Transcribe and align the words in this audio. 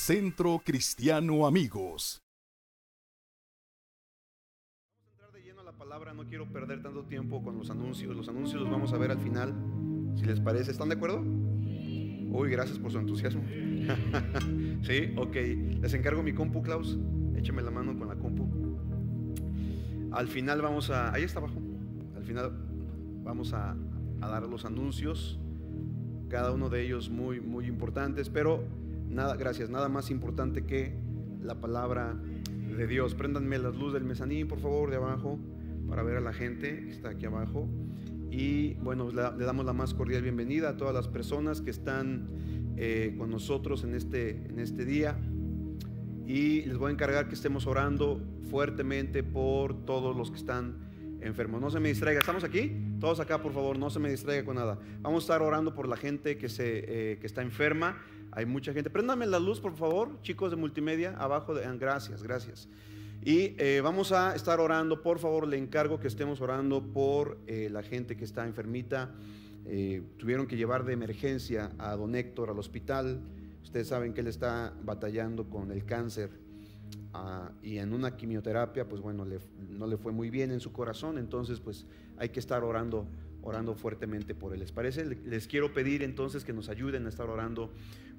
Centro 0.00 0.62
Cristiano 0.64 1.46
Amigos. 1.46 2.22
Vamos 4.96 5.04
a 5.04 5.10
entrar 5.10 5.30
de 5.30 5.42
lleno 5.42 5.60
a 5.60 5.64
la 5.64 5.72
palabra, 5.72 6.14
no 6.14 6.26
quiero 6.26 6.50
perder 6.50 6.82
tanto 6.82 7.04
tiempo 7.04 7.42
con 7.42 7.58
los 7.58 7.68
anuncios. 7.68 8.16
Los 8.16 8.26
anuncios 8.30 8.62
los 8.62 8.70
vamos 8.70 8.94
a 8.94 8.98
ver 8.98 9.10
al 9.10 9.20
final, 9.20 9.54
si 10.16 10.24
les 10.24 10.40
parece. 10.40 10.70
¿Están 10.70 10.88
de 10.88 10.94
acuerdo? 10.94 11.20
Uy, 11.20 12.50
gracias 12.50 12.78
por 12.78 12.90
su 12.90 12.98
entusiasmo. 12.98 13.42
sí, 14.82 15.12
ok. 15.18 15.36
Les 15.82 15.92
encargo 15.92 16.22
mi 16.22 16.32
compu, 16.32 16.62
Klaus. 16.62 16.98
Échame 17.36 17.60
la 17.60 17.70
mano 17.70 17.96
con 17.96 18.08
la 18.08 18.16
compu. 18.16 18.48
Al 20.12 20.28
final 20.28 20.62
vamos 20.62 20.88
a... 20.88 21.12
Ahí 21.12 21.24
está 21.24 21.40
abajo. 21.40 21.60
Al 22.16 22.24
final 22.24 22.52
vamos 23.22 23.52
a, 23.52 23.76
a 24.22 24.28
dar 24.28 24.48
los 24.48 24.64
anuncios. 24.64 25.38
Cada 26.30 26.52
uno 26.52 26.70
de 26.70 26.86
ellos 26.86 27.10
muy, 27.10 27.38
muy 27.40 27.66
importantes. 27.66 28.30
Pero 28.30 28.64
nada, 29.10 29.36
gracias. 29.36 29.70
Nada 29.70 29.88
más 29.88 30.10
importante 30.10 30.64
que 30.64 30.94
la 31.42 31.60
palabra 31.60 32.16
de 32.76 32.86
Dios. 32.86 33.14
Préndanme 33.14 33.58
las 33.58 33.76
luces 33.76 33.94
del 33.94 34.04
mezanín, 34.04 34.48
por 34.48 34.60
favor, 34.60 34.90
de 34.90 34.96
abajo, 34.96 35.38
para 35.88 36.02
ver 36.02 36.16
a 36.16 36.20
la 36.20 36.32
gente 36.32 36.84
que 36.84 36.90
está 36.90 37.10
aquí 37.10 37.26
abajo. 37.26 37.68
Y 38.30 38.74
bueno, 38.74 39.10
le, 39.10 39.44
damos 39.44 39.66
la 39.66 39.72
más 39.72 39.92
cordial 39.92 40.22
bienvenida 40.22 40.70
a 40.70 40.76
todas 40.76 40.94
las 40.94 41.08
personas 41.08 41.60
que 41.60 41.70
están 41.70 42.28
eh, 42.76 43.14
con 43.18 43.30
nosotros 43.30 43.82
en 43.84 43.94
este, 43.94 44.46
en 44.46 44.60
este 44.60 44.84
día. 44.84 45.18
Y 46.26 46.62
les 46.62 46.78
voy 46.78 46.90
a 46.90 46.92
encargar 46.92 47.28
que 47.28 47.34
estemos 47.34 47.66
orando 47.66 48.20
fuertemente 48.50 49.24
por 49.24 49.84
todos 49.84 50.16
los 50.16 50.30
que 50.30 50.36
están 50.36 50.90
enfermos. 51.20 51.60
No 51.60 51.70
se 51.70 51.80
me 51.80 51.88
distraiga. 51.88 52.20
¿Estamos 52.20 52.44
aquí? 52.44 52.76
Todos 53.00 53.18
acá, 53.18 53.42
por 53.42 53.52
favor, 53.52 53.78
no 53.78 53.90
se 53.90 53.98
me 53.98 54.10
distraiga 54.10 54.44
con 54.44 54.56
nada. 54.56 54.78
Vamos 55.02 55.24
a 55.24 55.24
estar 55.24 55.42
orando 55.42 55.74
por 55.74 55.88
la 55.88 55.96
gente 55.96 56.38
que, 56.38 56.48
se, 56.48 57.12
eh, 57.12 57.18
que 57.18 57.26
está 57.26 57.42
enferma. 57.42 57.98
Hay 58.32 58.46
mucha 58.46 58.72
gente. 58.72 58.90
Préndame 58.90 59.26
la 59.26 59.38
luz, 59.38 59.60
por 59.60 59.76
favor, 59.76 60.20
chicos 60.22 60.50
de 60.50 60.56
multimedia, 60.56 61.16
abajo. 61.18 61.54
De, 61.54 61.66
gracias, 61.78 62.22
gracias. 62.22 62.68
Y 63.22 63.54
eh, 63.58 63.80
vamos 63.82 64.12
a 64.12 64.34
estar 64.34 64.60
orando, 64.60 65.02
por 65.02 65.18
favor, 65.18 65.46
le 65.46 65.58
encargo 65.58 66.00
que 66.00 66.08
estemos 66.08 66.40
orando 66.40 66.82
por 66.82 67.38
eh, 67.46 67.68
la 67.70 67.82
gente 67.82 68.16
que 68.16 68.24
está 68.24 68.46
enfermita. 68.46 69.14
Eh, 69.66 70.02
tuvieron 70.16 70.46
que 70.46 70.56
llevar 70.56 70.84
de 70.84 70.94
emergencia 70.94 71.70
a 71.78 71.96
don 71.96 72.14
Héctor 72.14 72.50
al 72.50 72.58
hospital. 72.58 73.20
Ustedes 73.62 73.88
saben 73.88 74.14
que 74.14 74.22
él 74.22 74.28
está 74.28 74.72
batallando 74.82 75.50
con 75.50 75.70
el 75.70 75.84
cáncer 75.84 76.30
ah, 77.14 77.52
y 77.62 77.78
en 77.78 77.92
una 77.92 78.16
quimioterapia, 78.16 78.88
pues 78.88 79.00
bueno, 79.00 79.24
le, 79.24 79.38
no 79.70 79.86
le 79.86 79.96
fue 79.96 80.12
muy 80.12 80.30
bien 80.30 80.50
en 80.50 80.60
su 80.60 80.72
corazón, 80.72 81.18
entonces 81.18 81.60
pues 81.60 81.86
hay 82.18 82.30
que 82.30 82.40
estar 82.40 82.64
orando 82.64 83.06
orando 83.42 83.74
fuertemente 83.74 84.34
por 84.34 84.52
él. 84.52 84.60
¿Les 84.60 84.72
parece? 84.72 85.04
Les 85.04 85.46
quiero 85.46 85.72
pedir 85.72 86.02
entonces 86.02 86.44
que 86.44 86.52
nos 86.52 86.68
ayuden 86.68 87.06
a 87.06 87.08
estar 87.08 87.28
orando 87.28 87.70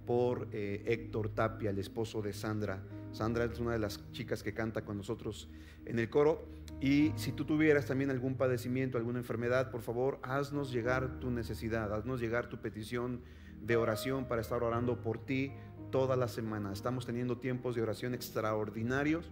por 0.06 0.48
eh, 0.52 0.84
Héctor 0.88 1.30
Tapia, 1.30 1.70
el 1.70 1.78
esposo 1.78 2.22
de 2.22 2.34
Sandra. 2.34 2.82
Sandra 3.12 3.46
es 3.46 3.60
una 3.60 3.74
de 3.74 3.80
las 3.80 4.00
chicas 4.12 4.42
que 4.42 4.54
canta 4.54 4.84
con 4.84 4.98
nosotros 4.98 5.48
en 5.86 6.00
el 6.00 6.10
coro. 6.10 6.48
Y 6.80 7.12
si 7.16 7.32
tú 7.32 7.46
tuvieras 7.46 7.86
también 7.86 8.10
algún 8.10 8.36
padecimiento, 8.36 8.98
alguna 8.98 9.20
enfermedad, 9.20 9.70
por 9.70 9.82
favor, 9.82 10.20
haznos 10.24 10.72
llegar 10.72 11.20
tu 11.20 11.30
necesidad, 11.30 11.94
haznos 11.94 12.20
llegar 12.20 12.50
tu 12.50 12.60
petición 12.60 13.22
de 13.62 13.76
oración 13.76 14.26
para 14.26 14.42
estar 14.42 14.64
orando 14.64 15.02
por 15.02 15.24
ti 15.24 15.52
toda 15.92 16.16
la 16.16 16.28
semana. 16.28 16.72
Estamos 16.74 17.06
teniendo 17.06 17.38
tiempos 17.38 17.76
de 17.76 17.82
oración 17.82 18.14
extraordinarios. 18.14 19.30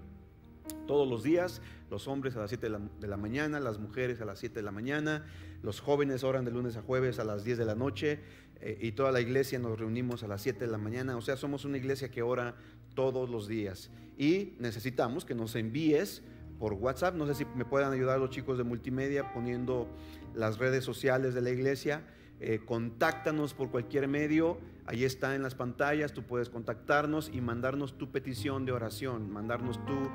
Todos 0.85 1.07
los 1.09 1.23
días, 1.23 1.61
los 1.89 2.07
hombres 2.07 2.35
a 2.35 2.41
las 2.41 2.49
7 2.51 2.69
de 2.99 3.07
la, 3.07 3.17
mañana, 3.17 3.59
las 3.59 3.79
mujeres 3.79 4.21
a 4.21 4.25
las 4.25 4.39
7 4.39 4.55
de 4.55 4.61
la 4.61 4.71
mañana, 4.71 5.25
los 5.63 5.79
jóvenes 5.79 6.23
oran 6.23 6.45
de 6.45 6.51
lunes 6.51 6.77
a 6.77 6.81
jueves 6.81 7.17
a 7.17 7.23
las 7.23 7.43
10 7.43 7.57
de 7.57 7.65
la 7.65 7.75
noche 7.75 8.19
eh, 8.61 8.77
y 8.79 8.91
toda 8.91 9.11
la 9.11 9.21
iglesia 9.21 9.57
nos 9.57 9.79
reunimos 9.79 10.21
a 10.23 10.27
las 10.27 10.41
7 10.41 10.59
de 10.59 10.71
la 10.71 10.77
mañana, 10.77 11.17
o 11.17 11.21
sea, 11.21 11.37
somos 11.37 11.65
una 11.65 11.77
iglesia 11.77 12.11
que 12.11 12.21
ora 12.21 12.55
todos 12.93 13.29
los 13.29 13.47
días. 13.47 13.89
Y 14.17 14.53
necesitamos 14.59 15.25
que 15.25 15.33
nos 15.33 15.55
envíes 15.55 16.21
por 16.59 16.73
WhatsApp, 16.73 17.15
no 17.15 17.25
sé 17.25 17.33
si 17.33 17.45
me 17.55 17.65
puedan 17.65 17.93
ayudar 17.93 18.19
los 18.19 18.29
chicos 18.29 18.57
de 18.57 18.63
multimedia 18.63 19.33
poniendo 19.33 19.87
las 20.35 20.59
redes 20.59 20.83
sociales 20.83 21.33
de 21.33 21.41
la 21.41 21.49
iglesia, 21.49 22.03
eh, 22.39 22.61
contáctanos 22.65 23.53
por 23.53 23.69
cualquier 23.69 24.07
medio, 24.07 24.57
ahí 24.85 25.03
está 25.03 25.35
en 25.35 25.43
las 25.43 25.55
pantallas, 25.55 26.13
tú 26.13 26.23
puedes 26.23 26.49
contactarnos 26.49 27.29
y 27.33 27.41
mandarnos 27.41 27.97
tu 27.97 28.11
petición 28.11 28.65
de 28.65 28.71
oración, 28.71 29.31
mandarnos 29.31 29.83
tu 29.85 30.09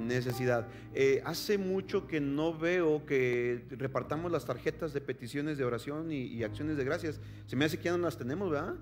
necesidad. 0.00 0.68
Eh, 0.94 1.22
hace 1.24 1.58
mucho 1.58 2.06
que 2.06 2.20
no 2.20 2.56
veo 2.56 3.06
que 3.06 3.64
repartamos 3.70 4.30
las 4.30 4.44
tarjetas 4.44 4.92
de 4.92 5.00
peticiones 5.00 5.58
de 5.58 5.64
oración 5.64 6.10
y, 6.12 6.42
acciones 6.42 6.76
de 6.76 6.84
gracias. 6.84 7.20
Se 7.46 7.56
me 7.56 7.64
hace 7.64 7.78
que 7.78 7.84
ya 7.84 7.96
no 7.96 8.04
las 8.04 8.18
tenemos, 8.18 8.50
¿verdad? 8.50 8.74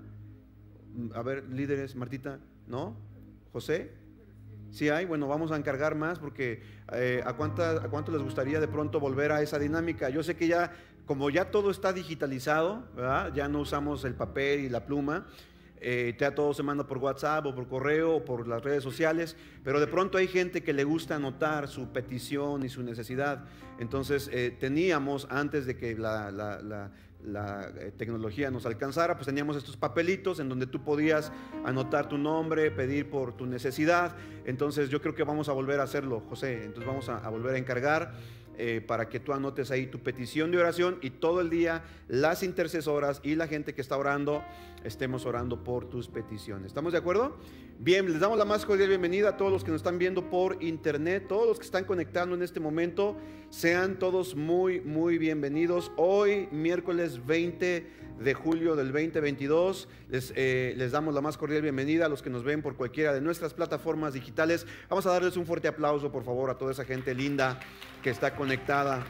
A 1.13 1.21
ver, 1.21 1.45
líderes, 1.49 1.95
Martita, 1.95 2.39
¿no? 2.67 2.95
José, 3.51 3.91
si 4.71 4.89
hay, 4.89 5.05
bueno, 5.05 5.27
vamos 5.27 5.51
a 5.51 5.57
encargar 5.57 5.95
más 5.95 6.19
porque 6.19 6.61
eh, 6.93 7.21
¿a, 7.25 7.29
¿a 7.29 7.33
cuánto 7.89 8.11
les 8.11 8.21
gustaría 8.21 8.59
de 8.59 8.67
pronto 8.67 8.99
volver 8.99 9.31
a 9.31 9.41
esa 9.41 9.57
dinámica? 9.57 10.09
Yo 10.09 10.21
sé 10.21 10.35
que 10.35 10.47
ya, 10.47 10.71
como 11.09 11.31
ya 11.31 11.49
todo 11.49 11.71
está 11.71 11.91
digitalizado, 11.91 12.83
ya 13.33 13.47
no 13.47 13.61
usamos 13.61 14.05
el 14.05 14.13
papel 14.13 14.59
y 14.59 14.69
la 14.69 14.85
pluma, 14.85 15.25
eh, 15.81 16.15
ya 16.19 16.35
todo 16.35 16.53
se 16.53 16.61
manda 16.61 16.85
por 16.85 16.99
WhatsApp 16.99 17.47
o 17.47 17.55
por 17.55 17.67
correo 17.67 18.17
o 18.17 18.23
por 18.23 18.47
las 18.47 18.63
redes 18.63 18.83
sociales, 18.83 19.35
pero 19.63 19.79
de 19.79 19.87
pronto 19.87 20.19
hay 20.19 20.27
gente 20.27 20.61
que 20.61 20.71
le 20.71 20.83
gusta 20.83 21.15
anotar 21.15 21.67
su 21.67 21.87
petición 21.87 22.63
y 22.63 22.69
su 22.69 22.83
necesidad. 22.83 23.45
Entonces 23.79 24.29
eh, 24.31 24.55
teníamos, 24.59 25.25
antes 25.31 25.65
de 25.65 25.77
que 25.77 25.97
la, 25.97 26.91
eh, 27.25 27.91
tecnología 27.97 28.51
nos 28.51 28.67
alcanzara, 28.67 29.15
pues 29.15 29.25
teníamos 29.25 29.57
estos 29.57 29.77
papelitos 29.77 30.39
en 30.39 30.47
donde 30.47 30.67
tú 30.67 30.83
podías 30.83 31.31
anotar 31.65 32.07
tu 32.07 32.19
nombre, 32.19 32.69
pedir 32.69 33.09
por 33.09 33.35
tu 33.35 33.47
necesidad. 33.47 34.15
Entonces 34.45 34.91
yo 34.91 35.01
creo 35.01 35.15
que 35.15 35.23
vamos 35.23 35.49
a 35.49 35.53
volver 35.53 35.79
a 35.79 35.83
hacerlo, 35.83 36.21
José. 36.29 36.65
Entonces 36.65 36.85
vamos 36.85 37.09
a 37.09 37.27
volver 37.29 37.55
a 37.55 37.57
encargar 37.57 38.13
eh, 38.61 38.81
para 38.85 39.07
que 39.07 39.21
tú 39.21 39.31
anotes 39.31 39.71
ahí 39.71 39.87
tu 39.87 39.99
petición 39.99 40.51
de 40.51 40.57
oración 40.57 40.97
y 41.01 41.11
todo 41.11 41.39
el 41.39 41.49
día 41.49 41.81
las 42.09 42.43
intercesoras 42.43 43.21
y 43.23 43.35
la 43.35 43.47
gente 43.47 43.73
que 43.73 43.79
está 43.79 43.95
orando 43.95 44.43
estemos 44.83 45.25
orando 45.25 45.63
por 45.63 45.89
tus 45.89 46.09
peticiones. 46.09 46.67
¿Estamos 46.67 46.91
de 46.91 46.99
acuerdo? 46.99 47.37
Bien, 47.79 48.11
les 48.11 48.19
damos 48.19 48.37
la 48.37 48.43
más 48.43 48.65
cordial 48.65 48.89
bienvenida 48.89 49.29
a 49.29 49.37
todos 49.37 49.49
los 49.49 49.63
que 49.63 49.71
nos 49.71 49.79
están 49.79 49.97
viendo 49.97 50.29
por 50.29 50.61
internet, 50.61 51.25
todos 51.29 51.47
los 51.47 51.57
que 51.57 51.65
están 51.65 51.85
conectando 51.85 52.35
en 52.35 52.41
este 52.41 52.59
momento, 52.59 53.15
sean 53.49 53.97
todos 53.97 54.35
muy, 54.35 54.81
muy 54.81 55.17
bienvenidos. 55.17 55.93
Hoy, 55.95 56.49
miércoles 56.51 57.25
20 57.25 57.99
de 58.19 58.33
julio 58.33 58.75
del 58.75 58.91
2022. 58.91 59.87
Les, 60.09 60.33
eh, 60.35 60.73
les, 60.77 60.91
damos 60.91 61.13
la 61.13 61.21
más 61.21 61.37
cordial 61.37 61.61
bienvenida 61.61 62.05
a 62.05 62.09
los 62.09 62.21
que 62.21 62.29
nos 62.29 62.43
ven 62.43 62.61
por 62.61 62.75
cualquiera 62.75 63.13
de 63.13 63.21
nuestras 63.21 63.53
plataformas 63.53 64.13
digitales. 64.13 64.67
Vamos 64.89 65.05
a 65.05 65.11
darles 65.11 65.37
un 65.37 65.45
fuerte 65.45 65.67
aplauso, 65.67 66.11
por 66.11 66.23
favor, 66.23 66.49
a 66.49 66.57
toda 66.57 66.71
esa 66.71 66.83
gente 66.83 67.15
linda 67.15 67.59
que 68.03 68.09
está 68.09 68.35
conectada 68.35 69.05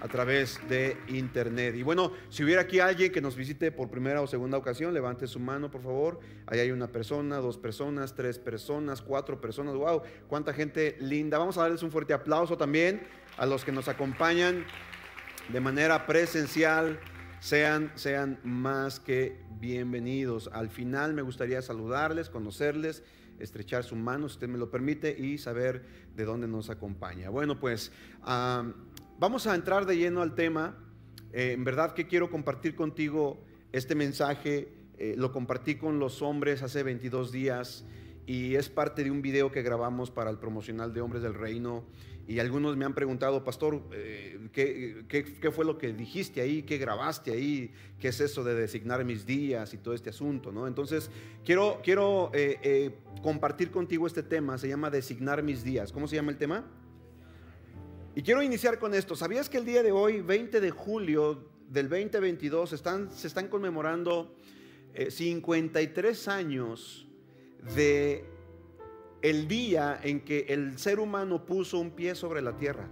a 0.00 0.08
través 0.08 0.60
de 0.68 0.96
internet. 1.08 1.74
Y 1.74 1.82
bueno, 1.82 2.12
si 2.28 2.44
hubiera 2.44 2.62
aquí 2.62 2.80
alguien 2.80 3.10
que 3.10 3.20
nos 3.20 3.34
visite 3.34 3.72
por 3.72 3.90
primera 3.90 4.20
o 4.20 4.26
segunda 4.26 4.58
ocasión, 4.58 4.92
levante 4.92 5.26
su 5.26 5.40
mano, 5.40 5.70
por 5.70 5.82
favor. 5.82 6.20
Ahí 6.46 6.60
hay 6.60 6.70
una 6.70 6.86
persona, 6.88 7.38
dos 7.38 7.56
personas, 7.58 8.14
tres 8.14 8.38
personas, 8.38 9.00
cuatro 9.00 9.40
personas. 9.40 9.74
¡Wow! 9.74 10.02
¡Cuánta 10.28 10.52
gente 10.52 10.96
linda! 11.00 11.38
Vamos 11.38 11.56
a 11.58 11.62
darles 11.62 11.82
un 11.82 11.90
fuerte 11.90 12.12
aplauso 12.12 12.56
también 12.56 13.02
a 13.36 13.46
los 13.46 13.64
que 13.64 13.72
nos 13.72 13.88
acompañan 13.88 14.64
de 15.48 15.60
manera 15.60 16.06
presencial 16.06 16.98
sean, 17.40 17.92
sean 17.94 18.38
más 18.42 19.00
que 19.00 19.40
bienvenidos. 19.60 20.50
Al 20.52 20.68
final 20.68 21.14
me 21.14 21.22
gustaría 21.22 21.62
saludarles, 21.62 22.30
conocerles, 22.30 23.02
estrechar 23.38 23.84
su 23.84 23.96
mano, 23.96 24.28
si 24.28 24.34
usted 24.34 24.48
me 24.48 24.58
lo 24.58 24.70
permite, 24.70 25.16
y 25.18 25.38
saber 25.38 25.84
de 26.14 26.24
dónde 26.24 26.48
nos 26.48 26.70
acompaña. 26.70 27.30
Bueno, 27.30 27.58
pues 27.58 27.92
um, 28.26 28.72
vamos 29.18 29.46
a 29.46 29.54
entrar 29.54 29.86
de 29.86 29.96
lleno 29.96 30.22
al 30.22 30.34
tema. 30.34 30.76
Eh, 31.32 31.52
en 31.52 31.64
verdad 31.64 31.94
que 31.94 32.06
quiero 32.06 32.30
compartir 32.30 32.74
contigo 32.74 33.44
este 33.72 33.94
mensaje. 33.94 34.68
Eh, 34.98 35.14
lo 35.16 35.32
compartí 35.32 35.74
con 35.76 35.98
los 35.98 36.22
hombres 36.22 36.62
hace 36.62 36.82
22 36.82 37.32
días 37.32 37.84
y 38.26 38.56
es 38.56 38.68
parte 38.68 39.04
de 39.04 39.10
un 39.10 39.22
video 39.22 39.52
que 39.52 39.62
grabamos 39.62 40.10
para 40.10 40.30
el 40.30 40.38
promocional 40.38 40.92
de 40.92 41.00
Hombres 41.00 41.22
del 41.22 41.34
Reino. 41.34 41.84
Y 42.26 42.40
algunos 42.40 42.76
me 42.76 42.84
han 42.84 42.92
preguntado, 42.92 43.44
pastor, 43.44 43.82
eh, 43.92 44.48
¿qué, 44.52 45.04
qué, 45.08 45.50
fue 45.52 45.64
lo 45.64 45.78
que 45.78 45.92
dijiste 45.92 46.40
ahí? 46.40 46.64
¿Qué 46.64 46.76
grabaste 46.76 47.30
ahí? 47.30 47.72
¿Qué 48.00 48.08
es 48.08 48.20
eso 48.20 48.42
de 48.42 48.54
designar 48.56 49.04
mis 49.04 49.24
días 49.26 49.72
y 49.74 49.78
todo 49.78 49.94
este 49.94 50.10
asunto? 50.10 50.50
¿no? 50.50 50.66
Entonces, 50.66 51.08
quiero, 51.44 51.80
quiero 51.84 52.32
eh, 52.34 52.58
eh, 52.62 52.94
compartir 53.22 53.70
contigo 53.70 54.08
este 54.08 54.24
tema, 54.24 54.58
se 54.58 54.68
llama 54.68 54.90
designar 54.90 55.44
mis 55.44 55.62
días. 55.62 55.92
¿Cómo 55.92 56.08
se 56.08 56.16
llama 56.16 56.32
el 56.32 56.38
tema? 56.38 56.64
Y 58.16 58.22
quiero 58.22 58.42
iniciar 58.42 58.80
con 58.80 58.92
esto. 58.92 59.14
¿Sabías 59.14 59.48
que 59.48 59.58
el 59.58 59.64
día 59.64 59.84
de 59.84 59.92
hoy, 59.92 60.20
20 60.20 60.60
de 60.60 60.70
julio 60.72 61.48
del 61.68 61.88
2022, 61.88 62.72
están, 62.72 63.12
se 63.12 63.28
están 63.28 63.46
conmemorando 63.46 64.34
53 65.10 66.26
años 66.26 67.05
de 67.74 68.24
el 69.22 69.48
día 69.48 69.98
en 70.02 70.20
que 70.20 70.46
el 70.48 70.78
ser 70.78 71.00
humano 71.00 71.44
puso 71.44 71.78
un 71.78 71.90
pie 71.90 72.14
sobre 72.14 72.42
la 72.42 72.56
tierra. 72.56 72.88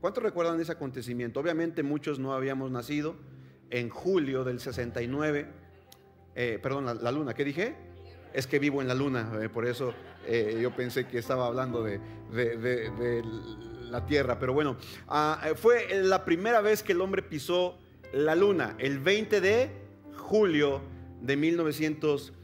¿Cuántos 0.00 0.22
recuerdan 0.22 0.60
ese 0.60 0.72
acontecimiento? 0.72 1.40
Obviamente 1.40 1.82
muchos 1.82 2.18
no 2.18 2.32
habíamos 2.32 2.70
nacido 2.70 3.16
en 3.70 3.90
julio 3.90 4.44
del 4.44 4.60
69. 4.60 5.46
Eh, 6.34 6.58
perdón, 6.62 6.86
la, 7.02 7.12
luna, 7.12 7.34
¿qué 7.34 7.44
dije? 7.44 7.74
Es 8.32 8.46
que 8.46 8.58
vivo 8.58 8.80
en 8.80 8.88
la 8.88 8.94
luna, 8.94 9.32
eh, 9.42 9.48
por 9.48 9.66
eso 9.66 9.92
eh, 10.26 10.58
yo 10.62 10.74
pensé 10.74 11.06
que 11.06 11.18
estaba 11.18 11.46
hablando 11.46 11.82
de, 11.82 12.00
la 13.90 14.06
Tierra. 14.06 14.38
Pero 14.38 14.52
bueno, 14.52 14.76
ah, 15.08 15.48
fue 15.56 16.02
la 16.02 16.24
primera 16.24 16.60
vez 16.60 16.82
que 16.82 16.92
el 16.92 17.00
hombre 17.00 17.22
pisó 17.22 17.78
la 18.12 18.36
luna, 18.36 18.76
el 18.78 19.00
20 19.00 19.40
de 19.40 19.70
julio 20.16 20.80
de 21.20 21.36
1969. 21.36 22.37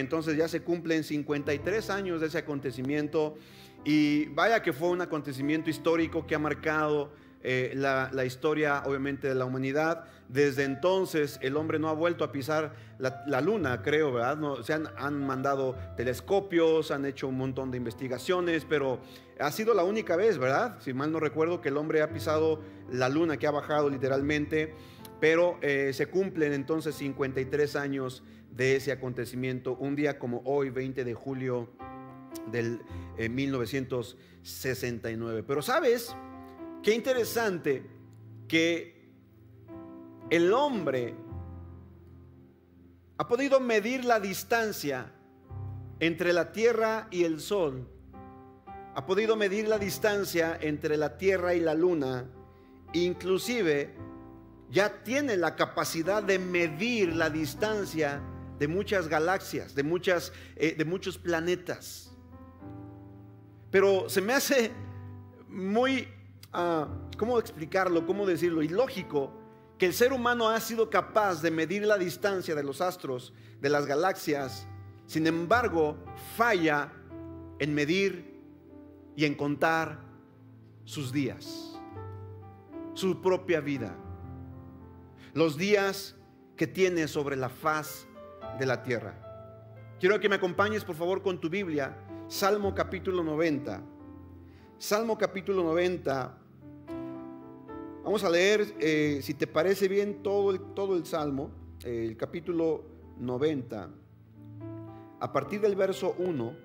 Entonces 0.00 0.36
ya 0.36 0.48
se 0.48 0.62
cumplen 0.62 1.04
53 1.04 1.90
años 1.90 2.20
de 2.20 2.28
ese 2.28 2.38
acontecimiento. 2.38 3.36
Y 3.84 4.26
vaya 4.26 4.62
que 4.62 4.72
fue 4.72 4.88
un 4.88 5.00
acontecimiento 5.00 5.70
histórico 5.70 6.26
que 6.26 6.34
ha 6.34 6.38
marcado 6.38 7.12
eh, 7.42 7.72
la, 7.74 8.24
historia, 8.26 8.82
obviamente, 8.84 9.28
de 9.28 9.34
la 9.34 9.46
humanidad. 9.46 10.04
Desde 10.28 10.64
entonces 10.64 11.38
el 11.42 11.56
hombre 11.56 11.78
no 11.78 11.88
ha 11.88 11.94
vuelto 11.94 12.22
a 12.22 12.30
pisar 12.30 12.74
la, 12.98 13.40
luna, 13.40 13.82
creo, 13.82 14.12
¿verdad? 14.12 14.36
No, 14.36 14.62
se 14.62 14.74
han, 14.74 15.26
mandado 15.26 15.74
telescopios, 15.96 16.90
han 16.90 17.06
hecho 17.06 17.28
un 17.28 17.38
montón 17.38 17.70
de 17.70 17.78
investigaciones, 17.78 18.66
pero 18.68 19.00
ha 19.40 19.50
sido 19.50 19.72
la 19.72 19.82
única 19.82 20.16
vez, 20.16 20.36
¿verdad? 20.36 20.76
Si 20.80 20.92
mal 20.92 21.10
no 21.10 21.18
recuerdo, 21.18 21.60
que 21.60 21.70
el 21.70 21.78
hombre 21.78 22.02
ha 22.02 22.12
pisado 22.12 22.60
la 22.92 23.08
luna, 23.08 23.38
que 23.38 23.46
ha 23.46 23.50
bajado 23.50 23.88
literalmente, 23.88 24.74
pero 25.20 25.58
eh, 25.60 25.92
se 25.92 26.06
cumplen 26.06 26.54
entonces 26.54 26.94
53 26.96 27.76
años 27.76 28.24
de 28.50 28.76
ese 28.76 28.92
acontecimiento, 28.92 29.76
un 29.76 29.94
día 29.94 30.18
como 30.18 30.40
hoy, 30.44 30.70
20 30.70 31.04
de 31.04 31.14
julio 31.14 31.68
del 32.50 32.80
1969. 33.18 35.40
Eh, 35.40 35.44
pero 35.46 35.60
sabes, 35.62 36.16
qué 36.82 36.94
interesante 36.94 37.82
que 38.48 38.98
el 40.30 40.52
hombre 40.52 41.14
ha 43.18 43.28
podido 43.28 43.60
medir 43.60 44.04
la 44.04 44.18
distancia 44.18 45.12
entre 46.00 46.32
la 46.32 46.50
Tierra 46.52 47.06
y 47.10 47.24
el 47.24 47.40
Sol. 47.40 47.86
Ha 48.94 49.04
podido 49.06 49.36
medir 49.36 49.68
la 49.68 49.78
distancia 49.78 50.58
entre 50.60 50.96
la 50.96 51.18
Tierra 51.18 51.54
y 51.54 51.60
la 51.60 51.74
Luna. 51.74 52.28
Inclusive 52.92 53.94
ya 54.70 55.02
tiene 55.02 55.36
la 55.36 55.56
capacidad 55.56 56.22
de 56.22 56.38
medir 56.38 57.14
la 57.14 57.28
distancia 57.28 58.20
de 58.58 58.68
muchas 58.68 59.08
galaxias, 59.08 59.74
de, 59.74 59.82
muchas, 59.82 60.32
eh, 60.56 60.74
de 60.76 60.84
muchos 60.84 61.18
planetas. 61.18 62.12
Pero 63.70 64.08
se 64.08 64.20
me 64.20 64.32
hace 64.32 64.70
muy, 65.48 66.06
ah, 66.52 66.88
¿cómo 67.16 67.38
explicarlo? 67.38 68.06
¿Cómo 68.06 68.26
decirlo? 68.26 68.62
Ilógico 68.62 69.32
que 69.78 69.86
el 69.86 69.94
ser 69.94 70.12
humano 70.12 70.48
ha 70.48 70.60
sido 70.60 70.90
capaz 70.90 71.40
de 71.40 71.50
medir 71.50 71.86
la 71.86 71.96
distancia 71.96 72.54
de 72.54 72.62
los 72.62 72.82
astros, 72.82 73.32
de 73.60 73.70
las 73.70 73.86
galaxias, 73.86 74.66
sin 75.06 75.26
embargo 75.26 75.96
falla 76.36 76.92
en 77.58 77.74
medir 77.74 78.42
y 79.16 79.24
en 79.24 79.34
contar 79.34 79.98
sus 80.84 81.12
días, 81.12 81.80
su 82.92 83.22
propia 83.22 83.60
vida, 83.60 83.96
los 85.34 85.56
días 85.56 86.16
que 86.56 86.66
tiene 86.66 87.08
sobre 87.08 87.36
la 87.36 87.48
faz 87.48 88.06
de 88.58 88.66
la 88.66 88.82
tierra. 88.82 89.14
Quiero 89.98 90.18
que 90.18 90.28
me 90.28 90.36
acompañes 90.36 90.84
por 90.84 90.96
favor 90.96 91.22
con 91.22 91.40
tu 91.40 91.48
Biblia 91.48 91.96
Salmo 92.30 92.72
capítulo 92.76 93.24
90. 93.24 93.82
Salmo 94.78 95.18
capítulo 95.18 95.64
90. 95.64 96.38
Vamos 98.04 98.22
a 98.22 98.30
leer, 98.30 98.72
eh, 98.78 99.18
si 99.20 99.34
te 99.34 99.48
parece 99.48 99.88
bien, 99.88 100.22
todo 100.22 100.52
el, 100.52 100.60
todo 100.74 100.96
el 100.96 101.04
Salmo, 101.04 101.50
eh, 101.84 102.06
el 102.08 102.16
capítulo 102.16 102.84
90. 103.18 103.90
A 105.18 105.32
partir 105.32 105.60
del 105.60 105.74
verso 105.74 106.14
1, 106.18 106.56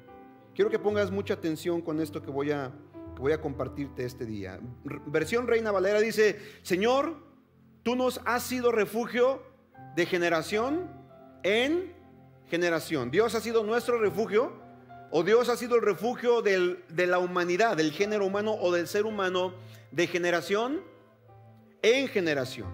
quiero 0.53 0.69
que 0.69 0.77
pongas 0.77 1.09
mucha 1.09 1.33
atención 1.33 1.81
con 1.81 1.99
esto 1.99 2.21
que 2.21 2.29
voy 2.29 2.51
a, 2.51 2.71
que 3.15 3.21
voy 3.21 3.31
a 3.31 3.41
compartirte 3.41 4.05
este 4.05 4.27
día. 4.27 4.59
Versión 5.07 5.47
Reina 5.47 5.71
Valera 5.71 5.99
dice, 5.99 6.39
Señor, 6.61 7.17
tú 7.85 7.95
nos 7.95 8.19
has 8.25 8.41
sido 8.41 8.71
refugio 8.71 9.43
de 9.95 10.07
generación 10.07 10.89
en 11.43 11.93
generación. 12.49 13.11
Dios 13.11 13.35
ha 13.35 13.41
sido 13.41 13.63
nuestro 13.63 13.99
refugio 13.99 14.53
o 15.11 15.21
Dios 15.21 15.49
ha 15.49 15.55
sido 15.55 15.75
el 15.75 15.83
refugio 15.83 16.41
de 16.41 17.07
la 17.07 17.19
humanidad, 17.19 17.77
del 17.77 17.91
género 17.91 18.25
humano 18.25 18.55
o 18.59 18.71
del 18.71 18.87
ser 18.87 19.05
humano 19.05 19.53
de 19.91 20.07
generación 20.07 20.81
en 21.83 22.07
generación. 22.07 22.73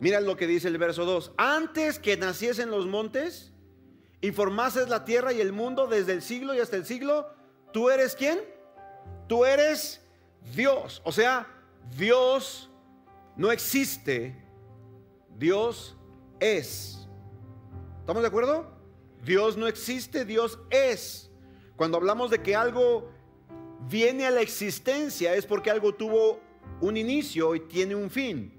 Mira 0.00 0.22
lo 0.22 0.38
que 0.38 0.46
dice 0.46 0.68
el 0.68 0.78
verso 0.78 1.04
2. 1.04 1.32
Antes 1.36 1.98
que 1.98 2.16
naciesen 2.16 2.70
los 2.70 2.86
montes 2.86 3.52
y 4.22 4.32
formases 4.32 4.88
la 4.88 5.04
tierra 5.04 5.34
y 5.34 5.42
el 5.42 5.52
mundo 5.52 5.86
desde 5.86 6.12
el 6.12 6.22
siglo 6.22 6.54
y 6.54 6.60
hasta 6.60 6.76
el 6.76 6.86
siglo, 6.86 7.28
¿tú 7.74 7.90
eres 7.90 8.16
quién? 8.16 8.40
Tú 9.28 9.44
eres 9.44 10.00
Dios. 10.54 11.02
O 11.04 11.12
sea, 11.12 11.46
Dios 11.94 12.70
no 13.36 13.50
existe, 13.50 14.34
Dios 15.36 15.96
es. 16.40 17.08
¿Estamos 18.00 18.22
de 18.22 18.28
acuerdo? 18.28 18.70
Dios 19.24 19.56
no 19.56 19.66
existe, 19.66 20.24
Dios 20.24 20.58
es. 20.70 21.30
Cuando 21.76 21.96
hablamos 21.96 22.30
de 22.30 22.42
que 22.42 22.54
algo 22.54 23.10
viene 23.88 24.26
a 24.26 24.30
la 24.30 24.40
existencia 24.40 25.34
es 25.34 25.46
porque 25.46 25.70
algo 25.70 25.94
tuvo 25.94 26.40
un 26.80 26.96
inicio 26.96 27.54
y 27.54 27.60
tiene 27.60 27.94
un 27.94 28.10
fin. 28.10 28.52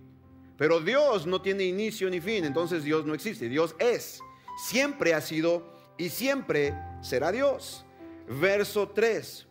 Pero 0.58 0.80
Dios 0.80 1.26
no 1.26 1.42
tiene 1.42 1.66
inicio 1.66 2.10
ni 2.10 2.22
fin, 2.22 2.46
entonces 2.46 2.84
Dios 2.84 3.06
no 3.06 3.14
existe. 3.14 3.50
Dios 3.50 3.76
es, 3.80 4.20
siempre 4.58 5.14
ha 5.14 5.22
sido 5.22 5.66
y 5.98 6.10
siempre 6.10 6.74
será 7.02 7.32
Dios. 7.32 7.86
Verso 8.28 8.90
3. 8.90 9.48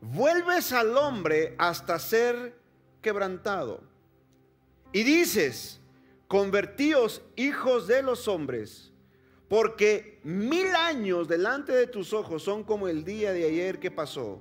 Vuelves 0.00 0.72
al 0.72 0.96
hombre 0.96 1.54
hasta 1.58 1.98
ser 1.98 2.58
quebrantado. 3.00 3.82
Y 4.92 5.02
dices, 5.02 5.80
convertíos 6.26 7.22
hijos 7.36 7.86
de 7.86 8.02
los 8.02 8.28
hombres 8.28 8.88
porque 9.48 10.20
mil 10.24 10.74
años 10.74 11.26
delante 11.26 11.72
de 11.72 11.86
tus 11.86 12.12
ojos 12.12 12.42
son 12.42 12.64
como 12.64 12.86
el 12.86 13.04
día 13.04 13.32
de 13.32 13.46
ayer 13.46 13.78
que 13.78 13.90
pasó 13.90 14.40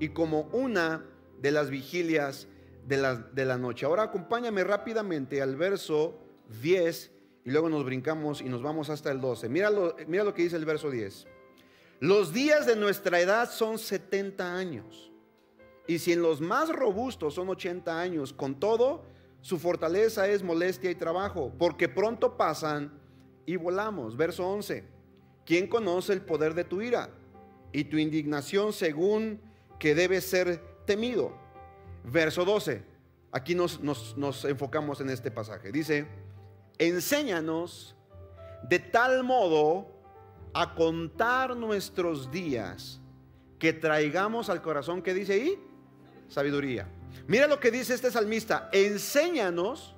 y 0.00 0.08
como 0.08 0.48
una 0.52 1.04
de 1.40 1.50
las 1.50 1.70
vigilias 1.70 2.48
de 2.86 2.96
la, 2.96 3.16
de 3.16 3.44
la 3.44 3.58
noche. 3.58 3.84
Ahora 3.84 4.04
acompáñame 4.04 4.64
rápidamente 4.64 5.42
al 5.42 5.56
verso 5.56 6.18
10 6.62 7.12
y 7.44 7.50
luego 7.50 7.68
nos 7.68 7.84
brincamos 7.84 8.40
y 8.40 8.44
nos 8.44 8.62
vamos 8.62 8.88
hasta 8.88 9.12
el 9.12 9.20
12. 9.20 9.50
Mira 9.50 9.70
lo, 9.70 9.94
mira 10.06 10.24
lo 10.24 10.32
que 10.32 10.42
dice 10.42 10.56
el 10.56 10.64
verso 10.64 10.90
10. 10.90 11.26
Los 12.00 12.32
días 12.32 12.64
de 12.64 12.76
nuestra 12.76 13.20
edad 13.20 13.50
son 13.50 13.78
70 13.78 14.56
años. 14.56 15.12
Y 15.86 15.98
si 15.98 16.12
en 16.12 16.22
los 16.22 16.40
más 16.40 16.70
robustos 16.70 17.34
son 17.34 17.48
80 17.48 18.00
años, 18.00 18.32
con 18.32 18.58
todo, 18.58 19.04
su 19.40 19.58
fortaleza 19.58 20.28
es 20.28 20.42
molestia 20.42 20.90
y 20.90 20.94
trabajo, 20.94 21.52
porque 21.58 21.88
pronto 21.88 22.36
pasan 22.36 22.92
y 23.46 23.56
volamos. 23.56 24.16
Verso 24.16 24.46
11. 24.48 24.84
¿Quién 25.44 25.66
conoce 25.66 26.12
el 26.12 26.20
poder 26.20 26.54
de 26.54 26.64
tu 26.64 26.82
ira 26.82 27.10
y 27.72 27.84
tu 27.84 27.96
indignación 27.96 28.72
según 28.72 29.40
que 29.78 29.94
debe 29.94 30.20
ser 30.20 30.60
temido? 30.84 31.32
Verso 32.04 32.44
12. 32.44 32.82
Aquí 33.32 33.54
nos, 33.54 33.80
nos 33.80 34.44
enfocamos 34.44 35.00
en 35.00 35.10
este 35.10 35.30
pasaje. 35.30 35.72
Dice, 35.72 36.06
enséñanos 36.78 37.94
de 38.68 38.78
tal 38.78 39.24
modo 39.24 39.86
a 40.52 40.74
contar 40.74 41.56
nuestros 41.56 42.30
días 42.30 43.00
que 43.58 43.72
traigamos 43.72 44.50
al 44.50 44.62
corazón 44.62 45.02
que 45.02 45.14
dice 45.14 45.34
ahí 45.34 45.58
sabiduría. 46.28 46.86
Mira 47.26 47.46
lo 47.46 47.60
que 47.60 47.70
dice 47.70 47.94
este 47.94 48.10
salmista, 48.10 48.68
enséñanos 48.72 49.94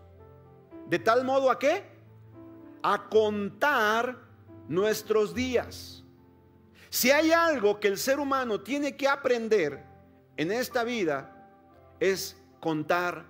de 0.89 0.99
tal 0.99 1.25
modo 1.25 1.50
a 1.50 1.59
qué? 1.59 1.91
a 2.83 3.09
contar 3.09 4.19
nuestros 4.69 5.35
días. 5.35 6.05
Si 6.89 7.11
hay 7.11 7.33
algo 7.33 7.79
que 7.79 7.89
el 7.89 7.99
ser 7.99 8.19
humano 8.19 8.61
tiene 8.61 8.97
que 8.97 9.09
aprender 9.09 9.85
en 10.37 10.50
esta 10.50 10.85
vida 10.85 11.37
es 12.00 12.37
contar 12.59 13.25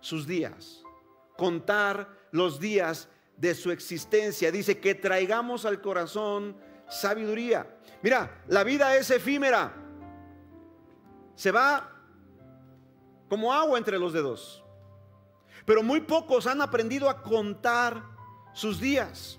sus 0.00 0.26
días, 0.26 0.82
contar 1.36 2.08
los 2.30 2.60
días 2.60 3.08
de 3.36 3.54
su 3.54 3.70
existencia. 3.70 4.52
Dice 4.52 4.78
que 4.78 4.94
traigamos 4.94 5.64
al 5.64 5.80
corazón 5.80 6.56
sabiduría. 6.88 7.66
Mira, 8.02 8.42
la 8.48 8.62
vida 8.62 8.96
es 8.96 9.10
efímera. 9.10 9.74
Se 11.34 11.50
va 11.50 11.95
como 13.28 13.52
agua 13.52 13.78
entre 13.78 13.98
los 13.98 14.12
dedos. 14.12 14.62
Pero 15.64 15.82
muy 15.82 16.00
pocos 16.00 16.46
han 16.46 16.60
aprendido 16.60 17.08
a 17.08 17.22
contar 17.22 18.02
sus 18.52 18.80
días. 18.80 19.38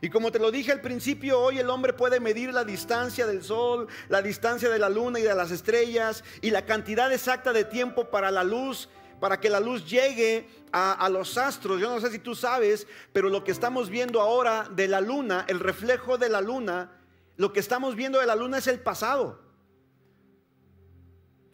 Y 0.00 0.10
como 0.10 0.30
te 0.30 0.38
lo 0.38 0.50
dije 0.50 0.72
al 0.72 0.80
principio, 0.80 1.40
hoy 1.40 1.58
el 1.58 1.70
hombre 1.70 1.92
puede 1.92 2.20
medir 2.20 2.52
la 2.54 2.64
distancia 2.64 3.26
del 3.26 3.42
sol, 3.42 3.88
la 4.08 4.22
distancia 4.22 4.68
de 4.68 4.78
la 4.78 4.88
luna 4.88 5.18
y 5.18 5.22
de 5.22 5.34
las 5.34 5.50
estrellas 5.50 6.22
y 6.40 6.50
la 6.50 6.64
cantidad 6.64 7.12
exacta 7.12 7.52
de 7.52 7.64
tiempo 7.64 8.08
para 8.08 8.30
la 8.30 8.44
luz 8.44 8.88
para 9.20 9.40
que 9.40 9.50
la 9.50 9.60
luz 9.60 9.88
llegue 9.88 10.48
a, 10.72 11.08
los 11.10 11.36
astros. 11.38 11.80
Yo 11.80 11.90
no 11.90 12.00
sé 12.00 12.10
si 12.10 12.18
tú 12.18 12.34
sabes, 12.34 12.86
pero 13.12 13.28
lo 13.28 13.44
que 13.44 13.52
estamos 13.52 13.90
viendo 13.90 14.20
ahora 14.20 14.68
de 14.70 14.88
la 14.88 15.00
luna, 15.00 15.44
el 15.48 15.60
reflejo 15.60 16.18
de 16.18 16.28
la 16.28 16.40
luna, 16.40 16.92
lo 17.36 17.52
que 17.52 17.60
estamos 17.60 17.94
viendo 17.94 18.20
de 18.20 18.26
la 18.26 18.36
luna 18.36 18.58
es 18.58 18.66
el 18.66 18.80
pasado. 18.80 19.40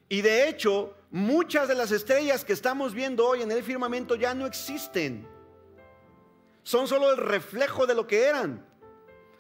Y 0.09 0.21
de 0.23 0.49
hecho, 0.49 0.95
muchas 1.14 1.68
de 1.68 1.76
las 1.76 1.92
estrellas 1.92 2.44
que 2.44 2.52
estamos 2.52 2.92
viendo 2.92 3.25
hoy 3.25 3.40
en 3.40 3.52
el 3.52 3.62
firmamento 3.62 4.16
ya 4.16 4.35
no 4.35 4.47
existen. 4.47 5.28
Son 6.64 6.88
solo 6.88 7.12
el 7.12 7.18
reflejo 7.18 7.87
de 7.87 7.94
lo 7.94 8.04
que 8.04 8.25
eran. 8.25 8.66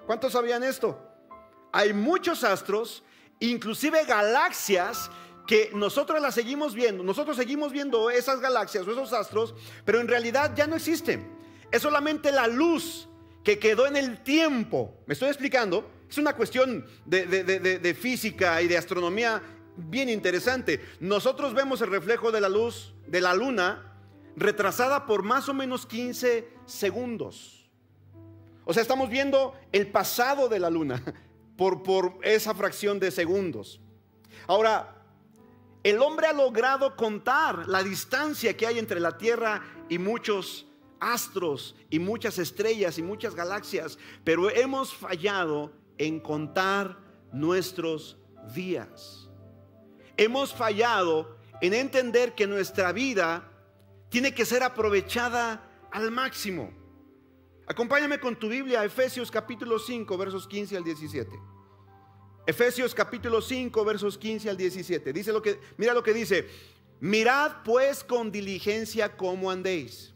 ¿Cuántos 0.06 0.34
sabían 0.34 0.62
esto? 0.62 0.96
Hay 1.72 1.92
muchos 1.92 2.44
astros, 2.44 3.02
inclusive 3.40 4.04
galaxias 4.04 5.10
que 5.48 5.72
nosotros 5.74 6.22
las 6.22 6.36
seguimos 6.36 6.76
viendo. 6.76 7.02
Nosotros 7.02 7.36
seguimos 7.36 7.72
viendo 7.72 8.08
esas 8.08 8.38
galaxias 8.38 8.86
o 8.86 8.92
esos 8.92 9.12
astros, 9.12 9.56
pero 9.84 9.98
en 9.98 10.06
realidad 10.06 10.52
ya 10.54 10.68
no 10.68 10.76
existen. 10.76 11.28
Es 11.72 11.82
solamente 11.82 12.30
la 12.30 12.46
luz 12.46 13.08
que 13.42 13.58
quedó 13.58 13.88
en 13.88 13.96
el 13.96 14.22
tiempo. 14.22 14.94
¿Me 15.06 15.14
estoy 15.14 15.28
explicando? 15.28 15.90
Es 16.08 16.18
una 16.18 16.36
cuestión 16.36 16.86
de, 17.04 17.26
de, 17.26 17.42
de, 17.42 17.58
de 17.80 17.94
física 17.94 18.62
y 18.62 18.68
de 18.68 18.78
astronomía 18.78 19.42
bien 19.76 20.08
interesante. 20.08 20.80
Nosotros 21.00 21.54
vemos 21.54 21.80
el 21.80 21.90
reflejo 21.90 22.32
de 22.32 22.40
la 22.40 22.48
luz 22.48 22.94
de 23.06 23.20
la 23.20 23.34
luna 23.34 23.92
retrasada 24.36 25.06
por 25.06 25.22
más 25.22 25.48
o 25.48 25.54
menos 25.54 25.86
15 25.86 26.48
segundos. 26.66 27.70
O 28.64 28.72
sea, 28.72 28.82
estamos 28.82 29.10
viendo 29.10 29.54
el 29.72 29.90
pasado 29.90 30.48
de 30.48 30.58
la 30.58 30.70
luna 30.70 31.02
por, 31.56 31.82
por 31.82 32.18
esa 32.22 32.54
fracción 32.54 32.98
de 32.98 33.10
segundos. 33.10 33.80
Ahora, 34.46 35.02
el 35.82 36.00
hombre 36.00 36.26
ha 36.26 36.32
logrado 36.32 36.96
contar 36.96 37.68
la 37.68 37.82
distancia 37.82 38.56
que 38.56 38.66
hay 38.66 38.78
entre 38.78 39.00
la 39.00 39.18
Tierra 39.18 39.62
y 39.88 39.98
muchos 39.98 40.66
astros 40.98 41.76
y 41.90 41.98
muchas 41.98 42.38
estrellas 42.38 42.98
y 42.98 43.02
muchas 43.02 43.34
galaxias, 43.34 43.98
pero 44.24 44.50
hemos 44.50 44.94
fallado 44.94 45.72
en 45.98 46.20
contar 46.20 46.98
nuestros 47.32 48.16
días. 48.54 49.23
Hemos 50.16 50.54
fallado 50.54 51.36
en 51.60 51.74
entender 51.74 52.34
que 52.34 52.46
nuestra 52.46 52.92
vida 52.92 53.50
tiene 54.08 54.34
que 54.34 54.44
ser 54.44 54.62
aprovechada 54.62 55.68
al 55.90 56.10
máximo. 56.10 56.72
Acompáñame 57.66 58.20
con 58.20 58.36
tu 58.38 58.48
Biblia 58.48 58.84
Efesios 58.84 59.30
capítulo 59.30 59.78
5, 59.78 60.16
versos 60.16 60.46
15 60.46 60.76
al 60.76 60.84
17. 60.84 61.30
Efesios 62.46 62.94
capítulo 62.94 63.40
5, 63.40 63.84
versos 63.84 64.18
15 64.18 64.50
al 64.50 64.56
17. 64.56 65.12
Dice 65.12 65.32
lo 65.32 65.40
que, 65.40 65.58
mira 65.78 65.94
lo 65.94 66.02
que 66.02 66.12
dice. 66.12 66.46
Mirad 67.00 67.62
pues 67.64 68.04
con 68.04 68.30
diligencia 68.30 69.16
cómo 69.16 69.50
andéis. 69.50 70.14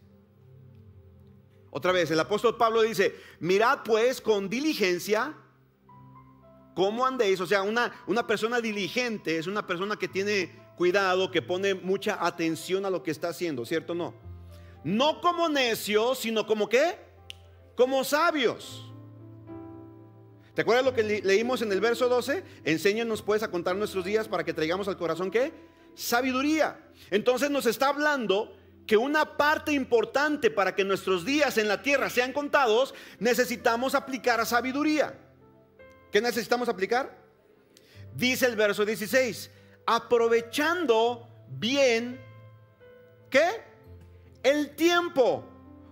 Otra 1.70 1.92
vez, 1.92 2.10
el 2.10 2.20
apóstol 2.20 2.56
Pablo 2.56 2.82
dice, 2.82 3.16
mirad 3.40 3.80
pues 3.84 4.20
con 4.20 4.48
diligencia 4.48 5.34
cómo 6.78 7.04
andéis. 7.04 7.40
O 7.40 7.46
sea, 7.46 7.62
una, 7.62 7.90
una 8.06 8.24
persona 8.24 8.60
diligente 8.60 9.36
es 9.36 9.48
una 9.48 9.66
persona 9.66 9.96
que 9.96 10.06
tiene 10.06 10.52
cuidado, 10.76 11.28
que 11.28 11.42
pone 11.42 11.74
mucha 11.74 12.24
atención 12.24 12.86
a 12.86 12.90
lo 12.90 13.02
que 13.02 13.10
está 13.10 13.30
haciendo, 13.30 13.66
¿cierto 13.66 13.94
o 13.94 13.96
no? 13.96 14.14
No 14.84 15.20
como 15.20 15.48
necios, 15.48 16.20
sino 16.20 16.46
como 16.46 16.68
qué? 16.68 16.96
Como 17.74 18.04
sabios. 18.04 18.88
¿Te 20.54 20.62
acuerdas 20.62 20.84
lo 20.84 20.94
que 20.94 21.02
leímos 21.02 21.62
en 21.62 21.72
el 21.72 21.80
verso 21.80 22.08
12? 22.08 22.44
Enséñanos 22.62 23.22
pues 23.22 23.42
a 23.42 23.50
contar 23.50 23.74
nuestros 23.74 24.04
días 24.04 24.28
para 24.28 24.44
que 24.44 24.54
traigamos 24.54 24.86
al 24.86 24.96
corazón 24.96 25.32
qué? 25.32 25.52
Sabiduría. 25.96 26.78
Entonces 27.10 27.50
nos 27.50 27.66
está 27.66 27.88
hablando 27.88 28.56
que 28.86 28.96
una 28.96 29.36
parte 29.36 29.72
importante 29.72 30.48
para 30.48 30.76
que 30.76 30.84
nuestros 30.84 31.24
días 31.24 31.58
en 31.58 31.66
la 31.66 31.82
tierra 31.82 32.08
sean 32.08 32.32
contados, 32.32 32.94
necesitamos 33.18 33.96
aplicar 33.96 34.40
a 34.40 34.44
sabiduría. 34.44 35.24
¿Qué 36.10 36.20
necesitamos 36.20 36.68
aplicar? 36.68 37.16
Dice 38.14 38.46
el 38.46 38.56
verso 38.56 38.84
16, 38.84 39.50
aprovechando 39.86 41.28
bien, 41.48 42.20
¿qué? 43.30 43.62
El 44.42 44.74
tiempo, 44.74 45.44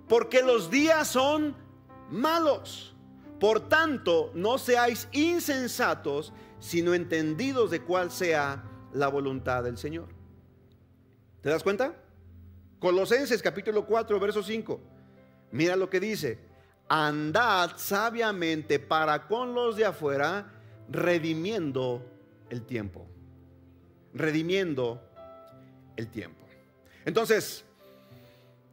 porque 0.08 0.42
los 0.42 0.70
días 0.70 1.08
son 1.08 1.54
malos. 2.11 2.94
Por 3.38 3.68
tanto, 3.68 4.30
no 4.35 4.56
seáis 4.56 5.08
insensatos, 5.12 6.32
sino 6.58 6.94
entendidos 6.94 7.70
de 7.70 7.82
cuál 7.82 8.11
sea 8.11 8.64
la 8.94 9.08
voluntad 9.08 9.62
del 9.62 9.76
Señor. 9.76 10.08
¿Te 11.42 11.50
das 11.50 11.62
cuenta? 11.62 11.94
Colosenses 12.78 13.42
capítulo 13.42 13.87
4, 13.87 14.18
verso 14.18 14.42
5. 14.42 14.80
Mira 15.52 15.76
lo 15.76 15.90
que 15.90 16.00
dice. 16.00 16.38
Andad 16.88 17.73
sabiamente 17.76 18.78
para 18.78 19.26
con 19.26 19.55
los 19.55 19.76
de 19.76 19.85
afuera, 19.85 20.52
redimiendo 20.88 22.05
el 22.49 22.62
tiempo. 22.62 23.07
Redimiendo 24.14 25.02
el 25.97 26.09
tiempo. 26.09 26.47
Entonces, 27.05 27.64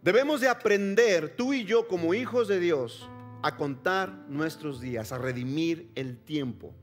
debemos 0.01 0.41
de 0.41 0.47
aprender, 0.47 1.35
tú 1.35 1.53
y 1.53 1.65
yo 1.65 1.87
como 1.87 2.13
hijos 2.13 2.47
de 2.47 2.59
Dios, 2.59 3.09
a 3.41 3.57
contar 3.57 4.09
nuestros 4.29 4.79
días, 4.79 5.11
a 5.11 5.17
redimir 5.17 5.91
el 5.95 6.17
tiempo. 6.17 6.73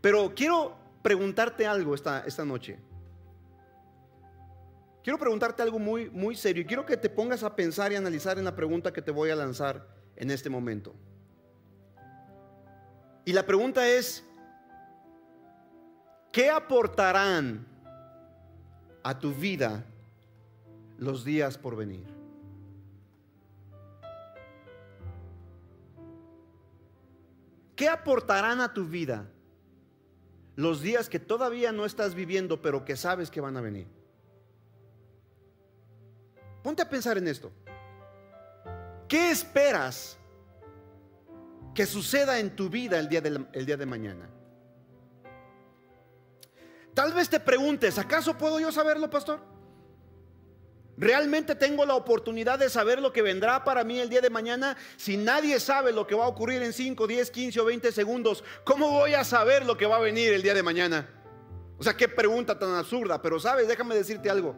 Pero 0.00 0.34
quiero 0.34 0.76
preguntarte 1.02 1.66
algo 1.66 1.94
esta, 1.94 2.24
esta 2.26 2.44
noche. 2.44 2.78
Quiero 5.02 5.18
preguntarte 5.18 5.62
algo 5.62 5.78
muy, 5.78 6.10
muy 6.10 6.34
serio 6.34 6.62
y 6.62 6.66
quiero 6.66 6.84
que 6.84 6.96
te 6.96 7.08
pongas 7.08 7.44
a 7.44 7.54
pensar 7.54 7.92
y 7.92 7.94
analizar 7.94 8.38
en 8.38 8.44
la 8.44 8.56
pregunta 8.56 8.92
que 8.92 9.00
te 9.00 9.12
voy 9.12 9.30
a 9.30 9.36
lanzar 9.36 9.86
en 10.16 10.30
este 10.30 10.50
momento. 10.50 10.94
Y 13.24 13.32
la 13.32 13.44
pregunta 13.44 13.88
es, 13.88 14.24
¿qué 16.32 16.48
aportarán 16.50 17.66
a 19.02 19.18
tu 19.18 19.32
vida 19.32 19.84
los 20.98 21.24
días 21.24 21.58
por 21.58 21.76
venir? 21.76 22.16
¿Qué 27.74 27.88
aportarán 27.88 28.60
a 28.60 28.72
tu 28.72 28.86
vida 28.86 29.28
los 30.54 30.80
días 30.80 31.10
que 31.10 31.18
todavía 31.18 31.72
no 31.72 31.84
estás 31.84 32.14
viviendo, 32.14 32.62
pero 32.62 32.86
que 32.86 32.96
sabes 32.96 33.30
que 33.30 33.42
van 33.42 33.56
a 33.58 33.60
venir? 33.60 33.86
Ponte 36.62 36.82
a 36.82 36.88
pensar 36.88 37.18
en 37.18 37.28
esto. 37.28 37.52
¿Qué 39.08 39.30
esperas 39.30 40.18
que 41.74 41.86
suceda 41.86 42.38
en 42.38 42.56
tu 42.56 42.68
vida 42.68 42.98
el 42.98 43.08
día 43.08 43.20
de, 43.20 43.86
mañana? 43.86 44.28
Tal 46.94 47.12
vez 47.12 47.28
te 47.28 47.38
preguntes, 47.38 47.98
¿acaso 47.98 48.36
puedo 48.36 48.58
yo 48.58 48.72
saberlo, 48.72 49.08
pastor? 49.08 49.40
¿Realmente 50.96 51.54
tengo 51.54 51.84
la 51.84 51.94
oportunidad 51.94 52.58
de 52.58 52.70
saber 52.70 53.02
lo 53.02 53.12
que 53.12 53.20
vendrá 53.20 53.62
para 53.64 53.84
mí 53.84 53.98
el 53.98 54.08
día 54.08 54.22
de 54.22 54.30
mañana? 54.30 54.76
Si 54.96 55.18
nadie 55.18 55.60
sabe 55.60 55.92
lo 55.92 56.06
que 56.06 56.14
va 56.14 56.24
a 56.24 56.28
ocurrir 56.28 56.62
en 56.62 56.72
5, 56.72 57.06
10, 57.06 57.30
15 57.30 57.60
o 57.60 57.64
20 57.66 57.92
segundos, 57.92 58.42
¿cómo 58.64 58.90
voy 58.90 59.12
a 59.12 59.22
saber 59.22 59.66
lo 59.66 59.76
que 59.76 59.84
va 59.84 59.96
a 59.96 60.00
venir 60.00 60.32
el 60.32 60.42
día 60.42 60.54
de 60.54 60.62
mañana? 60.62 61.06
O 61.78 61.82
sea, 61.84 61.94
qué 61.94 62.08
pregunta 62.08 62.58
tan 62.58 62.74
absurda, 62.74 63.20
pero 63.20 63.38
sabes, 63.38 63.68
déjame 63.68 63.94
decirte 63.94 64.30
algo. 64.30 64.56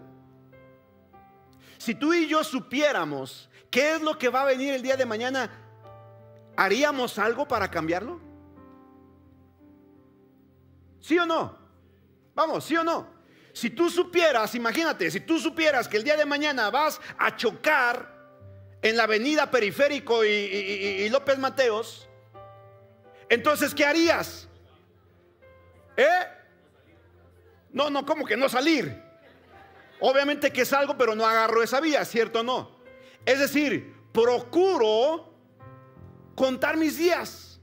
Si 1.78 1.94
tú 1.94 2.14
y 2.14 2.28
yo 2.28 2.44
supiéramos 2.44 3.47
qué 3.70 3.96
es 3.96 4.02
lo 4.02 4.18
que 4.18 4.28
va 4.28 4.42
a 4.42 4.46
venir 4.46 4.74
el 4.74 4.82
día 4.82 4.96
de 4.96 5.06
mañana, 5.06 5.50
¿haríamos 6.56 7.18
algo 7.18 7.46
para 7.46 7.70
cambiarlo? 7.70 8.20
¿Sí 11.00 11.18
o 11.18 11.26
no? 11.26 11.56
Vamos, 12.34 12.64
¿sí 12.64 12.76
o 12.76 12.84
no? 12.84 13.18
Si 13.52 13.70
tú 13.70 13.90
supieras, 13.90 14.54
imagínate, 14.54 15.10
si 15.10 15.20
tú 15.20 15.38
supieras 15.38 15.88
que 15.88 15.96
el 15.96 16.04
día 16.04 16.16
de 16.16 16.24
mañana 16.24 16.70
vas 16.70 17.00
a 17.18 17.34
chocar 17.34 18.16
en 18.82 18.96
la 18.96 19.04
avenida 19.04 19.50
Periférico 19.50 20.24
y, 20.24 21.08
López 21.08 21.38
Mateos, 21.38 22.08
entonces, 23.28 23.74
¿qué 23.74 23.84
harías? 23.84 24.48
¿Eh? 25.96 26.08
No, 27.72 27.90
no, 27.90 28.06
¿cómo 28.06 28.24
que 28.24 28.36
no 28.36 28.48
salir? 28.48 29.02
Obviamente 30.00 30.52
que 30.52 30.64
salgo, 30.64 30.96
pero 30.96 31.14
no 31.14 31.26
agarro 31.26 31.62
esa 31.62 31.80
vía, 31.80 32.04
¿cierto 32.04 32.40
o 32.40 32.42
no? 32.44 32.77
Es 33.24 33.38
decir, 33.38 33.94
procuro 34.12 35.32
contar 36.34 36.76
mis 36.76 36.96
días. 36.96 37.60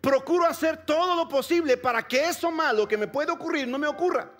Procuro 0.00 0.46
hacer 0.46 0.84
todo 0.84 1.16
lo 1.16 1.28
posible 1.28 1.76
para 1.76 2.06
que 2.06 2.28
eso 2.28 2.50
malo 2.50 2.86
que 2.86 2.96
me 2.96 3.08
puede 3.08 3.32
ocurrir 3.32 3.66
no 3.66 3.78
me 3.78 3.86
ocurra. 3.86 4.30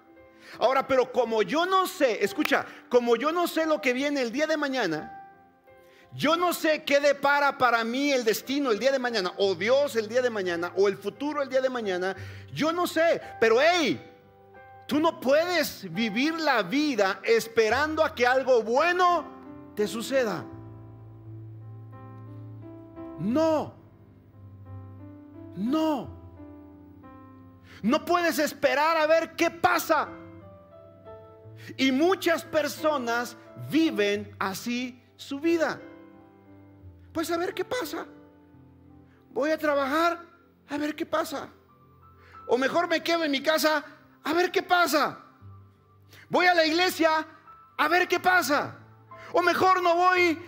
Ahora, 0.59 0.87
pero 0.87 1.13
como 1.13 1.43
yo 1.43 1.67
no 1.67 1.87
sé, 1.87 2.25
escucha, 2.25 2.65
como 2.89 3.17
yo 3.17 3.33
no 3.33 3.47
sé 3.47 3.67
lo 3.67 3.81
que 3.81 3.93
viene 3.93 4.23
el 4.23 4.33
día 4.33 4.47
de 4.47 4.57
mañana, 4.57 5.15
yo 6.15 6.37
no 6.37 6.55
sé 6.55 6.85
qué 6.85 7.01
depara 7.01 7.59
para 7.59 7.85
mí 7.85 8.13
el 8.13 8.25
destino 8.25 8.71
el 8.71 8.79
día 8.79 8.93
de 8.93 8.99
mañana, 8.99 9.33
o 9.37 9.55
Dios 9.55 9.95
el 9.97 10.09
día 10.09 10.23
de 10.23 10.31
mañana, 10.31 10.73
o 10.77 10.89
el 10.89 10.97
futuro 10.97 11.43
el 11.43 11.51
día 11.51 11.61
de 11.61 11.69
mañana, 11.69 12.17
yo 12.53 12.73
no 12.73 12.87
sé, 12.87 13.21
pero 13.41 13.59
hey, 13.61 14.01
Tú 14.89 14.99
no 15.01 15.21
puedes 15.21 15.93
vivir 15.93 16.33
la 16.41 16.63
vida 16.63 17.21
esperando 17.23 18.03
a 18.03 18.15
que 18.15 18.27
algo 18.27 18.63
bueno 18.63 19.38
te 19.79 19.87
suceda. 19.87 20.45
No. 23.21 23.73
No. 25.55 26.11
No 27.85 28.05
puedes 28.05 28.41
esperar 28.41 28.97
a 28.97 29.07
ver 29.07 29.37
qué 29.37 29.53
pasa. 29.53 30.09
Y 31.77 31.93
muchas 31.93 32.45
personas 32.45 33.37
viven 33.71 34.35
así 34.41 35.01
su 35.15 35.39
vida. 35.39 35.81
Pues 37.13 37.31
a 37.31 37.37
ver 37.37 37.55
qué 37.55 37.65
pasa. 37.65 38.05
Voy 39.31 39.53
a 39.53 39.59
trabajar, 39.59 40.25
a 40.69 40.77
ver 40.77 40.97
qué 40.97 41.07
pasa. 41.07 41.51
O 42.49 42.59
mejor 42.59 42.89
me 42.89 43.01
quedo 43.01 43.23
en 43.23 43.31
mi 43.31 43.45
casa, 43.45 43.85
a 44.25 44.33
ver 44.33 44.51
qué 44.51 44.65
pasa. 44.65 45.21
Voy 46.29 46.47
a 46.47 46.55
la 46.55 46.67
iglesia, 46.67 47.25
a 47.77 47.87
ver 47.87 48.09
qué 48.09 48.19
pasa. 48.19 48.88
O 49.33 49.43
mejor 49.43 49.83
no 49.83 49.95
voy, 49.95 50.39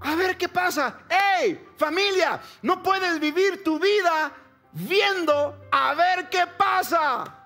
a 0.00 0.16
ver 0.16 0.36
qué 0.36 0.48
pasa. 0.48 1.00
¡Hey, 1.08 1.66
familia! 1.76 2.40
No 2.62 2.82
puedes 2.82 3.20
vivir 3.20 3.62
tu 3.62 3.78
vida 3.78 4.32
viendo 4.72 5.66
a 5.70 5.94
ver 5.94 6.28
qué 6.28 6.44
pasa. 6.56 7.38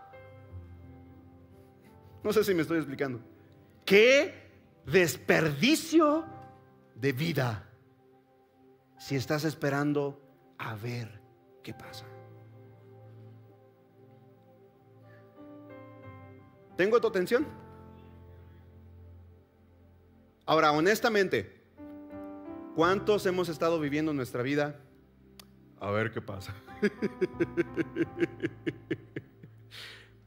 No 2.23 2.33
sé 2.33 2.45
si 2.45 2.55
me 2.55 2.63
estoy 2.63 2.79
explicando. 2.79 3.21
¿Qué 3.85 4.51
desperdicio 4.85 6.25
de 6.95 7.13
vida 7.13 7.71
si 8.99 9.17
estás 9.17 9.45
esperando 9.45 10.21
a 10.59 10.75
ver 10.75 11.21
qué 11.63 11.75
pasa? 11.75 12.05
¿Tengo 16.77 17.01
tu 17.01 17.09
atención? 17.09 17.66
Ahora, 20.47 20.71
honestamente, 20.71 21.61
¿cuántos 22.77 23.27
hemos 23.27 23.49
estado 23.49 23.81
viviendo 23.81 24.13
nuestra 24.13 24.43
vida? 24.45 24.81
A 25.81 25.91
ver 25.91 26.13
qué 26.13 26.23
pasa. 26.23 26.55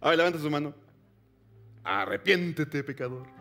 A 0.01 0.09
ver, 0.09 0.17
levanta 0.17 0.39
su 0.39 0.49
mano. 0.49 0.75
Arrepiéntete, 1.83 2.83
pecador. 2.83 3.25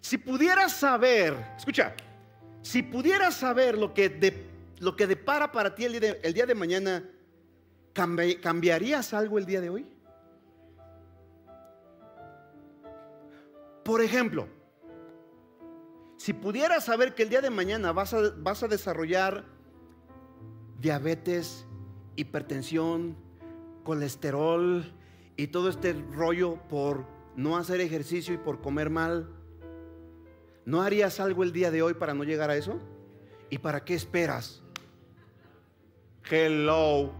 Si 0.00 0.16
pudieras 0.16 0.72
saber, 0.72 1.36
escucha, 1.58 1.94
si 2.62 2.82
pudieras 2.82 3.34
saber 3.34 3.76
lo 3.76 3.92
que, 3.92 4.48
lo 4.78 4.96
que 4.96 5.06
depara 5.06 5.52
para 5.52 5.74
ti 5.74 5.84
el 5.84 6.32
día 6.32 6.46
de, 6.46 6.54
mañana, 6.54 7.04
¿cambiarías 7.92 9.12
algo 9.12 9.36
el 9.36 9.44
día 9.44 9.60
de 9.60 9.68
hoy? 9.68 9.86
Por 13.88 14.02
ejemplo, 14.02 14.46
si 16.18 16.34
pudieras 16.34 16.84
saber 16.84 17.14
que 17.14 17.22
el 17.22 17.30
día 17.30 17.40
de 17.40 17.48
mañana 17.48 17.90
vas 17.90 18.12
a, 18.12 18.68
desarrollar 18.68 19.46
diabetes, 20.78 21.66
hipertensión, 22.14 23.16
colesterol 23.84 24.92
y 25.38 25.46
todo 25.46 25.70
este 25.70 25.94
rollo 26.12 26.58
por 26.68 27.06
no 27.34 27.56
hacer 27.56 27.80
ejercicio 27.80 28.34
y 28.34 28.36
por 28.36 28.60
comer 28.60 28.90
mal, 28.90 29.30
¿no 30.66 30.82
harías 30.82 31.18
algo 31.18 31.42
el 31.42 31.54
día 31.54 31.70
de 31.70 31.80
hoy 31.80 31.94
para 31.94 32.12
no 32.12 32.24
llegar 32.24 32.50
a 32.50 32.56
eso? 32.56 32.78
¿Y 33.48 33.56
para 33.56 33.86
qué 33.86 33.94
esperas? 33.94 34.62
Hello. 36.30 37.10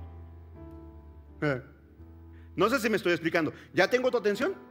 No 2.55 2.69
sé 2.69 2.79
si 2.79 2.91
me 2.91 2.99
estoy 2.99 3.13
explicando. 3.13 3.55
¿Ya 3.73 3.89
tengo 3.89 4.11
tu 4.11 4.19
atención? 4.19 4.68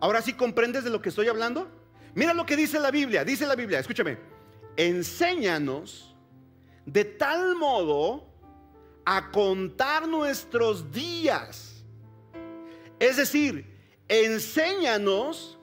¿Ahora 0.00 0.22
sí 0.22 0.32
comprendes 0.32 0.84
de 0.84 0.90
lo 0.90 1.02
que 1.02 1.08
estoy 1.08 1.28
hablando? 1.28 1.68
Mira 2.14 2.34
lo 2.34 2.46
que 2.46 2.56
dice 2.56 2.78
la 2.78 2.90
Biblia, 2.90 3.24
dice 3.24 3.46
la 3.46 3.54
Biblia, 3.54 3.78
escúchame, 3.78 4.18
enséñanos 4.76 6.16
de 6.86 7.04
tal 7.04 7.54
modo 7.56 8.26
a 9.04 9.30
contar 9.30 10.06
nuestros 10.06 10.90
días. 10.92 11.84
Es 12.98 13.16
decir, 13.16 13.66
enséñanos 14.08 15.58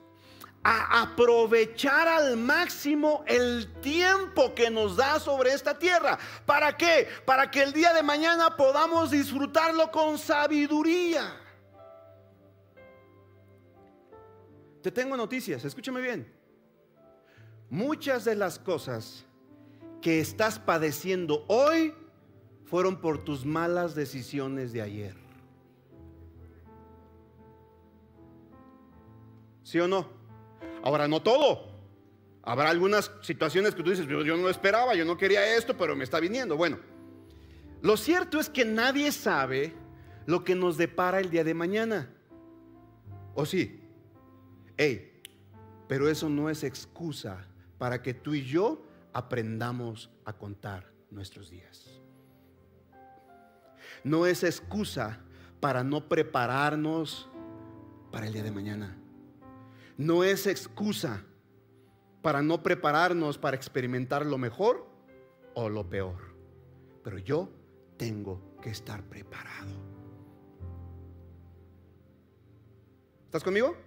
a 0.62 1.02
aprovechar 1.02 2.08
al 2.08 2.36
máximo 2.36 3.22
el 3.26 3.72
tiempo 3.80 4.52
que 4.54 4.68
nos 4.68 4.96
da 4.96 5.20
sobre 5.20 5.52
esta 5.52 5.78
tierra. 5.78 6.18
¿Para 6.44 6.76
qué? 6.76 7.08
Para 7.24 7.50
que 7.50 7.62
el 7.62 7.72
día 7.72 7.92
de 7.92 8.02
mañana 8.02 8.56
podamos 8.56 9.12
disfrutarlo 9.12 9.90
con 9.92 10.18
sabiduría. 10.18 11.40
Te 14.86 14.92
tengo 14.92 15.16
noticias, 15.16 15.64
escúchame 15.64 16.00
bien. 16.00 16.32
Muchas 17.70 18.24
de 18.24 18.36
las 18.36 18.60
cosas 18.60 19.24
que 20.00 20.20
estás 20.20 20.60
padeciendo 20.60 21.44
hoy 21.48 21.92
fueron 22.66 23.00
por 23.00 23.24
tus 23.24 23.44
malas 23.44 23.96
decisiones 23.96 24.72
de 24.72 24.82
ayer. 24.82 25.16
¿Sí 29.64 29.80
o 29.80 29.88
no? 29.88 30.08
Ahora, 30.84 31.08
no 31.08 31.20
todo. 31.20 31.66
Habrá 32.44 32.70
algunas 32.70 33.10
situaciones 33.22 33.74
que 33.74 33.82
tú 33.82 33.90
dices, 33.90 34.06
yo, 34.06 34.22
no 34.22 34.36
lo 34.36 34.50
esperaba, 34.50 34.94
yo 34.94 35.04
no 35.04 35.16
quería 35.16 35.56
esto, 35.56 35.76
pero 35.76 35.96
me 35.96 36.04
está 36.04 36.20
viniendo. 36.20 36.56
Bueno, 36.56 36.78
lo 37.82 37.96
cierto 37.96 38.38
es 38.38 38.48
que 38.48 38.64
nadie 38.64 39.10
sabe 39.10 39.74
lo 40.26 40.44
que 40.44 40.54
nos 40.54 40.76
depara 40.76 41.18
el 41.18 41.30
día 41.30 41.42
de 41.42 41.54
mañana. 41.54 42.08
¿O 43.34 43.44
sí? 43.44 43.82
Hey, 44.76 45.22
pero 45.88 46.08
eso 46.08 46.28
no 46.28 46.50
es 46.50 46.64
excusa 46.64 47.46
para 47.78 48.02
que 48.02 48.12
tú 48.12 48.34
y 48.34 48.44
yo 48.44 48.82
aprendamos 49.12 50.10
a 50.24 50.34
contar 50.34 50.92
nuestros 51.10 51.48
días. 51.48 52.00
No 54.04 54.26
es 54.26 54.44
excusa 54.44 55.20
para 55.60 55.82
no 55.82 56.08
prepararnos 56.08 57.30
para 58.12 58.26
el 58.26 58.34
día 58.34 58.42
de 58.42 58.50
mañana. 58.50 58.98
No 59.96 60.24
es 60.24 60.46
excusa 60.46 61.24
para 62.20 62.42
no 62.42 62.62
prepararnos 62.62 63.38
para 63.38 63.56
experimentar 63.56 64.26
lo 64.26 64.36
mejor 64.36 64.86
o 65.54 65.70
lo 65.70 65.88
peor. 65.88 66.34
Pero 67.02 67.18
yo 67.18 67.48
tengo 67.96 68.56
que 68.60 68.70
estar 68.70 69.02
preparado. 69.04 69.72
¿Estás 73.24 73.42
conmigo? 73.42 73.85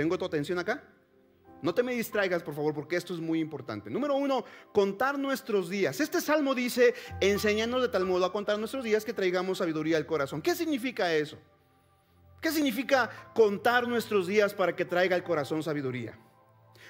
¿Tengo 0.00 0.16
tu 0.16 0.24
atención 0.24 0.58
acá? 0.58 0.82
No 1.60 1.74
te 1.74 1.82
me 1.82 1.92
distraigas, 1.92 2.42
por 2.42 2.54
favor, 2.54 2.72
porque 2.72 2.96
esto 2.96 3.12
es 3.12 3.20
muy 3.20 3.38
importante. 3.38 3.90
Número 3.90 4.14
uno, 4.14 4.46
contar 4.72 5.18
nuestros 5.18 5.68
días. 5.68 6.00
Este 6.00 6.22
salmo 6.22 6.54
dice, 6.54 6.94
enséñanos 7.20 7.82
de 7.82 7.88
tal 7.88 8.06
modo 8.06 8.24
a 8.24 8.32
contar 8.32 8.58
nuestros 8.58 8.82
días 8.82 9.04
que 9.04 9.12
traigamos 9.12 9.58
sabiduría 9.58 9.98
al 9.98 10.06
corazón. 10.06 10.40
¿Qué 10.40 10.54
significa 10.54 11.12
eso? 11.12 11.36
¿Qué 12.40 12.50
significa 12.50 13.10
contar 13.34 13.86
nuestros 13.86 14.26
días 14.26 14.54
para 14.54 14.74
que 14.74 14.86
traiga 14.86 15.16
al 15.16 15.22
corazón 15.22 15.62
sabiduría? 15.62 16.18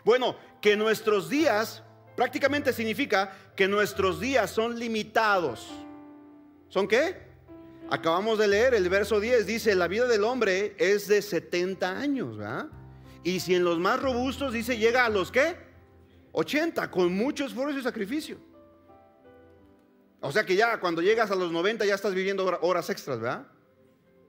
Bueno, 0.04 0.36
que 0.62 0.76
nuestros 0.76 1.28
días 1.28 1.82
prácticamente 2.14 2.72
significa 2.72 3.32
que 3.56 3.66
nuestros 3.66 4.20
días 4.20 4.52
son 4.52 4.78
limitados. 4.78 5.68
¿Son 6.68 6.86
qué? 6.86 7.16
Acabamos 7.90 8.38
de 8.38 8.46
leer 8.46 8.74
el 8.74 8.88
verso 8.88 9.18
10, 9.18 9.48
dice, 9.48 9.74
la 9.74 9.88
vida 9.88 10.06
del 10.06 10.22
hombre 10.22 10.76
es 10.78 11.08
de 11.08 11.20
70 11.22 11.98
años, 11.98 12.36
¿verdad? 12.38 12.68
Y 13.22 13.40
si 13.40 13.54
en 13.54 13.64
los 13.64 13.78
más 13.78 14.00
robustos 14.00 14.52
dice 14.52 14.78
llega 14.78 15.04
a 15.04 15.10
los 15.10 15.30
qué? 15.30 15.56
80, 16.32 16.90
con 16.90 17.12
mucho 17.14 17.44
esfuerzo 17.44 17.78
y 17.78 17.82
sacrificio. 17.82 18.38
O 20.20 20.30
sea 20.32 20.44
que 20.44 20.54
ya 20.54 20.78
cuando 20.80 21.02
llegas 21.02 21.30
a 21.30 21.34
los 21.34 21.50
90 21.50 21.84
ya 21.86 21.94
estás 21.94 22.14
viviendo 22.14 22.44
horas 22.60 22.90
extras, 22.90 23.18
¿verdad? 23.20 23.46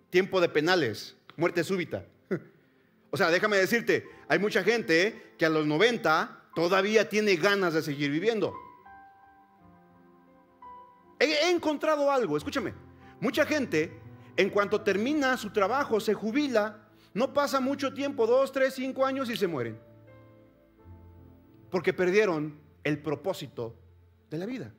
Tiempo 0.10 0.42
de 0.42 0.50
penales, 0.50 1.16
muerte 1.36 1.64
súbita. 1.64 2.06
O 3.14 3.18
sea, 3.18 3.30
déjame 3.30 3.58
decirte, 3.58 4.08
hay 4.30 4.40
mucha 4.40 4.64
gente 4.64 5.34
que 5.38 5.46
a 5.46 5.50
los 5.50 5.68
90 5.68 6.44
todavía 6.56 7.10
tiene 7.10 7.36
ganas 7.36 7.74
de 7.74 7.82
seguir 7.82 8.10
viviendo. 8.10 8.56
he 11.20 11.52
encontrado 11.52 12.10
algo, 12.10 12.38
escúchame. 12.38 12.74
Mucha 13.20 13.46
gente, 13.46 14.00
en 14.38 14.50
cuanto 14.50 14.80
termina 14.80 15.36
su 15.36 15.50
trabajo, 15.50 16.00
se 16.00 16.14
jubila 16.14 16.88
no 17.14 17.34
pasa 17.34 17.60
mucho 17.60 17.94
tiempo, 17.94 18.26
dos, 18.26 18.52
tres, 18.52 18.74
cinco 18.74 19.06
años 19.06 19.30
y 19.30 19.36
se 19.36 19.48
mueren. 19.48 19.78
Porque 21.70 21.94
perdieron 21.94 22.60
el 22.84 23.00
propósito 23.00 23.76
de 24.30 24.38
la 24.38 24.46
vida. 24.46 24.74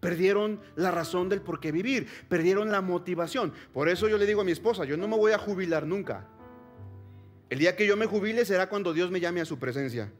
Perdieron 0.00 0.60
la 0.76 0.90
razón 0.90 1.28
del 1.28 1.42
por 1.42 1.60
qué 1.60 1.72
vivir. 1.72 2.08
Perdieron 2.28 2.70
la 2.70 2.80
motivación. 2.80 3.52
Por 3.72 3.88
eso 3.88 4.08
yo 4.08 4.16
le 4.16 4.26
digo 4.26 4.40
a 4.40 4.44
mi 4.44 4.52
esposa, 4.52 4.84
yo 4.84 4.96
no 4.96 5.08
me 5.08 5.16
voy 5.16 5.32
a 5.32 5.38
jubilar 5.38 5.86
nunca. 5.86 6.26
El 7.50 7.58
día 7.58 7.76
que 7.76 7.86
yo 7.86 7.96
me 7.96 8.06
jubile 8.06 8.44
será 8.44 8.68
cuando 8.68 8.92
Dios 8.92 9.10
me 9.10 9.20
llame 9.20 9.40
a 9.40 9.44
su 9.44 9.58
presencia. 9.58 10.10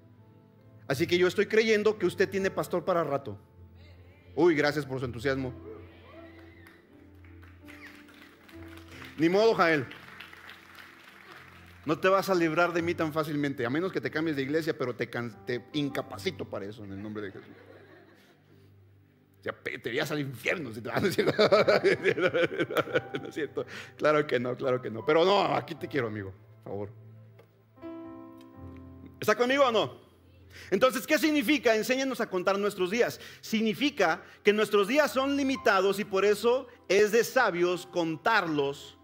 Así 0.87 1.07
que 1.07 1.17
yo 1.17 1.29
estoy 1.29 1.47
creyendo 1.47 1.99
que 1.99 2.07
usted 2.07 2.29
tiene 2.29 2.51
pastor 2.51 2.85
para 2.85 3.05
rato. 3.05 3.39
Uy, 4.35 4.55
gracias 4.55 4.85
por 4.85 4.99
su 4.99 5.07
entusiasmo. 5.07 5.55
Ni 9.17 9.29
modo, 9.29 9.55
Jael. 9.55 9.87
No 11.87 11.99
te 11.99 12.09
vas 12.09 12.29
a 12.29 12.35
librar 12.35 12.73
de 12.73 12.83
mí 12.83 12.95
tan 12.95 13.13
fácilmente, 13.13 13.65
a 13.65 13.71
menos 13.71 13.93
que 13.93 14.01
te 14.01 14.11
cambies 14.11 14.37
de 14.37 14.43
iglesia, 14.43 14.77
pero 14.77 14.95
te, 14.95 15.09
incapacito 15.73 16.45
para 16.45 16.67
eso 16.67 16.85
en 16.85 16.93
el 16.93 17.03
nombre 17.03 17.23
de 17.23 17.33
Jesús. 17.33 17.49
Ya 19.43 19.53
te 19.53 19.89
irías 19.89 20.11
al 20.11 20.21
infierno 20.21 20.75
si 20.75 20.83
te 20.83 20.91
vas 20.91 21.03
a. 21.03 21.07
No 23.21 23.29
es 23.29 23.35
cierto. 23.35 23.65
Claro 23.97 24.27
que 24.27 24.39
no, 24.39 24.55
claro 24.55 24.83
que 24.83 24.91
no. 24.91 25.07
Pero 25.07 25.25
no, 25.25 25.57
aquí 25.57 25.75
te 25.75 25.89
quiero, 25.89 26.09
amigo. 26.09 26.35
Por 26.63 26.73
favor. 26.73 26.91
¿Está 29.19 29.35
conmigo 29.35 29.65
o 29.65 29.73
no? 29.73 29.99
Entonces, 30.71 31.07
¿qué 31.07 31.19
significa? 31.19 31.75
Enséñanos 31.75 32.21
a 32.21 32.29
contar 32.29 32.59
nuestros 32.59 32.91
días. 32.91 33.19
Significa 33.41 34.23
que 34.43 34.53
nuestros 34.53 34.89
días 34.89 35.11
son 35.11 35.35
limitados 35.37 35.99
y 35.99 36.05
por 36.05 36.27
eso 36.27 36.67
es 36.89 37.13
de 37.13 37.25
sabios 37.25 37.87
contarlos 37.87 38.99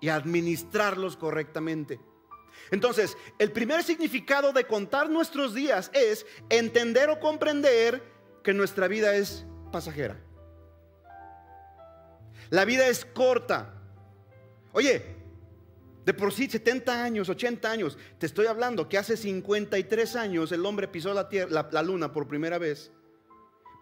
y 0.00 0.08
administrarlos 0.08 1.16
correctamente. 1.16 2.00
Entonces, 2.70 3.16
el 3.38 3.52
primer 3.52 3.82
significado 3.82 4.52
de 4.52 4.64
contar 4.64 5.08
nuestros 5.08 5.54
días 5.54 5.90
es 5.94 6.26
entender 6.50 7.10
o 7.10 7.20
comprender 7.20 8.02
que 8.42 8.52
nuestra 8.54 8.88
vida 8.88 9.14
es 9.14 9.44
pasajera. 9.72 10.16
La 12.50 12.64
vida 12.64 12.88
es 12.88 13.04
corta. 13.04 13.74
Oye, 14.72 15.18
de 16.04 16.14
por 16.14 16.32
sí 16.32 16.48
70 16.48 17.04
años, 17.04 17.28
80 17.28 17.70
años, 17.70 17.98
te 18.18 18.26
estoy 18.26 18.46
hablando 18.46 18.88
que 18.88 18.96
hace 18.96 19.16
53 19.16 20.16
años 20.16 20.52
el 20.52 20.64
hombre 20.64 20.88
pisó 20.88 21.12
la, 21.12 21.28
tierra, 21.28 21.68
la, 21.70 21.82
luna 21.82 22.12
por 22.12 22.26
primera 22.26 22.56
vez. 22.56 22.90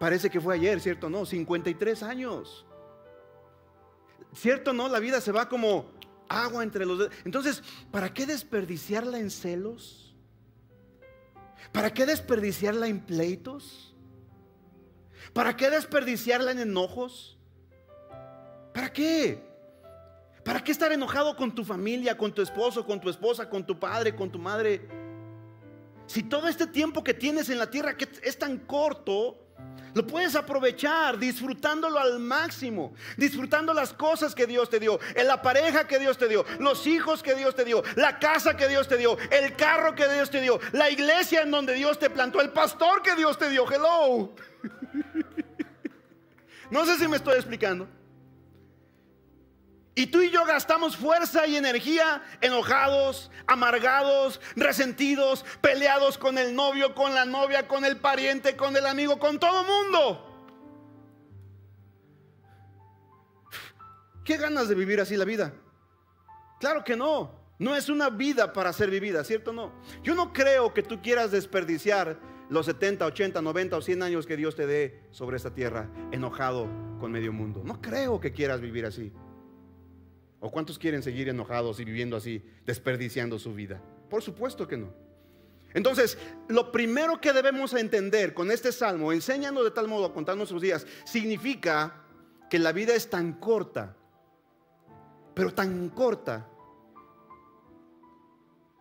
Parece 0.00 0.28
que 0.28 0.40
fue 0.40 0.56
ayer, 0.56 0.80
¿cierto? 0.80 1.08
No, 1.08 1.24
53 1.24 2.02
años. 2.02 2.66
¿Cierto? 4.34 4.72
No, 4.72 4.88
la 4.88 4.98
vida 4.98 5.20
se 5.20 5.32
va 5.32 5.48
como 5.48 5.92
agua 6.28 6.62
entre 6.62 6.84
los 6.86 6.98
dedos. 6.98 7.12
Entonces, 7.24 7.62
¿para 7.90 8.12
qué 8.12 8.26
desperdiciarla 8.26 9.18
en 9.18 9.30
celos? 9.30 10.14
¿Para 11.72 11.92
qué 11.92 12.06
desperdiciarla 12.06 12.86
en 12.88 13.00
pleitos? 13.00 13.94
¿Para 15.32 15.56
qué 15.56 15.70
desperdiciarla 15.70 16.52
en 16.52 16.60
enojos? 16.60 17.38
¿Para 18.72 18.92
qué? 18.92 19.44
¿Para 20.44 20.62
qué 20.62 20.72
estar 20.72 20.92
enojado 20.92 21.34
con 21.36 21.54
tu 21.54 21.64
familia, 21.64 22.16
con 22.16 22.32
tu 22.32 22.40
esposo, 22.40 22.86
con 22.86 23.00
tu 23.00 23.10
esposa, 23.10 23.48
con 23.50 23.66
tu 23.66 23.78
padre, 23.78 24.14
con 24.14 24.30
tu 24.30 24.38
madre? 24.38 24.88
Si 26.06 26.22
todo 26.22 26.46
este 26.46 26.66
tiempo 26.66 27.02
que 27.02 27.14
tienes 27.14 27.50
en 27.50 27.58
la 27.58 27.68
tierra 27.68 27.96
que 27.96 28.08
es 28.22 28.38
tan 28.38 28.58
corto, 28.58 29.45
lo 29.96 30.06
puedes 30.06 30.36
aprovechar 30.36 31.16
disfrutándolo 31.18 31.98
al 31.98 32.18
máximo, 32.18 32.92
disfrutando 33.16 33.72
las 33.72 33.94
cosas 33.94 34.34
que 34.34 34.46
Dios 34.46 34.68
te 34.68 34.78
dio, 34.78 35.00
en 35.14 35.26
la 35.26 35.40
pareja 35.40 35.86
que 35.86 35.98
Dios 35.98 36.18
te 36.18 36.28
dio, 36.28 36.44
los 36.58 36.86
hijos 36.86 37.22
que 37.22 37.34
Dios 37.34 37.54
te 37.54 37.64
dio, 37.64 37.82
la 37.94 38.18
casa 38.18 38.58
que 38.58 38.68
Dios 38.68 38.88
te 38.88 38.98
dio, 38.98 39.16
el 39.30 39.56
carro 39.56 39.94
que 39.94 40.06
Dios 40.06 40.28
te 40.28 40.42
dio, 40.42 40.60
la 40.72 40.90
iglesia 40.90 41.40
en 41.40 41.50
donde 41.50 41.72
Dios 41.72 41.98
te 41.98 42.10
plantó, 42.10 42.42
el 42.42 42.50
pastor 42.50 43.00
que 43.00 43.14
Dios 43.14 43.38
te 43.38 43.48
dio. 43.48 43.64
Hello. 43.70 44.34
No 46.68 46.84
sé 46.84 46.98
si 46.98 47.06
me 47.06 47.16
estoy 47.16 47.36
explicando. 47.36 47.86
Y 49.98 50.08
tú 50.08 50.20
y 50.20 50.28
yo 50.30 50.44
gastamos 50.44 50.94
fuerza 50.94 51.46
y 51.46 51.56
energía 51.56 52.22
enojados, 52.42 53.30
amargados, 53.46 54.42
resentidos, 54.54 55.42
peleados 55.62 56.18
con 56.18 56.36
el 56.36 56.54
novio, 56.54 56.94
con 56.94 57.14
la 57.14 57.24
novia, 57.24 57.66
con 57.66 57.82
el 57.82 57.96
pariente, 57.96 58.56
con 58.56 58.76
el 58.76 58.84
amigo, 58.84 59.18
con 59.18 59.40
todo 59.40 59.64
mundo. 59.64 60.22
¿Qué 64.22 64.36
ganas 64.36 64.68
de 64.68 64.74
vivir 64.74 65.00
así 65.00 65.16
la 65.16 65.24
vida? 65.24 65.54
Claro 66.60 66.84
que 66.84 66.94
no. 66.94 67.46
No 67.58 67.74
es 67.74 67.88
una 67.88 68.10
vida 68.10 68.52
para 68.52 68.74
ser 68.74 68.90
vivida, 68.90 69.24
¿cierto? 69.24 69.50
No. 69.54 69.72
Yo 70.02 70.14
no 70.14 70.30
creo 70.34 70.74
que 70.74 70.82
tú 70.82 71.00
quieras 71.00 71.30
desperdiciar 71.30 72.20
los 72.50 72.66
70, 72.66 73.06
80, 73.06 73.40
90 73.40 73.76
o 73.78 73.80
100 73.80 74.02
años 74.02 74.26
que 74.26 74.36
Dios 74.36 74.54
te 74.56 74.66
dé 74.66 75.08
sobre 75.10 75.38
esta 75.38 75.54
tierra 75.54 75.88
enojado 76.12 76.68
con 77.00 77.12
medio 77.12 77.32
mundo. 77.32 77.62
No 77.64 77.80
creo 77.80 78.20
que 78.20 78.34
quieras 78.34 78.60
vivir 78.60 78.84
así. 78.84 79.10
¿O 80.46 80.50
cuántos 80.52 80.78
quieren 80.78 81.02
seguir 81.02 81.28
enojados 81.28 81.80
y 81.80 81.84
viviendo 81.84 82.16
así, 82.16 82.40
desperdiciando 82.64 83.36
su 83.36 83.52
vida? 83.52 83.82
Por 84.08 84.22
supuesto 84.22 84.68
que 84.68 84.76
no. 84.76 84.94
Entonces, 85.74 86.16
lo 86.46 86.70
primero 86.70 87.20
que 87.20 87.32
debemos 87.32 87.74
entender 87.74 88.32
con 88.32 88.52
este 88.52 88.70
salmo, 88.70 89.12
enseñando 89.12 89.64
de 89.64 89.72
tal 89.72 89.88
modo 89.88 90.04
a 90.04 90.14
contar 90.14 90.36
nuestros 90.36 90.62
días, 90.62 90.86
significa 91.04 92.04
que 92.48 92.60
la 92.60 92.70
vida 92.70 92.94
es 92.94 93.10
tan 93.10 93.32
corta, 93.40 93.96
pero 95.34 95.52
tan 95.52 95.88
corta, 95.88 96.48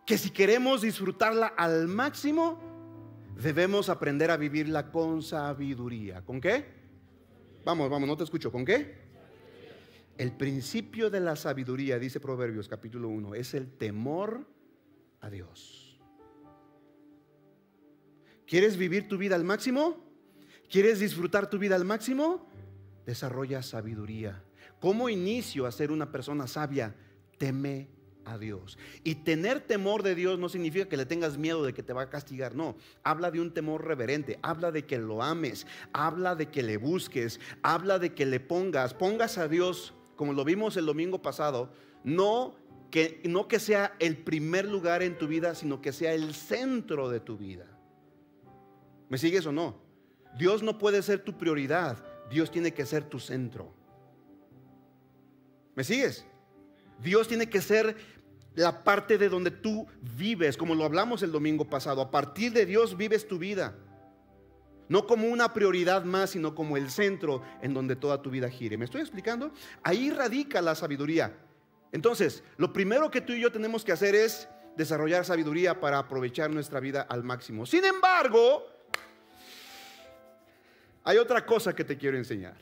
que 0.06 0.18
si 0.18 0.30
queremos 0.30 0.82
disfrutarla 0.82 1.48
al 1.48 1.88
máximo, 1.88 2.60
debemos 3.34 3.88
aprender 3.88 4.30
a 4.30 4.36
vivirla 4.36 4.92
con 4.92 5.20
sabiduría. 5.20 6.24
¿Con 6.24 6.40
qué? 6.40 6.64
Vamos, 7.64 7.90
vamos, 7.90 8.08
no 8.08 8.16
te 8.16 8.22
escucho. 8.22 8.52
¿Con 8.52 8.64
qué? 8.64 9.05
El 10.18 10.32
principio 10.32 11.10
de 11.10 11.20
la 11.20 11.36
sabiduría, 11.36 11.98
dice 11.98 12.20
Proverbios 12.20 12.68
capítulo 12.68 13.08
1, 13.08 13.34
es 13.34 13.52
el 13.52 13.70
temor 13.70 14.46
a 15.20 15.28
Dios. 15.28 16.00
¿Quieres 18.46 18.78
vivir 18.78 19.08
tu 19.08 19.18
vida 19.18 19.34
al 19.34 19.44
máximo? 19.44 20.02
¿Quieres 20.70 21.00
disfrutar 21.00 21.50
tu 21.50 21.58
vida 21.58 21.76
al 21.76 21.84
máximo? 21.84 22.48
Desarrolla 23.04 23.62
sabiduría. 23.62 24.42
¿Cómo 24.80 25.10
inicio 25.10 25.66
a 25.66 25.72
ser 25.72 25.92
una 25.92 26.10
persona 26.10 26.46
sabia? 26.46 26.94
Teme 27.36 27.90
a 28.24 28.38
Dios. 28.38 28.78
Y 29.04 29.16
tener 29.16 29.60
temor 29.60 30.02
de 30.02 30.14
Dios 30.14 30.38
no 30.38 30.48
significa 30.48 30.88
que 30.88 30.96
le 30.96 31.04
tengas 31.04 31.36
miedo 31.36 31.62
de 31.62 31.74
que 31.74 31.82
te 31.82 31.92
va 31.92 32.02
a 32.02 32.10
castigar, 32.10 32.54
no. 32.54 32.76
Habla 33.02 33.30
de 33.30 33.40
un 33.40 33.52
temor 33.52 33.84
reverente, 33.84 34.38
habla 34.42 34.72
de 34.72 34.86
que 34.86 34.96
lo 34.96 35.22
ames, 35.22 35.66
habla 35.92 36.34
de 36.34 36.46
que 36.46 36.62
le 36.62 36.78
busques, 36.78 37.38
habla 37.62 37.98
de 37.98 38.14
que 38.14 38.24
le 38.24 38.40
pongas, 38.40 38.94
pongas 38.94 39.36
a 39.36 39.46
Dios 39.46 39.92
como 40.16 40.32
lo 40.32 40.44
vimos 40.44 40.76
el 40.76 40.86
domingo 40.86 41.22
pasado, 41.22 41.70
no 42.04 42.56
que, 42.90 43.20
no 43.24 43.48
que 43.48 43.58
sea 43.58 43.94
el 43.98 44.16
primer 44.16 44.66
lugar 44.66 45.02
en 45.02 45.18
tu 45.18 45.26
vida, 45.26 45.54
sino 45.54 45.80
que 45.80 45.92
sea 45.92 46.14
el 46.14 46.34
centro 46.34 47.08
de 47.08 47.20
tu 47.20 47.36
vida. 47.36 47.66
¿Me 49.08 49.18
sigues 49.18 49.46
o 49.46 49.52
no? 49.52 49.76
Dios 50.38 50.62
no 50.62 50.78
puede 50.78 51.02
ser 51.02 51.20
tu 51.20 51.36
prioridad, 51.36 52.04
Dios 52.30 52.50
tiene 52.50 52.72
que 52.72 52.86
ser 52.86 53.04
tu 53.04 53.20
centro. 53.20 53.72
¿Me 55.74 55.84
sigues? 55.84 56.26
Dios 57.02 57.28
tiene 57.28 57.48
que 57.48 57.60
ser 57.60 57.96
la 58.54 58.82
parte 58.82 59.18
de 59.18 59.28
donde 59.28 59.50
tú 59.50 59.86
vives, 60.16 60.56
como 60.56 60.74
lo 60.74 60.84
hablamos 60.84 61.22
el 61.22 61.30
domingo 61.30 61.68
pasado. 61.68 62.00
A 62.00 62.10
partir 62.10 62.52
de 62.52 62.64
Dios 62.64 62.96
vives 62.96 63.28
tu 63.28 63.38
vida. 63.38 63.76
No 64.88 65.06
como 65.06 65.28
una 65.28 65.52
prioridad 65.52 66.04
más, 66.04 66.30
sino 66.30 66.54
como 66.54 66.76
el 66.76 66.90
centro 66.90 67.42
en 67.62 67.74
donde 67.74 67.96
toda 67.96 68.22
tu 68.22 68.30
vida 68.30 68.48
gire. 68.48 68.76
¿Me 68.76 68.84
estoy 68.84 69.00
explicando? 69.00 69.52
Ahí 69.82 70.10
radica 70.10 70.62
la 70.62 70.74
sabiduría. 70.74 71.36
Entonces, 71.92 72.44
lo 72.56 72.72
primero 72.72 73.10
que 73.10 73.20
tú 73.20 73.32
y 73.32 73.40
yo 73.40 73.50
tenemos 73.50 73.84
que 73.84 73.92
hacer 73.92 74.14
es 74.14 74.48
desarrollar 74.76 75.24
sabiduría 75.24 75.80
para 75.80 75.98
aprovechar 75.98 76.50
nuestra 76.50 76.80
vida 76.80 77.02
al 77.02 77.24
máximo. 77.24 77.66
Sin 77.66 77.84
embargo, 77.84 78.66
hay 81.02 81.18
otra 81.18 81.44
cosa 81.44 81.74
que 81.74 81.84
te 81.84 81.96
quiero 81.96 82.16
enseñar. 82.16 82.56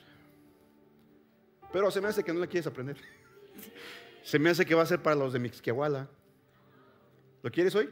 Pero 1.73 1.91
se 1.91 2.01
me 2.01 2.09
hace 2.09 2.23
que 2.23 2.33
no 2.33 2.41
la 2.41 2.47
quieres 2.47 2.67
aprender. 2.67 2.97
Se 4.23 4.39
me 4.39 4.49
hace 4.49 4.65
que 4.65 4.75
va 4.75 4.83
a 4.83 4.87
ser 4.87 5.03
para 5.03 5.17
los 5.17 5.35
de 5.35 5.39
Mixquiahuala. 5.39 6.09
¿Lo 7.43 7.51
quieres 7.51 7.75
hoy? 7.75 7.91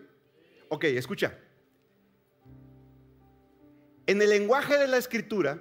Ok, 0.71 0.85
escucha. 0.85 1.39
En 4.13 4.21
el 4.21 4.29
lenguaje 4.29 4.77
de 4.77 4.89
la 4.89 4.99
escritura, 4.99 5.59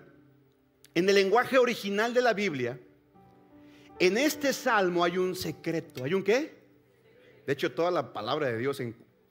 en 0.93 1.07
el 1.07 1.15
lenguaje 1.15 1.57
original 1.57 2.13
de 2.13 2.21
la 2.21 2.33
Biblia, 2.33 2.77
en 3.97 4.17
este 4.17 4.51
salmo 4.51 5.05
hay 5.05 5.17
un 5.17 5.37
secreto. 5.37 6.03
¿Hay 6.03 6.13
un 6.13 6.21
qué? 6.21 6.61
De 7.47 7.53
hecho, 7.53 7.71
toda 7.71 7.91
la 7.91 8.11
palabra 8.11 8.47
de 8.47 8.57
Dios 8.57 8.81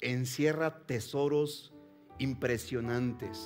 encierra 0.01 0.87
tesoros 0.87 1.75
impresionantes. 2.19 3.39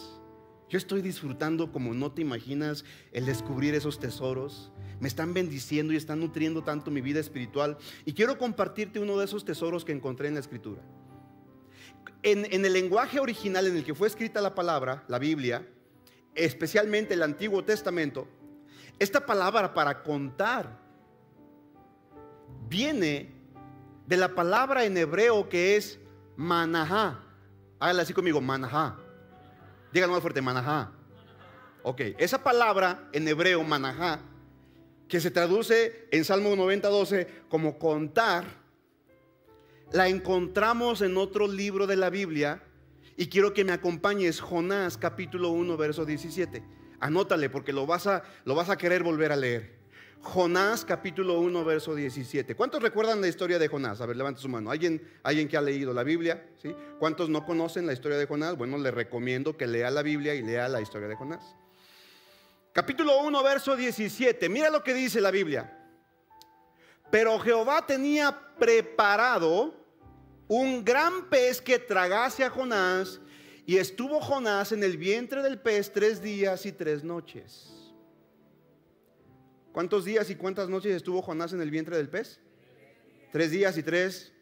Yo 0.69 0.79
estoy 0.79 1.03
disfrutando 1.03 1.73
como 1.73 1.93
no 1.93 2.13
te 2.13 2.23
imaginas 2.23 2.85
el 3.11 3.27
descubrir 3.27 3.75
esos 3.75 3.99
tesoros. 3.99 4.71
Me 5.01 5.09
están 5.09 5.35
bendiciendo 5.35 5.93
y 5.93 5.97
están 5.97 6.21
nutriendo 6.21 6.63
tanto 6.63 6.93
mi 6.93 7.01
vida 7.01 7.19
espiritual. 7.19 7.79
Y 8.05 8.13
quiero 8.13 8.39
compartirte 8.39 9.01
uno 9.01 9.19
de 9.19 9.25
esos 9.25 9.45
tesoros 9.45 9.85
que 9.85 9.91
encontré 9.91 10.29
en 10.29 10.35
la 10.35 10.41
escritura 10.41 10.85
en, 12.25 12.65
el 12.65 12.73
lenguaje 12.73 13.21
original 13.21 13.67
en 13.67 13.77
el 13.77 13.85
que 13.85 13.95
fue 13.95 14.09
escrita 14.09 14.41
la 14.41 14.55
palabra, 14.55 15.05
la 15.09 15.19
Biblia, 15.19 15.67
especialmente 16.35 17.15
el 17.15 17.23
Antiguo 17.23 17.63
Testamento, 17.63 18.27
esta 18.99 19.25
palabra 19.27 19.75
para 19.75 20.03
contar 20.03 20.79
viene 22.69 23.31
de 24.07 24.17
la 24.17 24.35
palabra 24.35 24.85
en 24.85 24.97
hebreo 24.97 25.49
que 25.49 25.77
es 25.77 25.99
manajá. 26.37 27.21
Háganle 27.79 28.03
así 28.03 28.15
conmigo, 28.15 28.41
manajá. 28.41 28.97
Díganlo 29.93 30.15
más 30.15 30.23
fuerte, 30.23 30.41
manajá. 30.41 30.93
Ok, 31.83 32.01
esa 32.17 32.43
palabra 32.43 33.09
en 33.13 33.29
hebreo, 33.29 33.63
manajá, 33.63 34.21
que 35.09 35.21
se 35.21 35.31
traduce 35.31 36.09
en 36.11 36.25
Salmo 36.25 36.57
90, 36.57 36.89
12 36.89 37.29
como 37.51 37.79
contar, 37.79 38.64
la 39.95 40.09
encontramos 40.09 41.03
en 41.03 41.17
otro 41.17 41.47
libro 41.47 41.87
de 41.87 41.95
la 41.95 42.11
Biblia 42.11 42.61
y 43.17 43.29
quiero 43.29 43.55
que 43.55 43.65
me 43.65 43.71
acompañes, 43.71 44.41
Jonás 44.41 44.99
capítulo 44.99 45.51
1, 45.51 45.77
verso 45.77 46.05
17. 46.05 46.65
Anótale 46.99 47.49
porque 47.49 47.73
lo 47.73 47.87
vas 47.87 48.09
a, 48.09 48.25
lo 48.45 48.57
vas 48.57 48.71
a 48.71 48.77
querer 48.77 49.05
volver 49.05 49.31
a 49.31 49.37
leer. 49.37 49.79
Jonás 50.21 50.85
capítulo 50.85 51.39
1, 51.39 51.65
verso 51.65 51.95
17. 51.95 52.57
¿Cuántos 52.57 52.83
recuerdan 52.83 53.21
la 53.21 53.29
historia 53.29 53.57
de 53.61 53.69
Jonás? 53.69 54.01
A 54.01 54.07
ver, 54.07 54.17
levante 54.17 54.41
su 54.41 54.49
mano. 54.49 54.73
¿Alguien, 54.73 55.01
alguien 55.23 55.47
que 55.47 55.57
ha 55.57 55.63
leído 55.63 55.95
la 55.95 56.03
Biblia? 56.03 56.45
¿Sí? 56.61 56.75
¿Cuántos 56.99 57.29
no 57.29 57.47
conocen 57.47 57.87
la 57.87 57.93
historia 57.93 58.19
de 58.19 58.27
Jonás? 58.27 58.57
Bueno, 58.57 58.77
le 58.79 58.91
recomiendo 58.91 59.57
que 59.57 59.69
lea 59.69 59.93
la 59.93 60.03
Biblia 60.03 60.35
y 60.35 60.43
lea 60.43 60.69
la 60.69 60.81
historia 60.81 61.07
de 61.07 61.15
Jonás. 61.15 61.55
Capítulo 62.73 63.21
1, 63.21 63.43
verso 63.45 63.77
17. 63.77 64.49
Mira 64.49 64.71
lo 64.71 64.83
que 64.83 64.93
dice 64.93 65.21
la 65.21 65.31
Biblia. 65.31 65.73
Pero 67.13 67.39
Jehová 67.39 67.87
tenía 67.87 68.37
preparado 68.59 69.84
un 70.49 70.85
gran 70.85 71.29
pez 71.29 71.61
que 71.61 71.79
tragase 71.79 72.45
a 72.45 72.51
Jonás 72.51 73.21
y 73.67 73.77
estuvo 73.77 74.21
Jonás 74.21 74.73
en 74.73 74.83
el 74.83 74.97
vientre 74.97 75.43
del 75.43 75.59
pez 75.59 75.93
tres 75.93 76.23
días 76.23 76.67
y 76.67 76.73
tres 76.73 77.03
noches. 77.03 77.71
¿Cuántos 79.73 80.05
días 80.05 80.31
y 80.31 80.37
cuántas 80.37 80.69
noches 80.69 80.95
estuvo 80.95 81.23
Jonás 81.23 81.53
en 81.53 81.61
el 81.61 81.71
vientre 81.71 81.97
del 81.97 82.09
pez? 82.09 82.41
Tres 83.33 83.51
días 83.51 83.77
y 83.79 83.83
tres. 83.83 84.33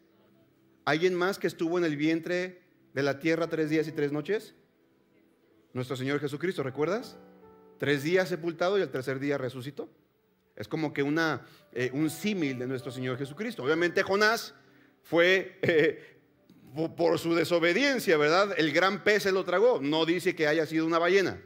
¿Alguien 0.85 1.15
más 1.15 1.39
que 1.39 1.47
estuvo 1.47 1.77
en 1.77 1.85
el 1.85 1.95
vientre 1.95 2.61
de 2.93 3.01
la 3.03 3.19
tierra 3.19 3.47
tres 3.47 3.69
días 3.69 3.87
y 3.87 3.93
tres 3.93 4.11
noches? 4.11 4.53
Nuestro 5.71 5.95
Señor 5.95 6.19
Jesucristo, 6.19 6.61
¿recuerdas? 6.61 7.17
Tres 7.79 8.03
días 8.03 8.29
sepultado 8.29 8.77
y 8.77 8.81
el 8.81 8.91
tercer 8.91 9.19
día 9.19 9.37
resucitó. 9.37 9.89
Es 10.55 10.67
como 10.67 10.93
que 10.93 11.01
una, 11.01 11.47
eh, 11.71 11.89
un 11.93 12.09
símil 12.09 12.59
de 12.59 12.67
nuestro 12.67 12.91
Señor 12.91 13.17
Jesucristo. 13.17 13.63
Obviamente 13.63 14.03
Jonás 14.03 14.53
fue 15.03 15.59
eh, 15.61 16.17
por 16.95 17.19
su 17.19 17.35
desobediencia, 17.35 18.17
¿verdad? 18.17 18.55
El 18.57 18.71
gran 18.71 19.03
pez 19.03 19.23
se 19.23 19.31
lo 19.31 19.43
tragó. 19.43 19.79
No 19.81 20.05
dice 20.05 20.35
que 20.35 20.47
haya 20.47 20.65
sido 20.65 20.85
una 20.85 20.97
ballena. 20.97 21.39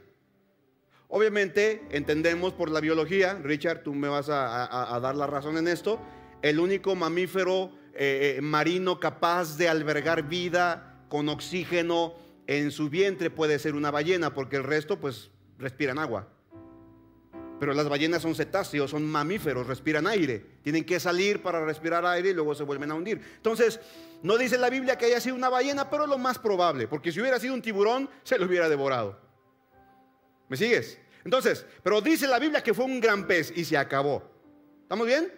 Obviamente 1.08 1.82
entendemos 1.90 2.52
por 2.52 2.70
la 2.70 2.80
biología, 2.80 3.34
Richard, 3.42 3.82
tú 3.82 3.94
me 3.94 4.08
vas 4.08 4.28
a, 4.28 4.98
dar 5.00 5.16
la 5.16 5.26
razón 5.26 5.56
en 5.56 5.66
esto, 5.66 5.98
el 6.42 6.60
único 6.60 6.94
mamífero 6.94 7.72
eh, 7.94 8.36
eh, 8.36 8.42
marino 8.42 9.00
capaz 9.00 9.56
de 9.56 9.68
albergar 9.68 10.28
vida 10.28 11.02
con 11.08 11.30
oxígeno 11.30 12.14
en 12.46 12.70
su 12.70 12.90
vientre 12.90 13.30
puede 13.30 13.58
ser 13.58 13.74
una 13.74 13.90
ballena, 13.90 14.34
porque 14.34 14.56
el 14.56 14.64
resto 14.64 15.00
pues 15.00 15.30
respiran 15.58 15.98
agua. 15.98 16.28
Pero 17.58 17.74
las 17.74 17.88
ballenas 17.88 18.22
son 18.22 18.34
cetáceos, 18.34 18.90
son 18.90 19.04
mamíferos, 19.04 19.66
respiran 19.66 20.06
aire. 20.06 20.44
Tienen 20.62 20.84
que 20.84 21.00
salir 21.00 21.42
para 21.42 21.64
respirar 21.64 22.06
aire 22.06 22.30
y 22.30 22.34
luego 22.34 22.54
se 22.54 22.62
vuelven 22.62 22.90
a 22.90 22.94
hundir. 22.94 23.20
Entonces, 23.36 23.80
no 24.22 24.36
dice 24.38 24.58
la 24.58 24.70
Biblia 24.70 24.96
que 24.96 25.06
haya 25.06 25.20
sido 25.20 25.34
una 25.34 25.48
ballena, 25.48 25.90
pero 25.90 26.06
lo 26.06 26.18
más 26.18 26.38
probable, 26.38 26.86
porque 26.86 27.10
si 27.10 27.20
hubiera 27.20 27.40
sido 27.40 27.54
un 27.54 27.62
tiburón, 27.62 28.08
se 28.22 28.38
lo 28.38 28.46
hubiera 28.46 28.68
devorado. 28.68 29.20
¿Me 30.48 30.56
sigues? 30.56 30.98
Entonces, 31.24 31.66
pero 31.82 32.00
dice 32.00 32.26
la 32.26 32.38
Biblia 32.38 32.62
que 32.62 32.74
fue 32.74 32.84
un 32.84 33.00
gran 33.00 33.26
pez 33.26 33.52
y 33.54 33.64
se 33.64 33.76
acabó. 33.76 34.22
¿Estamos 34.82 35.06
bien? 35.06 35.32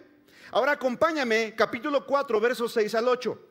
Ahora 0.51 0.73
acompáñame, 0.73 1.53
capítulo 1.55 2.05
4, 2.05 2.39
versos 2.39 2.71
6 2.73 2.95
al 2.95 3.07
8. 3.07 3.47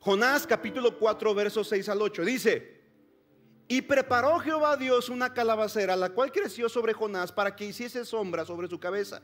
Jonás, 0.00 0.46
capítulo 0.46 0.98
4, 0.98 1.34
versos 1.34 1.68
6 1.68 1.88
al 1.88 2.02
8. 2.02 2.24
Dice, 2.24 2.81
y 3.72 3.80
preparó 3.80 4.38
Jehová 4.38 4.76
Dios 4.76 5.08
una 5.08 5.32
calabacera, 5.32 5.96
la 5.96 6.10
cual 6.10 6.30
creció 6.30 6.68
sobre 6.68 6.92
Jonás 6.92 7.32
para 7.32 7.56
que 7.56 7.64
hiciese 7.64 8.04
sombra 8.04 8.44
sobre 8.44 8.68
su 8.68 8.78
cabeza 8.78 9.22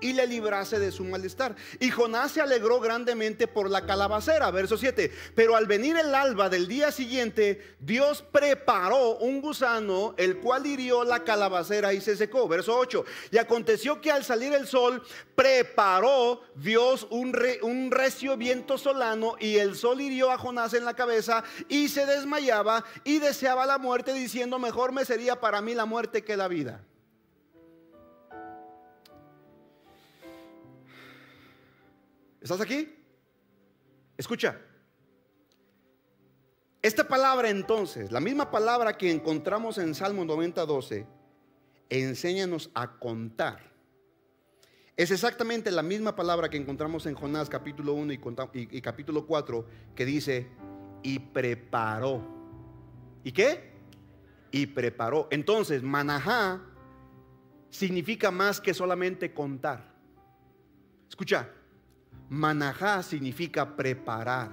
y 0.00 0.12
le 0.12 0.24
librase 0.28 0.78
de 0.78 0.92
su 0.92 1.02
malestar. 1.02 1.56
Y 1.80 1.90
Jonás 1.90 2.30
se 2.30 2.40
alegró 2.40 2.78
grandemente 2.78 3.48
por 3.48 3.68
la 3.68 3.84
calabacera, 3.86 4.52
verso 4.52 4.78
7. 4.78 5.10
Pero 5.34 5.56
al 5.56 5.66
venir 5.66 5.96
el 5.96 6.14
alba 6.14 6.48
del 6.48 6.68
día 6.68 6.92
siguiente, 6.92 7.74
Dios 7.80 8.22
preparó 8.22 9.16
un 9.16 9.40
gusano, 9.40 10.14
el 10.16 10.38
cual 10.38 10.66
hirió 10.66 11.02
la 11.02 11.24
calabacera 11.24 11.92
y 11.92 12.00
se 12.00 12.16
secó, 12.16 12.46
verso 12.46 12.78
8. 12.78 13.04
Y 13.32 13.38
aconteció 13.38 14.00
que 14.00 14.12
al 14.12 14.22
salir 14.22 14.52
el 14.52 14.68
sol, 14.68 15.02
preparó 15.34 16.42
Dios 16.54 17.08
un, 17.10 17.36
un 17.62 17.90
recio 17.90 18.36
viento 18.36 18.78
solano 18.78 19.34
y 19.40 19.56
el 19.56 19.74
sol 19.74 20.00
hirió 20.00 20.30
a 20.30 20.38
Jonás 20.38 20.72
en 20.74 20.84
la 20.84 20.94
cabeza 20.94 21.42
y 21.68 21.88
se 21.88 22.06
desmayaba 22.06 22.84
y 23.02 23.18
deseaba 23.18 23.66
la 23.66 23.78
muerte 23.78 23.87
muerte 23.88 24.12
diciendo, 24.12 24.58
mejor 24.58 24.92
me 24.92 25.06
sería 25.06 25.40
para 25.40 25.62
mí 25.62 25.72
la 25.72 25.86
muerte 25.86 26.22
que 26.22 26.36
la 26.36 26.46
vida. 26.46 26.84
¿Estás 32.42 32.60
aquí? 32.60 32.94
Escucha. 34.18 34.60
Esta 36.82 37.08
palabra 37.08 37.48
entonces, 37.48 38.12
la 38.12 38.20
misma 38.20 38.50
palabra 38.50 38.98
que 38.98 39.10
encontramos 39.10 39.78
en 39.78 39.94
Salmo 39.94 40.22
90, 40.26 40.66
12, 40.66 41.06
enséñanos 41.88 42.70
a 42.74 42.98
contar. 42.98 43.72
Es 44.98 45.10
exactamente 45.10 45.70
la 45.70 45.82
misma 45.82 46.14
palabra 46.14 46.50
que 46.50 46.58
encontramos 46.58 47.06
en 47.06 47.14
Jonás 47.14 47.48
capítulo 47.48 47.94
1 47.94 48.12
y, 48.12 48.20
y 48.52 48.80
capítulo 48.82 49.26
4 49.26 49.64
que 49.94 50.04
dice, 50.04 50.46
y 51.02 51.18
preparó. 51.18 52.22
¿Y 53.24 53.32
qué? 53.32 53.77
Y 54.50 54.66
preparó. 54.66 55.28
Entonces, 55.30 55.82
manajá 55.82 56.60
significa 57.70 58.30
más 58.30 58.60
que 58.60 58.74
solamente 58.74 59.32
contar. 59.32 59.94
Escucha, 61.08 61.50
manajá 62.28 63.02
significa 63.02 63.76
preparar, 63.76 64.52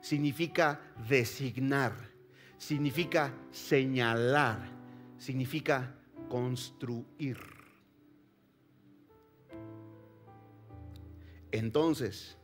significa 0.00 0.80
designar, 1.08 1.92
significa 2.58 3.32
señalar, 3.50 4.58
significa 5.18 5.94
construir. 6.28 7.38
Entonces, 11.52 12.36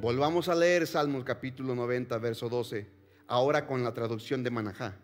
volvamos 0.00 0.48
a 0.48 0.54
leer 0.54 0.86
Salmos 0.86 1.24
capítulo 1.24 1.74
90, 1.74 2.16
verso 2.18 2.48
12, 2.48 2.88
ahora 3.26 3.66
con 3.66 3.82
la 3.82 3.92
traducción 3.92 4.42
de 4.42 4.50
Manajá 4.50 5.03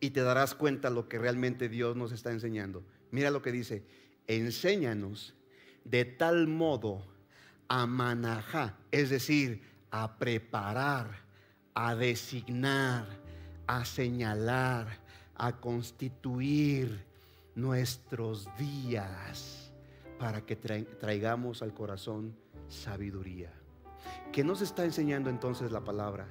y 0.00 0.10
te 0.10 0.22
darás 0.22 0.54
cuenta 0.54 0.90
lo 0.90 1.08
que 1.08 1.18
realmente 1.18 1.68
Dios 1.68 1.96
nos 1.96 2.12
está 2.12 2.30
enseñando. 2.30 2.84
Mira 3.10 3.30
lo 3.30 3.42
que 3.42 3.52
dice, 3.52 3.84
enséñanos 4.26 5.34
de 5.84 6.04
tal 6.04 6.48
modo 6.48 7.04
a 7.68 7.86
manajar, 7.86 8.76
es 8.90 9.10
decir, 9.10 9.62
a 9.90 10.18
preparar, 10.18 11.22
a 11.74 11.94
designar, 11.94 13.06
a 13.66 13.84
señalar, 13.84 15.00
a 15.34 15.60
constituir 15.60 17.04
nuestros 17.54 18.48
días 18.58 19.72
para 20.18 20.42
que 20.42 20.56
traigamos 20.56 21.62
al 21.62 21.74
corazón 21.74 22.36
sabiduría. 22.68 23.52
¿Qué 24.32 24.44
nos 24.44 24.60
está 24.60 24.84
enseñando 24.84 25.30
entonces 25.30 25.72
la 25.72 25.82
palabra? 25.82 26.26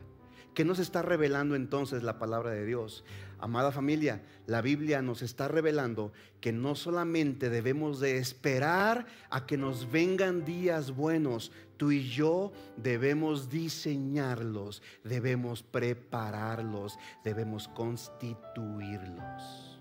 ¿Qué 0.56 0.64
nos 0.64 0.80
está 0.80 1.02
revelando 1.02 1.56
entonces 1.56 2.02
la 2.02 2.18
palabra 2.18 2.52
de 2.52 2.66
Dios? 2.66 3.04
Amada 3.40 3.74
familia, 3.74 4.22
la 4.48 4.62
Biblia 4.62 5.02
nos 5.02 5.22
está 5.22 5.50
revelando 5.50 6.14
que 6.40 6.54
no 6.54 6.76
solamente 6.76 7.50
debemos 7.50 8.00
de 8.00 8.18
esperar 8.18 9.06
a 9.30 9.46
que 9.46 9.58
nos 9.58 9.92
vengan 9.92 10.46
días 10.46 10.92
buenos, 10.92 11.52
tú 11.76 11.92
y 11.92 12.08
yo 12.08 12.54
debemos 12.78 13.50
diseñarlos, 13.50 14.82
debemos 15.04 15.62
prepararlos, 15.62 16.98
debemos 17.26 17.68
constituirlos. 17.68 19.78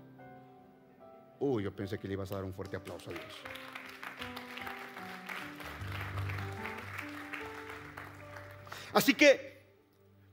Uy, 1.39 1.63
yo 1.63 1.73
pensé 1.73 1.97
que 1.97 2.09
le 2.09 2.15
ibas 2.15 2.33
a 2.33 2.35
dar 2.35 2.43
un 2.43 2.53
fuerte 2.53 2.75
aplauso 2.75 3.11
a 3.11 3.13
Dios. 3.13 3.33
Así 8.91 9.13
que 9.13 9.54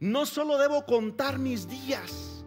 no 0.02 0.26
solo 0.26 0.58
debo 0.58 0.84
contar 0.84 1.38
mis 1.38 1.68
días, 1.68 2.44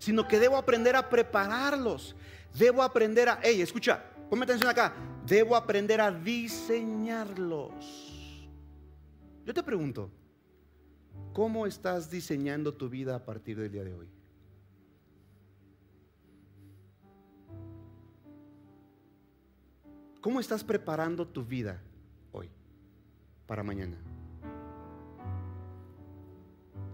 sino 0.00 0.26
que 0.26 0.40
debo 0.40 0.56
aprender 0.56 0.96
a 0.96 1.08
prepararlos. 1.08 2.16
Debo 2.58 2.82
aprender 2.82 3.28
a, 3.28 3.38
hey, 3.44 3.62
escucha, 3.62 4.02
ponme 4.28 4.42
atención 4.42 4.68
acá, 4.68 4.92
debo 5.24 5.54
aprender 5.54 6.00
a 6.00 6.10
diseñarlos. 6.10 7.70
Yo 9.46 9.54
te 9.54 9.62
pregunto, 9.62 10.10
¿cómo 11.32 11.64
estás 11.64 12.10
diseñando 12.10 12.74
tu 12.74 12.88
vida 12.88 13.14
a 13.14 13.24
partir 13.24 13.56
del 13.56 13.70
día 13.70 13.84
de 13.84 13.94
hoy? 13.94 14.08
¿Cómo 20.20 20.40
estás 20.40 20.64
preparando 20.64 21.24
tu 21.24 21.44
vida 21.44 21.80
hoy 22.32 22.50
para 23.46 23.62
mañana? 23.62 24.07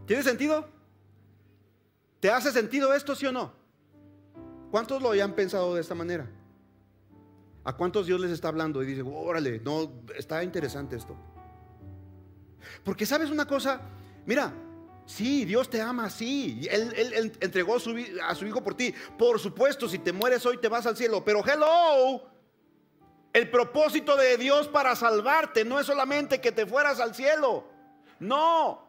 ¿Tiene 0.07 0.23
sentido? 0.23 0.69
¿Te 2.21 2.31
hace 2.31 2.53
sentido 2.53 2.95
esto, 2.95 3.15
sí 3.15 3.27
o 3.27 3.33
no? 3.33 3.53
¿Cuántos 4.71 5.01
lo 5.03 5.11
hayan 5.11 5.35
pensado 5.35 5.75
de 5.75 5.81
esta 5.81 5.95
manera? 5.95 6.29
¿A 7.65 7.77
cuántos 7.77 8.07
Dios 8.07 8.21
les 8.21 8.31
está 8.31 8.49
hablando? 8.49 8.83
Y 8.83 8.87
dice, 8.87 9.03
órale, 9.03 9.61
no, 9.61 9.91
está 10.17 10.43
interesante 10.43 10.97
esto. 10.97 11.17
Porque 12.83 13.07
sabes 13.07 13.31
una 13.31 13.47
cosa, 13.47 13.81
mira, 14.27 14.53
sí, 15.07 15.45
Dios 15.45 15.71
te 15.71 15.81
ama, 15.81 16.11
sí, 16.11 16.67
Él, 16.71 17.33
entregó 17.41 17.77
a 17.77 18.35
su 18.35 18.47
Hijo 18.47 18.63
por 18.63 18.75
ti. 18.75 18.95
Por 19.19 19.39
supuesto, 19.39 19.89
si 19.89 19.99
te 19.99 20.13
mueres 20.13 20.45
hoy 20.45 20.59
te 20.59 20.69
vas 20.69 20.87
al 20.87 20.97
cielo, 20.97 21.25
pero 21.25 21.43
hello, 21.47 22.29
el 23.33 23.51
propósito 23.51 24.17
de 24.17 24.37
Dios 24.37 24.69
para 24.69 24.95
salvarte 24.95 25.65
no 25.65 25.81
es 25.81 25.87
solamente 25.87 26.41
que 26.41 26.53
te 26.53 26.67
fueras 26.67 27.01
al 27.01 27.15
cielo, 27.15 27.67
no. 28.19 28.84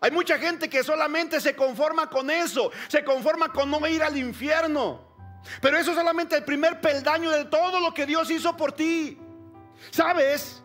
Hay 0.00 0.10
mucha 0.10 0.38
gente 0.38 0.68
que 0.68 0.82
solamente 0.82 1.40
se 1.40 1.54
conforma 1.54 2.10
con 2.10 2.30
eso, 2.30 2.70
se 2.88 3.04
conforma 3.04 3.52
con 3.52 3.70
no 3.70 3.86
ir 3.86 4.02
al 4.02 4.16
infierno. 4.16 5.12
Pero 5.60 5.78
eso 5.78 5.90
es 5.90 5.96
solamente 5.96 6.36
el 6.36 6.44
primer 6.44 6.80
peldaño 6.80 7.30
de 7.30 7.44
todo 7.44 7.80
lo 7.80 7.92
que 7.92 8.06
Dios 8.06 8.30
hizo 8.30 8.56
por 8.56 8.72
ti. 8.72 9.18
¿Sabes? 9.90 10.62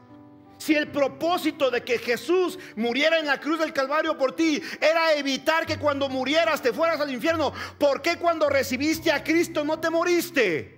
Si 0.58 0.76
el 0.76 0.88
propósito 0.88 1.70
de 1.70 1.84
que 1.84 2.00
Jesús 2.00 2.58
muriera 2.76 3.20
en 3.20 3.28
la 3.28 3.40
cruz 3.40 3.60
del 3.60 3.74
Calvario 3.74 4.18
por 4.18 4.36
ti 4.36 4.62
era 4.82 5.14
evitar 5.14 5.66
que 5.66 5.78
cuando 5.78 6.10
murieras 6.10 6.62
te 6.62 6.74
fueras 6.74 7.00
al 7.00 7.14
infierno, 7.14 7.54
¿por 7.78 8.02
qué 8.02 8.18
cuando 8.18 8.50
recibiste 8.50 9.12
a 9.12 9.24
Cristo 9.24 9.64
no 9.64 9.80
te 9.80 9.90
moriste? 9.90 10.77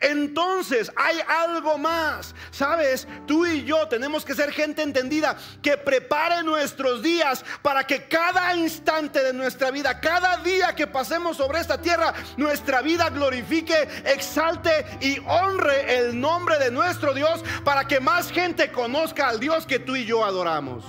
Entonces 0.00 0.90
hay 0.96 1.18
algo 1.26 1.78
más. 1.78 2.34
Sabes, 2.50 3.06
tú 3.26 3.46
y 3.46 3.64
yo 3.64 3.88
tenemos 3.88 4.24
que 4.24 4.34
ser 4.34 4.52
gente 4.52 4.82
entendida 4.82 5.36
que 5.62 5.76
prepare 5.76 6.42
nuestros 6.42 7.02
días 7.02 7.44
para 7.62 7.86
que 7.86 8.06
cada 8.08 8.54
instante 8.56 9.22
de 9.22 9.32
nuestra 9.32 9.70
vida, 9.70 10.00
cada 10.00 10.38
día 10.38 10.74
que 10.74 10.86
pasemos 10.86 11.36
sobre 11.36 11.60
esta 11.60 11.80
tierra, 11.80 12.14
nuestra 12.36 12.82
vida 12.82 13.10
glorifique, 13.10 13.88
exalte 14.04 14.84
y 15.00 15.18
honre 15.26 15.98
el 15.98 16.20
nombre 16.20 16.58
de 16.58 16.70
nuestro 16.70 17.14
Dios 17.14 17.42
para 17.64 17.86
que 17.86 18.00
más 18.00 18.30
gente 18.30 18.72
conozca 18.72 19.28
al 19.28 19.40
Dios 19.40 19.66
que 19.66 19.78
tú 19.78 19.96
y 19.96 20.04
yo 20.04 20.24
adoramos. 20.24 20.84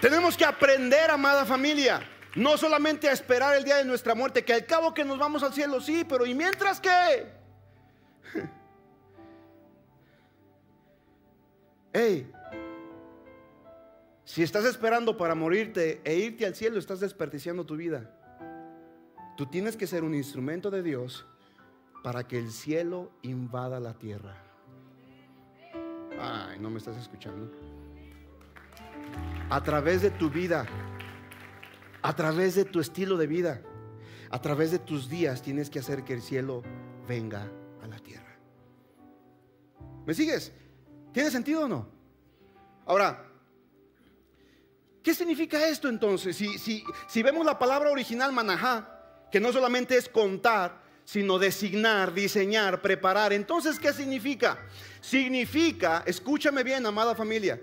Tenemos 0.00 0.36
que 0.36 0.44
aprender, 0.44 1.10
amada 1.10 1.46
familia 1.46 2.02
no 2.36 2.56
solamente 2.56 3.08
a 3.08 3.12
esperar 3.12 3.56
el 3.56 3.64
día 3.64 3.76
de 3.76 3.84
nuestra 3.84 4.14
muerte, 4.14 4.44
que 4.44 4.54
al 4.54 4.66
cabo 4.66 4.92
que 4.92 5.04
nos 5.04 5.18
vamos 5.18 5.42
al 5.42 5.52
cielo, 5.52 5.80
sí, 5.80 6.04
pero 6.08 6.26
¿y 6.26 6.34
mientras 6.34 6.80
qué? 6.80 7.26
Hey, 11.96 12.28
si 14.24 14.42
estás 14.42 14.64
esperando 14.64 15.16
para 15.16 15.36
morirte 15.36 16.00
e 16.02 16.16
irte 16.16 16.44
al 16.44 16.56
cielo, 16.56 16.80
estás 16.80 16.98
desperdiciando 16.98 17.64
tu 17.64 17.76
vida. 17.76 18.10
Tú 19.36 19.46
tienes 19.46 19.76
que 19.76 19.86
ser 19.86 20.02
un 20.02 20.12
instrumento 20.12 20.72
de 20.72 20.82
Dios 20.82 21.24
para 22.02 22.26
que 22.26 22.36
el 22.36 22.50
cielo 22.50 23.12
invada 23.22 23.78
la 23.78 23.94
tierra. 23.94 24.34
Ay, 26.18 26.58
no 26.58 26.68
me 26.68 26.78
estás 26.78 26.96
escuchando. 26.96 27.48
A 29.50 29.62
través 29.62 30.02
de 30.02 30.10
tu 30.10 30.28
vida 30.28 30.66
a 32.04 32.14
través 32.14 32.54
de 32.54 32.66
tu 32.66 32.80
estilo 32.80 33.16
de 33.16 33.26
vida, 33.26 33.62
a 34.28 34.38
través 34.38 34.70
de 34.70 34.78
tus 34.78 35.08
días, 35.08 35.40
tienes 35.40 35.70
que 35.70 35.78
hacer 35.78 36.04
que 36.04 36.12
el 36.12 36.20
cielo 36.20 36.62
venga 37.08 37.50
a 37.82 37.86
la 37.86 37.98
tierra. 37.98 38.36
¿Me 40.04 40.12
sigues? 40.12 40.52
¿Tiene 41.14 41.30
sentido 41.30 41.64
o 41.64 41.68
no? 41.68 41.88
Ahora, 42.84 43.24
¿qué 45.02 45.14
significa 45.14 45.66
esto 45.66 45.88
entonces? 45.88 46.36
Si, 46.36 46.58
si, 46.58 46.84
si 47.08 47.22
vemos 47.22 47.46
la 47.46 47.58
palabra 47.58 47.90
original 47.90 48.32
manajá, 48.32 49.26
que 49.32 49.40
no 49.40 49.50
solamente 49.50 49.96
es 49.96 50.06
contar, 50.06 50.82
sino 51.06 51.38
designar, 51.38 52.12
diseñar, 52.12 52.82
preparar, 52.82 53.32
entonces, 53.32 53.78
¿qué 53.78 53.94
significa? 53.94 54.58
Significa, 55.00 56.02
escúchame 56.04 56.64
bien, 56.64 56.84
amada 56.84 57.14
familia, 57.14 57.58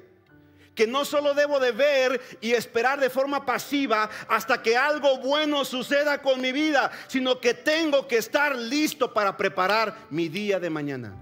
que 0.75 0.87
no 0.87 1.05
solo 1.05 1.33
debo 1.33 1.59
de 1.59 1.71
ver 1.71 2.21
y 2.39 2.51
esperar 2.51 2.99
de 2.99 3.09
forma 3.09 3.45
pasiva 3.45 4.09
hasta 4.27 4.61
que 4.61 4.77
algo 4.77 5.19
bueno 5.19 5.65
suceda 5.65 6.21
con 6.21 6.41
mi 6.41 6.51
vida, 6.51 6.91
sino 7.07 7.39
que 7.39 7.53
tengo 7.53 8.07
que 8.07 8.17
estar 8.17 8.55
listo 8.55 9.13
para 9.13 9.35
preparar 9.35 10.07
mi 10.09 10.29
día 10.29 10.59
de 10.59 10.69
mañana. 10.69 11.13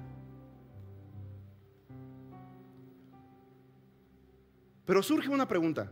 Pero 4.86 5.04
surge 5.04 5.30
una 5.30 5.48
pregunta. 5.48 5.92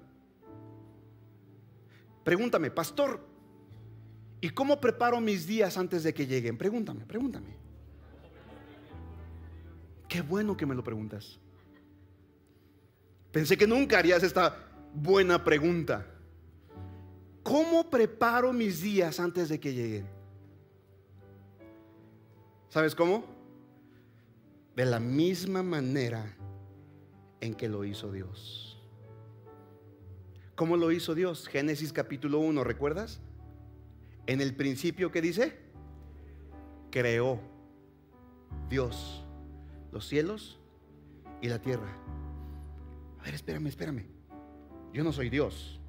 Pregúntame, 2.23 2.71
pastor, 2.71 3.25
¿y 4.41 4.49
cómo 4.49 4.81
preparo 4.81 5.21
mis 5.21 5.47
días 5.47 5.77
antes 5.77 6.03
de 6.03 6.13
que 6.13 6.27
lleguen? 6.27 6.57
Pregúntame, 6.57 7.05
pregúntame. 7.05 7.55
Qué 10.07 10.21
bueno 10.21 10.57
que 10.57 10.65
me 10.65 10.75
lo 10.75 10.83
preguntas. 10.83 11.39
Pensé 13.31 13.57
que 13.57 13.67
nunca 13.67 13.99
harías 13.99 14.23
esta 14.23 14.57
buena 14.93 15.43
pregunta. 15.43 16.05
¿Cómo 17.43 17.89
preparo 17.89 18.51
mis 18.51 18.81
días 18.81 19.19
antes 19.19 19.49
de 19.49 19.59
que 19.59 19.73
lleguen? 19.73 20.07
¿Sabes 22.69 22.93
cómo? 22.95 23.25
De 24.75 24.85
la 24.85 24.99
misma 24.99 25.63
manera 25.63 26.35
en 27.39 27.53
que 27.53 27.69
lo 27.69 27.85
hizo 27.85 28.11
Dios. 28.11 28.81
¿Cómo 30.55 30.75
lo 30.75 30.91
hizo 30.91 31.15
Dios? 31.15 31.47
Génesis 31.47 31.93
capítulo 31.93 32.39
1, 32.39 32.63
¿recuerdas? 32.63 33.21
En 34.25 34.41
el 34.41 34.55
principio, 34.55 35.11
¿qué 35.11 35.21
dice? 35.21 35.57
Creó 36.91 37.39
Dios 38.69 39.23
los 39.91 40.07
cielos 40.07 40.59
y 41.41 41.47
la 41.47 41.61
tierra 41.61 42.06
espérame, 43.35 43.67
espérame. 43.67 44.05
Yo 44.93 45.03
no 45.03 45.11
soy 45.11 45.29
Dios. 45.29 45.79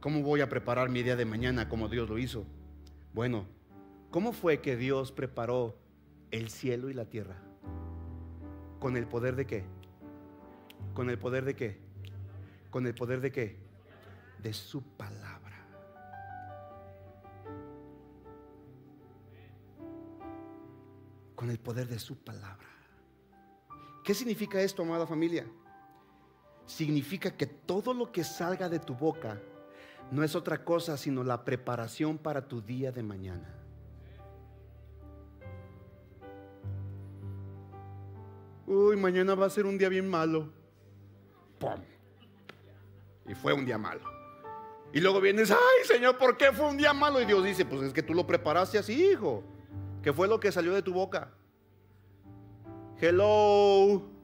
¿Cómo 0.00 0.22
voy 0.22 0.40
a 0.40 0.48
preparar 0.48 0.88
mi 0.88 1.02
día 1.02 1.16
de 1.16 1.24
mañana 1.24 1.68
como 1.68 1.88
Dios 1.88 2.08
lo 2.08 2.18
hizo? 2.18 2.46
Bueno, 3.12 3.46
¿cómo 4.10 4.32
fue 4.32 4.60
que 4.60 4.76
Dios 4.76 5.12
preparó 5.12 5.76
el 6.30 6.48
cielo 6.48 6.88
y 6.88 6.94
la 6.94 7.04
tierra? 7.04 7.36
¿Con 8.78 8.96
el 8.96 9.06
poder 9.06 9.36
de 9.36 9.46
qué? 9.46 9.64
¿Con 10.94 11.10
el 11.10 11.18
poder 11.18 11.44
de 11.44 11.54
qué? 11.54 11.78
¿Con 12.70 12.86
el 12.86 12.94
poder 12.94 13.20
de 13.20 13.30
qué? 13.30 13.56
De 14.42 14.52
su 14.54 14.82
palabra. 14.82 15.66
Con 21.34 21.50
el 21.50 21.58
poder 21.58 21.88
de 21.88 21.98
su 21.98 22.16
palabra. 22.16 22.68
¿Qué 24.02 24.14
significa 24.14 24.60
esto, 24.62 24.82
amada 24.82 25.06
familia? 25.06 25.46
Significa 26.70 27.32
que 27.32 27.46
todo 27.46 27.92
lo 27.92 28.12
que 28.12 28.22
salga 28.22 28.68
de 28.68 28.78
tu 28.78 28.94
boca 28.94 29.38
no 30.10 30.22
es 30.22 30.34
otra 30.34 30.64
cosa 30.64 30.96
sino 30.96 31.24
la 31.24 31.44
preparación 31.44 32.16
para 32.16 32.46
tu 32.46 32.62
día 32.62 32.92
de 32.92 33.02
mañana. 33.02 33.56
Uy, 38.66 38.96
mañana 38.96 39.34
va 39.34 39.46
a 39.46 39.50
ser 39.50 39.66
un 39.66 39.76
día 39.76 39.88
bien 39.88 40.08
malo. 40.08 40.48
¡Pum! 41.58 41.80
Y 43.26 43.34
fue 43.34 43.52
un 43.52 43.66
día 43.66 43.76
malo. 43.76 44.02
Y 44.92 45.00
luego 45.00 45.20
vienes, 45.20 45.50
ay 45.50 45.84
Señor, 45.84 46.18
¿por 46.18 46.36
qué 46.36 46.52
fue 46.52 46.66
un 46.66 46.76
día 46.76 46.92
malo? 46.92 47.20
Y 47.20 47.24
Dios 47.24 47.44
dice, 47.44 47.64
pues 47.64 47.82
es 47.82 47.92
que 47.92 48.02
tú 48.02 48.14
lo 48.14 48.26
preparaste 48.26 48.78
así, 48.78 49.10
hijo. 49.10 49.42
¿Qué 50.02 50.12
fue 50.12 50.28
lo 50.28 50.38
que 50.38 50.52
salió 50.52 50.72
de 50.72 50.82
tu 50.82 50.92
boca? 50.92 51.32
Hello. 53.00 54.19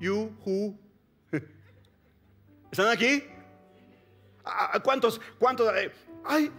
You, 0.00 0.36
who. 0.44 0.78
¿Están 2.70 2.88
aquí? 2.88 3.24
¿Cuántos? 4.82 5.20
¿Cuántos? 5.38 5.74
Eh, 5.76 5.92
ay, 6.24 6.50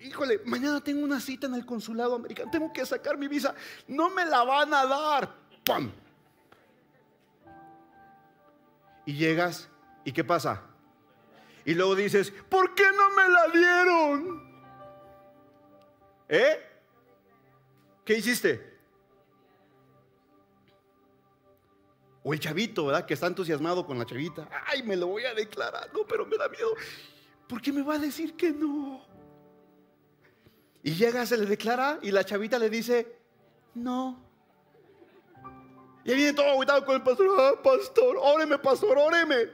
híjole, 0.00 0.40
mañana 0.44 0.82
tengo 0.82 1.04
una 1.04 1.20
cita 1.20 1.46
en 1.46 1.54
el 1.54 1.64
consulado 1.64 2.14
americano. 2.14 2.50
Tengo 2.50 2.72
que 2.72 2.84
sacar 2.84 3.16
mi 3.16 3.28
visa. 3.28 3.54
No 3.86 4.10
me 4.10 4.24
la 4.24 4.42
van 4.44 4.74
a 4.74 4.86
dar. 4.86 5.34
¡Pum! 5.64 5.90
Y 9.06 9.14
llegas, 9.14 9.68
¿y 10.04 10.12
qué 10.12 10.24
pasa? 10.24 10.62
Y 11.64 11.74
luego 11.74 11.94
dices, 11.94 12.32
¿por 12.48 12.74
qué 12.74 12.84
no 12.94 13.10
me 13.10 13.28
la 13.28 13.48
dieron? 13.48 14.54
¿Eh? 16.28 16.58
¿Qué 18.04 18.18
hiciste? 18.18 18.73
O 22.26 22.32
el 22.32 22.40
chavito, 22.40 22.86
¿verdad? 22.86 23.04
Que 23.04 23.12
está 23.12 23.26
entusiasmado 23.26 23.86
con 23.86 23.98
la 23.98 24.06
chavita. 24.06 24.48
Ay, 24.66 24.82
me 24.82 24.96
lo 24.96 25.08
voy 25.08 25.24
a 25.24 25.34
declarar. 25.34 25.90
No, 25.92 26.06
pero 26.06 26.24
me 26.24 26.38
da 26.38 26.48
miedo. 26.48 26.74
¿Por 27.46 27.60
qué 27.60 27.70
me 27.70 27.82
va 27.82 27.94
a 27.94 27.98
decir 27.98 28.34
que 28.34 28.50
no? 28.50 29.04
Y 30.82 30.92
llega, 30.92 31.26
se 31.26 31.36
le 31.36 31.44
declara 31.44 31.98
y 32.02 32.10
la 32.10 32.24
chavita 32.24 32.58
le 32.58 32.70
dice, 32.70 33.18
no. 33.74 34.18
Y 36.02 36.14
viene 36.14 36.32
todo 36.32 36.46
aguitado 36.46 36.84
con 36.86 36.96
el 36.96 37.02
pastor. 37.02 37.28
Ah, 37.38 37.62
pastor, 37.62 38.16
óreme, 38.18 38.58
pastor, 38.58 38.96
óreme. 38.96 39.50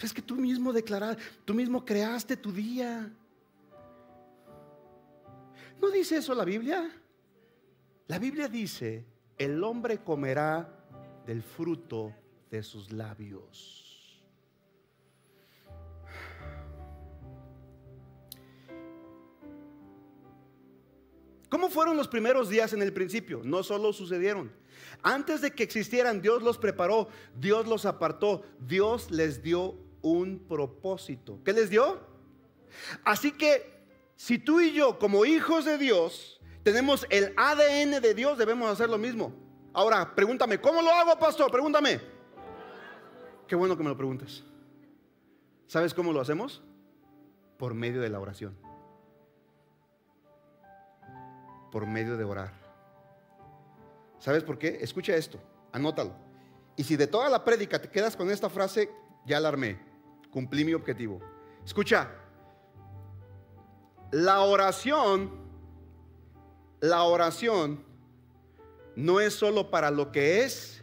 Es 0.00 0.12
que 0.12 0.22
tú 0.22 0.34
mismo 0.34 0.72
declaraste, 0.72 1.22
tú 1.44 1.54
mismo 1.54 1.84
creaste 1.84 2.36
tu 2.36 2.50
día. 2.50 3.12
¿No 5.80 5.88
dice 5.90 6.16
eso 6.16 6.34
la 6.34 6.44
Biblia? 6.44 6.90
La 8.08 8.18
Biblia 8.18 8.48
dice, 8.48 9.04
el 9.38 9.62
hombre 9.62 9.98
comerá 9.98 10.79
del 11.26 11.42
fruto 11.42 12.14
de 12.50 12.62
sus 12.62 12.92
labios. 12.92 13.90
¿Cómo 21.48 21.68
fueron 21.68 21.96
los 21.96 22.06
primeros 22.06 22.48
días 22.48 22.72
en 22.72 22.80
el 22.80 22.92
principio? 22.92 23.42
No 23.44 23.64
solo 23.64 23.92
sucedieron. 23.92 24.52
Antes 25.02 25.40
de 25.40 25.50
que 25.50 25.64
existieran, 25.64 26.22
Dios 26.22 26.42
los 26.42 26.58
preparó, 26.58 27.08
Dios 27.36 27.66
los 27.66 27.86
apartó, 27.86 28.42
Dios 28.60 29.10
les 29.10 29.42
dio 29.42 29.76
un 30.00 30.38
propósito. 30.38 31.40
¿Qué 31.44 31.52
les 31.52 31.68
dio? 31.68 32.00
Así 33.04 33.32
que 33.32 33.80
si 34.14 34.38
tú 34.38 34.60
y 34.60 34.72
yo, 34.72 34.98
como 34.98 35.24
hijos 35.24 35.64
de 35.64 35.76
Dios, 35.76 36.40
tenemos 36.62 37.04
el 37.10 37.32
ADN 37.36 38.00
de 38.00 38.14
Dios, 38.14 38.38
debemos 38.38 38.70
hacer 38.70 38.88
lo 38.88 38.98
mismo. 38.98 39.49
Ahora, 39.72 40.14
pregúntame, 40.14 40.60
¿cómo 40.60 40.82
lo 40.82 40.90
hago, 40.90 41.18
pastor? 41.18 41.50
Pregúntame. 41.50 42.00
Qué 43.46 43.54
bueno 43.54 43.76
que 43.76 43.82
me 43.82 43.88
lo 43.88 43.96
preguntas. 43.96 44.42
¿Sabes 45.66 45.94
cómo 45.94 46.12
lo 46.12 46.20
hacemos? 46.20 46.62
Por 47.58 47.74
medio 47.74 48.00
de 48.00 48.08
la 48.08 48.20
oración 48.20 48.70
por 51.70 51.86
medio 51.86 52.16
de 52.16 52.24
orar. 52.24 52.52
¿Sabes 54.18 54.42
por 54.42 54.58
qué? 54.58 54.78
Escucha 54.80 55.14
esto, 55.14 55.38
anótalo. 55.72 56.12
Y 56.76 56.84
si 56.84 56.96
de 56.96 57.06
toda 57.06 57.28
la 57.28 57.44
prédica 57.44 57.80
te 57.80 57.90
quedas 57.90 58.16
con 58.16 58.30
esta 58.30 58.50
frase, 58.50 58.90
ya 59.24 59.38
alarmé, 59.38 59.78
cumplí 60.30 60.64
mi 60.64 60.74
objetivo. 60.74 61.20
Escucha, 61.64 62.10
la 64.10 64.40
oración, 64.40 65.30
la 66.80 67.04
oración 67.04 67.84
no 68.96 69.20
es 69.20 69.34
solo 69.34 69.70
para 69.70 69.90
lo 69.90 70.12
que 70.12 70.44
es, 70.44 70.82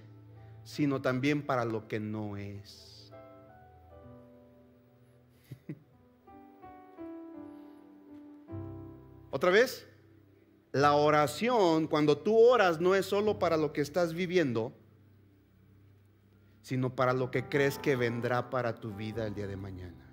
sino 0.64 1.01
también 1.01 1.45
para 1.45 1.66
lo 1.66 1.88
que 1.88 1.99
no 1.99 2.38
es. 2.38 3.12
¿Otra 9.32 9.51
vez? 9.51 9.88
La 10.72 10.93
oración, 10.93 11.88
cuando 11.88 12.18
tú 12.18 12.38
oras, 12.38 12.80
no 12.82 12.95
es 12.95 13.05
solo 13.05 13.39
para 13.39 13.58
lo 13.58 13.74
que 13.74 13.82
estás 13.82 14.14
viviendo, 14.14 14.74
sino 16.62 16.93
para 16.95 17.14
lo 17.14 17.32
que 17.32 17.47
crees 17.47 17.80
que 17.80 17.95
vendrá 17.95 18.49
para 18.49 18.76
tu 18.76 18.93
vida 18.93 19.26
el 19.26 19.34
día 19.34 19.47
de 19.47 19.55
mañana. 19.55 20.08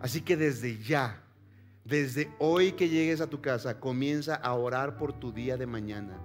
Así 0.00 0.20
que 0.20 0.36
desde 0.36 0.78
ya, 0.78 1.22
desde 1.86 2.32
hoy 2.40 2.72
que 2.72 2.88
llegues 2.88 3.20
a 3.20 3.28
tu 3.28 3.40
casa, 3.40 3.78
comienza 3.78 4.34
a 4.34 4.54
orar 4.54 4.96
por 4.96 5.12
tu 5.12 5.32
día 5.32 5.56
de 5.56 5.66
mañana. 5.66 6.18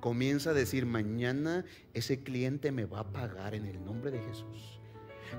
Comienza 0.00 0.50
a 0.50 0.54
decir, 0.54 0.84
mañana 0.84 1.64
ese 1.94 2.22
cliente 2.22 2.72
me 2.72 2.84
va 2.84 3.00
a 3.00 3.12
pagar 3.12 3.54
en 3.54 3.64
el 3.64 3.82
nombre 3.82 4.10
de 4.10 4.20
Jesús. 4.20 4.80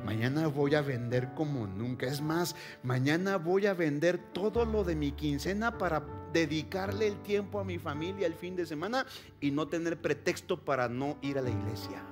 Mañana 0.03 0.47
voy 0.47 0.75
a 0.75 0.81
vender 0.81 1.33
como 1.35 1.67
nunca. 1.67 2.07
Es 2.07 2.21
más, 2.21 2.55
mañana 2.83 3.37
voy 3.37 3.67
a 3.67 3.73
vender 3.73 4.17
todo 4.33 4.65
lo 4.65 4.83
de 4.83 4.95
mi 4.95 5.11
quincena 5.11 5.77
para 5.77 6.03
dedicarle 6.33 7.07
el 7.07 7.21
tiempo 7.21 7.59
a 7.59 7.63
mi 7.63 7.77
familia 7.77 8.27
el 8.27 8.35
fin 8.35 8.55
de 8.55 8.65
semana 8.65 9.05
y 9.39 9.51
no 9.51 9.67
tener 9.67 10.01
pretexto 10.01 10.63
para 10.63 10.89
no 10.89 11.17
ir 11.21 11.37
a 11.37 11.41
la 11.41 11.49
iglesia. 11.49 12.03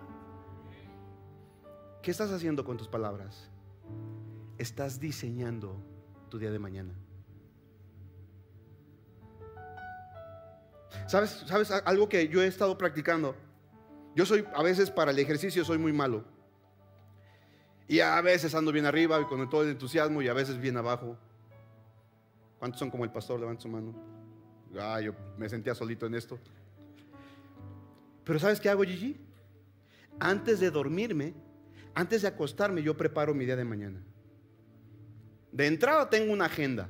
¿Qué 2.03 2.11
estás 2.11 2.31
haciendo 2.31 2.63
con 2.63 2.77
tus 2.77 2.87
palabras? 2.87 3.49
Estás 4.57 4.99
diseñando 4.99 5.75
tu 6.29 6.39
día 6.39 6.51
de 6.51 6.59
mañana. 6.59 7.06
¿Sabes, 11.07 11.43
¿Sabes 11.47 11.71
algo 11.71 12.09
que 12.09 12.27
yo 12.27 12.41
he 12.41 12.47
estado 12.47 12.77
practicando? 12.77 13.35
Yo 14.15 14.25
soy, 14.25 14.45
a 14.53 14.63
veces 14.63 14.89
para 14.89 15.11
el 15.11 15.19
ejercicio 15.19 15.63
soy 15.63 15.77
muy 15.77 15.93
malo. 15.93 16.25
Y 17.87 17.99
a 17.99 18.19
veces 18.21 18.53
ando 18.55 18.71
bien 18.71 18.85
arriba 18.85 19.19
y 19.21 19.25
con 19.25 19.49
todo 19.49 19.63
el 19.63 19.69
entusiasmo 19.69 20.21
y 20.21 20.27
a 20.27 20.33
veces 20.33 20.57
bien 20.57 20.75
abajo. 20.75 21.17
¿Cuántos 22.59 22.79
son 22.79 22.89
como 22.89 23.05
el 23.05 23.11
pastor? 23.11 23.39
Levanta 23.39 23.61
su 23.61 23.69
mano. 23.69 23.93
Ah, 24.79 24.99
yo 24.99 25.13
me 25.37 25.47
sentía 25.47 25.73
solito 25.73 26.05
en 26.05 26.15
esto. 26.15 26.37
Pero 28.23 28.39
¿sabes 28.39 28.59
qué 28.59 28.69
hago, 28.69 28.83
Gigi? 28.83 29.17
Antes 30.19 30.59
de 30.59 30.69
dormirme, 30.69 31.33
antes 31.93 32.23
de 32.23 32.27
acostarme, 32.27 32.83
yo 32.83 32.97
preparo 32.97 33.33
mi 33.33 33.45
día 33.45 33.55
de 33.55 33.63
mañana. 33.63 34.01
De 35.51 35.67
entrada 35.67 36.09
tengo 36.09 36.33
una 36.33 36.45
agenda. 36.45 36.89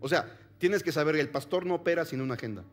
O 0.00 0.08
sea, 0.08 0.38
tienes 0.58 0.82
que 0.82 0.92
saber 0.92 1.16
que 1.16 1.20
el 1.20 1.30
pastor 1.30 1.66
no 1.66 1.74
opera 1.74 2.04
sin 2.04 2.20
una 2.20 2.34
agenda. 2.34 2.64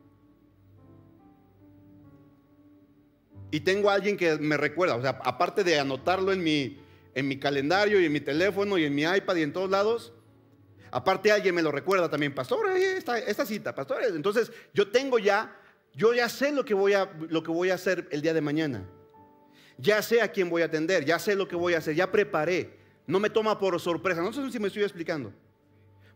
Y 3.56 3.62
tengo 3.62 3.90
a 3.90 3.94
alguien 3.94 4.18
que 4.18 4.38
me 4.38 4.58
recuerda, 4.58 4.98
o 4.98 5.02
sea, 5.02 5.12
aparte 5.24 5.64
de 5.64 5.80
anotarlo 5.80 6.34
en 6.34 6.44
mi, 6.44 6.78
en 7.14 7.26
mi 7.26 7.40
calendario 7.40 8.02
y 8.02 8.06
en 8.06 8.12
mi 8.12 8.20
teléfono 8.20 8.78
y 8.78 8.84
en 8.84 8.94
mi 8.94 9.04
iPad 9.04 9.38
y 9.38 9.44
en 9.44 9.54
todos 9.54 9.70
lados. 9.70 10.12
Aparte 10.92 11.32
alguien 11.32 11.56
me 11.56 11.62
lo 11.62 11.72
recuerda 11.72 12.10
también, 12.10 12.36
pastor, 12.36 12.68
esta, 12.76 13.46
cita, 13.46 13.74
pastores. 13.74 14.14
Entonces 14.14 14.52
yo 14.74 14.92
tengo 14.92 15.20
ya, 15.20 15.58
yo 15.94 16.14
ya 16.14 16.28
sé 16.28 16.52
lo 16.52 16.66
que, 16.66 16.74
voy 16.74 16.96
a, 16.96 17.10
lo 17.30 17.44
que 17.44 17.52
voy 17.52 17.70
a 17.70 17.76
hacer 17.76 18.10
el 18.12 18.22
día 18.22 18.34
de 18.34 18.42
mañana. 18.42 18.86
Ya 19.78 20.02
sé 20.02 20.22
a 20.22 20.34
quién 20.34 20.50
voy 20.50 20.62
a 20.62 20.66
atender, 20.66 21.06
ya 21.06 21.18
sé 21.18 21.34
lo 21.34 21.48
que 21.48 21.56
voy 21.56 21.76
a 21.76 21.78
hacer, 21.78 21.96
ya 21.96 22.12
preparé. 22.12 22.78
No 23.08 23.22
me 23.22 23.30
toma 23.30 23.58
por 23.58 23.80
sorpresa, 23.80 24.22
no 24.22 24.34
sé 24.34 24.52
si 24.52 24.60
me 24.60 24.68
estoy 24.68 24.84
explicando. 24.84 25.32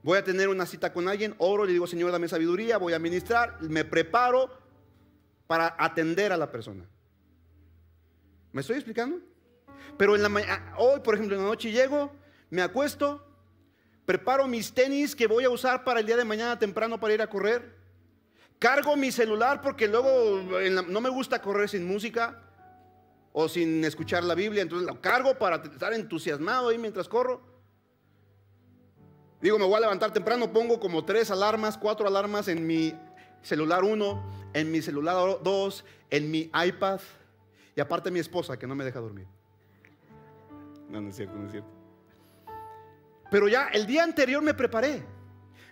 Voy 0.04 0.18
a 0.18 0.26
tener 0.26 0.50
una 0.50 0.66
cita 0.66 0.92
con 0.92 1.08
alguien, 1.08 1.36
oro, 1.38 1.64
le 1.64 1.72
digo, 1.72 1.88
Señor, 1.88 2.12
dame 2.12 2.28
sabiduría, 2.28 2.78
voy 2.78 2.92
a 2.92 3.00
ministrar, 3.00 3.62
me 3.62 3.86
preparo 3.86 4.50
para 5.48 5.74
atender 5.80 6.34
a 6.34 6.38
la 6.38 6.52
persona. 6.52 6.86
¿Me 8.52 8.62
estoy 8.62 8.78
explicando? 8.78 9.20
Pero 9.97 10.16
en 10.16 10.24
la 10.24 10.32
ah, 10.47 10.76
hoy, 10.78 11.02
por 11.02 11.16
ejemplo, 11.16 11.36
en 11.36 11.43
la 11.43 11.50
noche 11.50 11.72
llego, 11.72 12.12
me 12.50 12.62
acuesto, 12.62 13.26
preparo 14.06 14.47
mis 14.47 14.74
tenis 14.74 15.16
que 15.16 15.28
voy 15.28 15.43
a 15.43 15.50
usar 15.50 15.84
para 15.84 16.00
el 16.00 16.06
día 16.06 16.18
de 16.18 16.26
mañana 16.26 16.58
temprano 16.58 17.00
para 17.00 17.14
ir 17.14 17.22
a 17.22 17.28
correr. 17.28 17.78
Cargo 18.58 18.95
mi 18.95 19.12
celular 19.12 19.62
porque 19.62 19.88
luego 19.88 20.41
no 20.88 21.02
me 21.02 21.10
gusta 21.10 21.41
correr 21.41 21.70
sin 21.70 21.88
música 21.88 22.43
o 23.32 23.47
sin 23.47 23.86
escuchar 23.86 24.24
la 24.24 24.36
Biblia, 24.36 24.64
entonces 24.64 24.88
lo 24.88 25.00
cargo 25.00 25.38
para 25.38 25.58
estar 25.58 25.93
entusiasmado 25.93 26.70
ahí 26.70 26.78
mientras 26.78 27.08
corro. 27.08 27.41
Digo, 29.41 29.58
me 29.58 29.66
voy 29.66 29.76
a 29.76 29.82
levantar 29.82 30.12
temprano, 30.12 30.52
pongo 30.52 30.80
como 30.80 31.06
tres 31.06 31.32
alarmas, 31.32 31.78
cuatro 31.78 32.08
alarmas 32.08 32.50
en 32.50 32.68
mi 32.68 32.93
celular 33.41 33.86
uno, 33.86 34.22
en 34.54 34.70
mi 34.72 34.82
celular 34.82 35.39
dos, 35.41 35.86
en 36.10 36.30
mi 36.30 36.52
iPad 36.66 37.00
y 37.76 37.82
aparte 37.82 38.11
mi 38.11 38.20
esposa 38.20 38.57
que 38.57 38.67
no 38.67 38.76
me 38.76 38.84
deja 38.84 38.99
dormir. 38.99 39.28
No, 40.89 41.01
no 41.01 41.09
es 41.09 41.15
cierto, 41.15 41.36
no 41.36 41.45
es 41.45 41.51
cierto. 41.51 41.70
Pero 43.30 43.47
ya 43.47 43.67
el 43.67 43.86
día 43.86 44.03
anterior 44.03 44.41
me 44.41 44.53
preparé, 44.53 45.03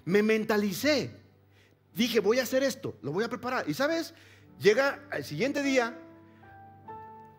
me 0.06 0.22
mentalicé. 0.22 1.12
Dije, 1.94 2.20
voy 2.20 2.40
a 2.40 2.44
hacer 2.44 2.64
esto, 2.64 2.96
lo 3.02 3.12
voy 3.12 3.24
a 3.24 3.30
preparar. 3.30 3.68
Y 3.68 3.74
sabes, 3.74 4.14
llega 4.60 5.00
el 5.12 5.24
siguiente 5.24 5.64
día, 5.64 5.98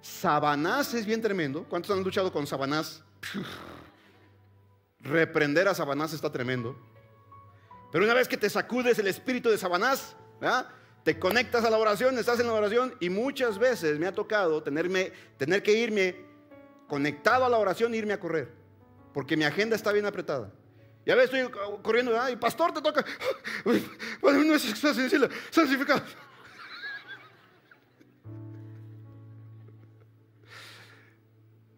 Sabanás 0.00 0.94
es 0.94 1.06
bien 1.06 1.20
tremendo. 1.20 1.64
¿Cuántos 1.64 1.96
han 1.96 2.02
luchado 2.02 2.32
con 2.32 2.46
Sabanás? 2.46 3.02
Reprender 5.00 5.68
a 5.68 5.74
Sabanás 5.74 6.12
está 6.12 6.30
tremendo. 6.30 6.76
Pero 7.92 8.04
una 8.04 8.14
vez 8.14 8.28
que 8.28 8.36
te 8.36 8.50
sacudes 8.50 8.98
el 8.98 9.06
espíritu 9.06 9.48
de 9.48 9.58
Sabanás, 9.58 10.16
te 11.04 11.18
conectas 11.18 11.64
a 11.64 11.70
la 11.70 11.78
oración, 11.78 12.18
estás 12.18 12.40
en 12.40 12.46
la 12.46 12.52
oración 12.52 12.94
y 13.00 13.08
muchas 13.10 13.58
veces 13.58 13.98
me 13.98 14.06
ha 14.06 14.12
tocado 14.12 14.62
tenerme, 14.62 15.12
tener 15.36 15.62
que 15.62 15.72
irme 15.72 16.16
conectado 16.86 17.44
a 17.44 17.48
la 17.48 17.58
oración 17.58 17.94
e 17.94 17.96
irme 17.98 18.14
a 18.14 18.20
correr, 18.20 18.52
porque 19.14 19.36
mi 19.36 19.44
agenda 19.44 19.76
está 19.76 19.92
bien 19.92 20.06
apretada. 20.06 20.50
Ya 21.06 21.14
ves, 21.14 21.32
estoy 21.32 21.50
corriendo, 21.82 22.12
y 22.30 22.36
pastor, 22.36 22.72
te 22.72 22.82
toca. 22.82 23.04
Bueno, 24.20 24.44
no 24.44 24.54
es 24.54 24.62
santificado. 25.50 26.02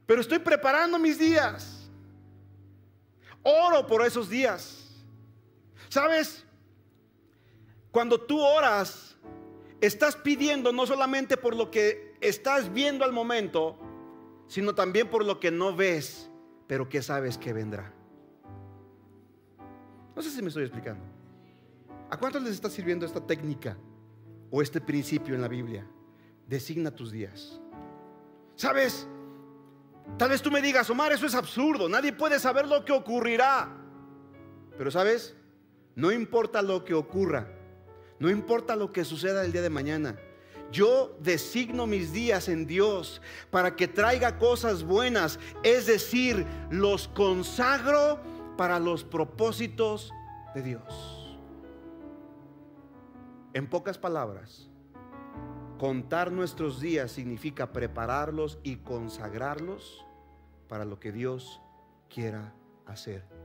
Pero 0.07 0.21
estoy 0.23 0.41
preparando 0.41 0.99
mis 0.99 1.17
días. 1.17 1.89
Oro 3.45 3.87
por 3.87 4.05
esos 4.05 4.29
días. 4.29 4.89
¿Sabes? 5.89 6.45
Cuando 7.93 8.21
tú 8.21 8.41
oras, 8.41 9.10
estás 9.81 10.17
pidiendo 10.17 10.73
no 10.73 10.87
solamente 10.87 11.37
por 11.37 11.55
lo 11.55 11.71
que 11.71 12.15
estás 12.21 12.73
viendo 12.73 13.05
al 13.05 13.13
momento, 13.13 13.79
sino 14.47 14.75
también 14.75 15.09
por 15.09 15.25
lo 15.25 15.41
que 15.41 15.51
no 15.51 15.75
ves, 15.75 16.31
pero 16.67 16.89
que 16.89 17.03
sabes 17.03 17.39
que 17.39 17.53
vendrá. 17.53 17.93
No 20.15 20.23
sé 20.23 20.31
si 20.31 20.43
me 20.43 20.49
estoy 20.49 20.65
explicando. 20.65 21.05
¿A 22.11 22.17
cuántos 22.19 22.43
les 22.43 22.53
está 22.53 22.69
sirviendo 22.69 23.07
esta 23.07 23.25
técnica 23.25 23.77
o 24.51 24.61
este 24.61 24.81
principio 24.81 25.35
en 25.35 25.41
la 25.41 25.49
Biblia? 25.49 25.87
Designa 26.47 26.91
tus 26.91 27.13
días. 27.13 27.61
¿Sabes? 28.57 29.07
Tal 30.19 30.31
vez 30.31 30.43
tú 30.43 30.51
me 30.51 30.61
digas, 30.61 30.91
Omar, 30.91 31.13
eso 31.13 31.27
es 31.27 31.35
absurdo, 31.35 31.89
nadie 31.89 32.13
puede 32.13 32.39
saber 32.39 32.67
lo 32.67 32.85
que 32.85 32.93
ocurrirá. 32.93 33.77
Pero 34.77 34.91
sabes, 34.91 35.37
no 35.95 36.11
importa 36.11 36.61
lo 36.61 36.85
que 36.85 36.95
ocurra, 36.95 37.49
no 38.21 38.29
importa 38.31 38.77
lo 38.77 38.93
que 38.93 39.05
suceda 39.05 39.45
el 39.45 39.51
día 39.51 39.63
de 39.63 39.71
mañana. 39.71 40.17
Yo 40.71 41.17
designo 41.19 41.87
mis 41.87 42.13
días 42.13 42.49
en 42.49 42.67
Dios 42.67 43.21
para 43.51 43.75
que 43.75 43.89
traiga 43.89 44.39
cosas 44.39 44.85
buenas, 44.85 45.41
es 45.65 45.87
decir, 45.87 46.47
los 46.71 47.09
consagro 47.09 48.21
para 48.57 48.79
los 48.79 49.03
propósitos 49.03 50.13
de 50.55 50.63
Dios. 50.63 51.39
En 53.55 53.67
pocas 53.67 53.99
palabras, 53.99 54.69
contar 55.79 56.31
nuestros 56.31 56.79
días 56.79 57.11
significa 57.11 57.73
prepararlos 57.73 58.59
y 58.63 58.77
consagrarlos 58.77 60.05
para 60.69 60.85
lo 60.85 61.01
que 61.01 61.11
Dios 61.11 61.61
quiera 62.09 62.55
hacer 62.87 63.40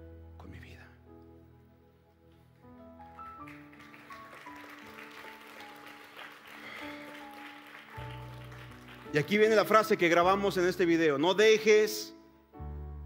Y 9.15 9.17
aquí 9.17 9.37
viene 9.37 9.55
la 9.55 9.63
frase 9.63 9.95
que 9.95 10.09
grabamos 10.09 10.57
en 10.57 10.65
este 10.65 10.85
video. 10.85 11.17
No 11.17 11.35
dejes 11.35 12.13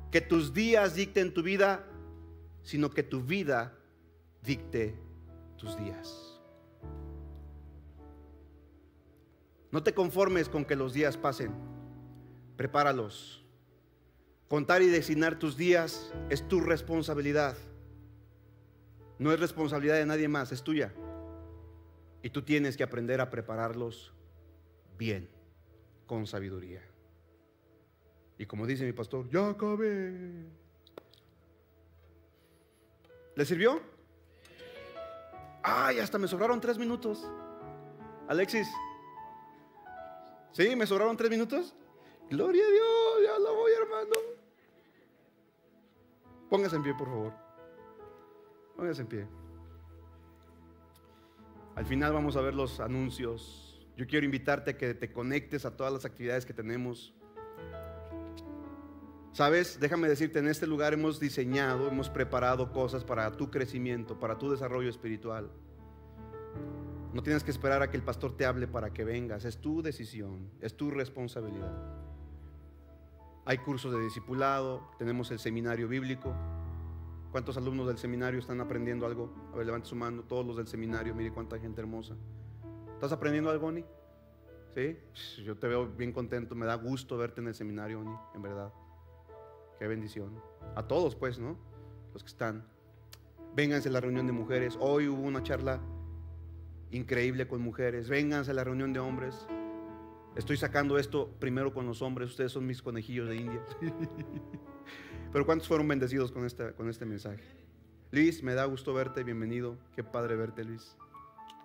que 0.10 0.22
tus 0.22 0.56
días 0.56 0.96
dicten 0.96 1.36
tu 1.36 1.44
vida, 1.44 1.86
sino 2.64 2.90
que 2.90 3.04
tu 3.04 3.22
vida 3.22 3.78
dicte 4.42 5.00
tus 5.56 5.78
días. 5.78 6.42
No 9.70 9.84
te 9.84 9.94
conformes 9.94 10.50
con 10.50 10.66
que 10.66 10.76
los 10.76 10.94
días 10.94 11.16
pasen. 11.16 11.54
Prepáralos. 12.58 13.46
Contar 14.48 14.82
y 14.82 14.88
designar 14.88 15.38
tus 15.38 15.58
días 15.58 16.12
es 16.32 16.48
tu 16.48 16.60
responsabilidad. 16.60 17.56
No 19.20 19.32
es 19.32 19.40
responsabilidad 19.40 19.98
de 19.98 20.08
nadie 20.08 20.28
más, 20.28 20.52
es 20.52 20.64
tuya. 20.64 20.92
Y 22.24 22.32
tú 22.32 22.42
tienes 22.42 22.78
que 22.78 22.84
aprender 22.84 23.22
a 23.22 23.30
prepararlos 23.30 24.12
bien, 24.98 25.30
con 26.10 26.26
sabiduría. 26.26 26.82
Y 28.40 28.48
como 28.48 28.66
dice 28.66 28.84
mi 28.84 28.94
pastor, 28.94 29.30
ya 29.30 29.50
acabé. 29.50 30.44
¿Le 33.36 33.46
sirvió? 33.46 33.80
Ay, 35.62 36.00
hasta 36.00 36.18
me 36.18 36.28
sobraron 36.28 36.60
tres 36.60 36.80
minutos. 36.80 37.30
Alexis. 38.28 38.68
¿Sí? 40.52 40.76
¿Me 40.76 40.88
sobraron 40.88 41.16
tres 41.16 41.30
minutos? 41.30 41.76
Gloria 42.28 42.66
a 42.66 42.72
Dios, 42.72 43.28
ya 43.28 43.38
lo 43.38 43.54
voy 43.54 43.72
armando. 43.80 44.16
Póngase 46.50 46.76
en 46.78 46.84
pie, 46.84 46.96
por 46.96 47.08
favor. 47.08 47.34
Póngase 48.76 49.02
en 49.02 49.08
pie. 49.08 49.28
Al 51.76 51.86
final 51.86 52.14
vamos 52.14 52.36
a 52.36 52.42
ver 52.42 52.56
los 52.56 52.80
anuncios. 52.80 53.69
Yo 54.00 54.08
quiero 54.08 54.24
invitarte 54.26 54.72
a 54.72 54.78
que 54.78 54.94
te 54.94 55.12
conectes 55.12 55.66
a 55.66 55.76
todas 55.76 55.92
las 55.92 56.06
actividades 56.06 56.46
que 56.46 56.54
tenemos. 56.54 57.14
Sabes, 59.34 59.78
déjame 59.78 60.08
decirte, 60.08 60.40
en 60.40 60.48
este 60.48 60.66
lugar 60.66 60.94
hemos 60.94 61.20
diseñado, 61.20 61.90
hemos 61.90 62.10
preparado 62.10 62.72
cosas 62.72 63.04
para 63.04 63.30
tu 63.36 63.52
crecimiento, 63.52 64.18
para 64.18 64.38
tu 64.38 64.50
desarrollo 64.50 64.90
espiritual. 64.90 65.52
No 67.12 67.22
tienes 67.24 67.44
que 67.44 67.52
esperar 67.52 67.82
a 67.82 67.92
que 67.92 67.98
el 67.98 68.04
pastor 68.04 68.38
te 68.38 68.46
hable 68.46 68.70
para 68.70 68.94
que 68.94 69.04
vengas, 69.04 69.44
es 69.44 69.58
tu 69.58 69.82
decisión, 69.82 70.50
es 70.62 70.78
tu 70.78 70.92
responsabilidad. 70.92 71.76
Hay 73.44 73.58
cursos 73.58 73.92
de 73.92 74.00
discipulado, 74.00 74.92
tenemos 74.98 75.30
el 75.32 75.40
seminario 75.40 75.90
bíblico. 75.90 76.34
¿Cuántos 77.34 77.58
alumnos 77.58 77.88
del 77.88 77.98
seminario 77.98 78.40
están 78.40 78.62
aprendiendo 78.62 79.06
algo? 79.06 79.36
A 79.52 79.58
ver, 79.58 79.66
levante 79.66 79.90
su 79.90 79.98
mano, 79.98 80.24
todos 80.24 80.46
los 80.46 80.56
del 80.56 80.68
seminario, 80.70 81.14
mire 81.14 81.34
cuánta 81.34 81.60
gente 81.60 81.82
hermosa. 81.82 82.16
¿Estás 83.00 83.14
aprendiendo 83.14 83.50
algo, 83.50 83.68
Oni? 83.68 83.86
¿Sí? 84.76 84.98
Yo 85.46 85.56
te 85.56 85.70
veo 85.70 85.88
bien 85.88 86.12
contento, 86.12 86.54
me 86.54 86.66
da 86.66 86.76
gusto 86.76 87.18
verte 87.18 87.40
en 87.40 87.48
el 87.48 87.56
seminario, 87.56 88.02
Oni, 88.02 88.14
en 88.36 88.42
verdad. 88.42 88.74
Qué 89.80 89.88
bendición. 89.88 90.44
A 90.76 90.86
todos, 90.86 91.16
pues, 91.16 91.40
¿no? 91.40 91.58
Los 92.12 92.24
que 92.24 92.28
están. 92.28 92.68
Vénganse 93.56 93.88
a 93.88 93.94
la 93.94 94.02
reunión 94.02 94.28
de 94.28 94.34
mujeres. 94.34 94.78
Hoy 94.82 95.08
hubo 95.08 95.22
una 95.22 95.42
charla 95.42 95.80
increíble 96.92 97.48
con 97.48 97.62
mujeres. 97.62 98.10
Vénganse 98.10 98.52
a 98.52 98.54
la 98.54 98.66
reunión 98.66 98.92
de 98.92 99.00
hombres. 99.00 99.48
Estoy 100.36 100.58
sacando 100.58 101.00
esto 101.00 101.30
primero 101.40 101.74
con 101.74 101.86
los 101.86 102.02
hombres. 102.02 102.32
Ustedes 102.32 102.52
son 102.52 102.66
mis 102.66 102.82
conejillos 102.82 103.30
de 103.30 103.38
India. 103.38 103.66
Pero 105.32 105.46
¿cuántos 105.46 105.70
fueron 105.70 105.88
bendecidos 105.88 106.34
con, 106.34 106.46
esta, 106.46 106.74
con 106.74 106.90
este 106.90 107.06
mensaje? 107.06 107.46
Luis, 108.12 108.44
me 108.44 108.56
da 108.56 108.66
gusto 108.66 108.94
verte. 108.94 109.24
Bienvenido. 109.24 109.78
Qué 109.96 110.04
padre 110.04 110.36
verte, 110.36 110.66
Luis. 110.66 110.98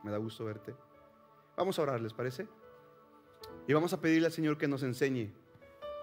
Me 0.04 0.12
da 0.12 0.18
gusto 0.18 0.44
verte. 0.44 0.76
Vamos 1.56 1.78
a 1.78 1.82
orar, 1.82 2.00
¿les 2.00 2.12
parece? 2.12 2.48
Y 3.66 3.72
vamos 3.72 3.92
a 3.92 4.00
pedirle 4.00 4.26
al 4.26 4.32
Señor 4.32 4.58
que 4.58 4.68
nos 4.68 4.82
enseñe 4.82 5.32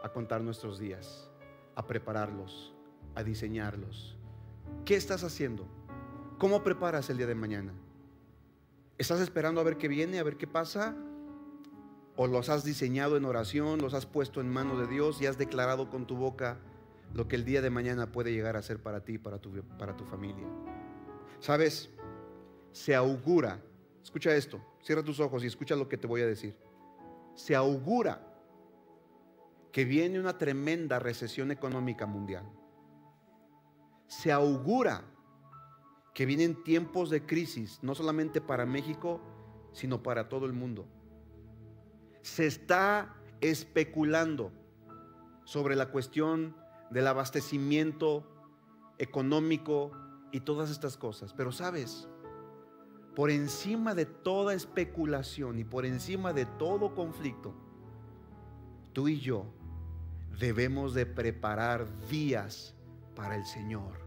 a 0.04 0.10
contar 0.10 0.42
nuestros 0.42 0.80
días, 0.80 1.30
a 1.76 1.86
prepararlos, 1.86 2.74
a 3.16 3.24
diseñarlos. 3.24 4.18
¿Qué 4.86 4.96
estás 4.96 5.24
haciendo? 5.24 5.68
¿Cómo 6.38 6.64
preparas 6.64 7.10
el 7.10 7.18
día 7.18 7.28
de 7.28 7.36
mañana? 7.36 7.74
¿Estás 8.98 9.20
esperando 9.20 9.62
a 9.62 9.64
ver 9.64 9.78
qué 9.78 9.88
viene, 9.88 10.20
a 10.20 10.24
ver 10.24 10.38
qué 10.38 10.48
pasa? 10.48 10.96
¿O 12.16 12.28
los 12.28 12.50
has 12.50 12.64
diseñado 12.64 13.18
en 13.18 13.26
oración, 13.26 13.80
los 13.80 13.94
has 13.94 14.06
puesto 14.06 14.42
en 14.42 14.50
manos 14.50 14.80
de 14.80 14.88
Dios 14.88 15.22
y 15.22 15.26
has 15.26 15.38
declarado 15.38 15.90
con 15.90 16.08
tu 16.08 16.16
boca 16.16 16.60
lo 17.14 17.28
que 17.28 17.36
el 17.36 17.46
día 17.46 17.62
de 17.62 17.70
mañana 17.70 18.12
puede 18.12 18.32
llegar 18.32 18.56
a 18.56 18.62
ser 18.62 18.82
para 18.82 19.04
ti, 19.04 19.18
para 19.18 19.40
tu, 19.40 19.52
para 19.78 19.98
tu 19.98 20.06
familia? 20.06 20.48
¿Sabes? 21.40 21.90
Se 22.72 22.96
augura, 22.96 23.60
escucha 24.02 24.36
esto, 24.36 24.62
cierra 24.82 25.04
tus 25.04 25.20
ojos 25.20 25.44
y 25.44 25.48
escucha 25.48 25.76
lo 25.76 25.88
que 25.88 25.98
te 25.98 26.08
voy 26.08 26.22
a 26.22 26.28
decir. 26.28 26.56
Se 27.36 27.56
augura 27.56 28.28
que 29.72 29.86
viene 29.86 30.20
una 30.20 30.38
tremenda 30.38 31.00
recesión 31.00 31.52
económica 31.52 32.06
mundial. 32.06 32.46
Se 34.08 34.32
augura 34.32 35.04
que 36.14 36.26
vienen 36.26 36.62
tiempos 36.64 37.10
de 37.10 37.26
crisis, 37.26 37.80
no 37.82 37.96
solamente 37.96 38.42
para 38.42 38.66
México, 38.66 39.22
sino 39.72 40.04
para 40.04 40.28
todo 40.28 40.46
el 40.46 40.54
mundo. 40.54 40.88
Se 42.22 42.46
está 42.46 43.16
especulando 43.40 44.52
sobre 45.46 45.76
la 45.76 45.88
cuestión 45.88 46.56
del 46.92 47.08
abastecimiento 47.08 48.28
económico 48.98 49.92
y 50.32 50.42
todas 50.42 50.70
estas 50.70 50.98
cosas. 50.98 51.34
Pero 51.34 51.52
sabes, 51.52 52.08
por 53.16 53.30
encima 53.30 53.94
de 53.94 54.06
toda 54.06 54.54
especulación 54.54 55.60
y 55.60 55.64
por 55.64 55.86
encima 55.86 56.34
de 56.34 56.46
todo 56.46 56.96
conflicto, 56.96 57.54
tú 58.94 59.08
y 59.08 59.20
yo 59.20 59.46
debemos 60.40 60.94
de 60.94 61.06
preparar 61.06 61.88
días 62.08 62.74
para 63.16 63.36
el 63.36 63.46
Señor. 63.46 64.00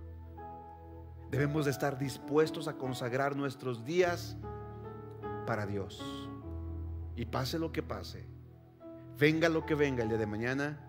Debemos 1.31 1.65
de 1.65 1.71
estar 1.71 1.99
dispuestos 1.99 2.69
a 2.69 2.77
consagrar 2.77 3.37
nuestros 3.37 3.85
días 3.85 4.37
para 5.47 5.67
Dios. 5.67 6.03
Y 7.17 7.27
pase 7.27 7.59
lo 7.59 7.73
que 7.73 7.83
pase, 7.83 8.27
venga 9.19 9.49
lo 9.49 9.67
que 9.67 9.75
venga 9.75 10.03
el 10.03 10.09
día 10.09 10.19
de 10.19 10.27
mañana, 10.27 10.81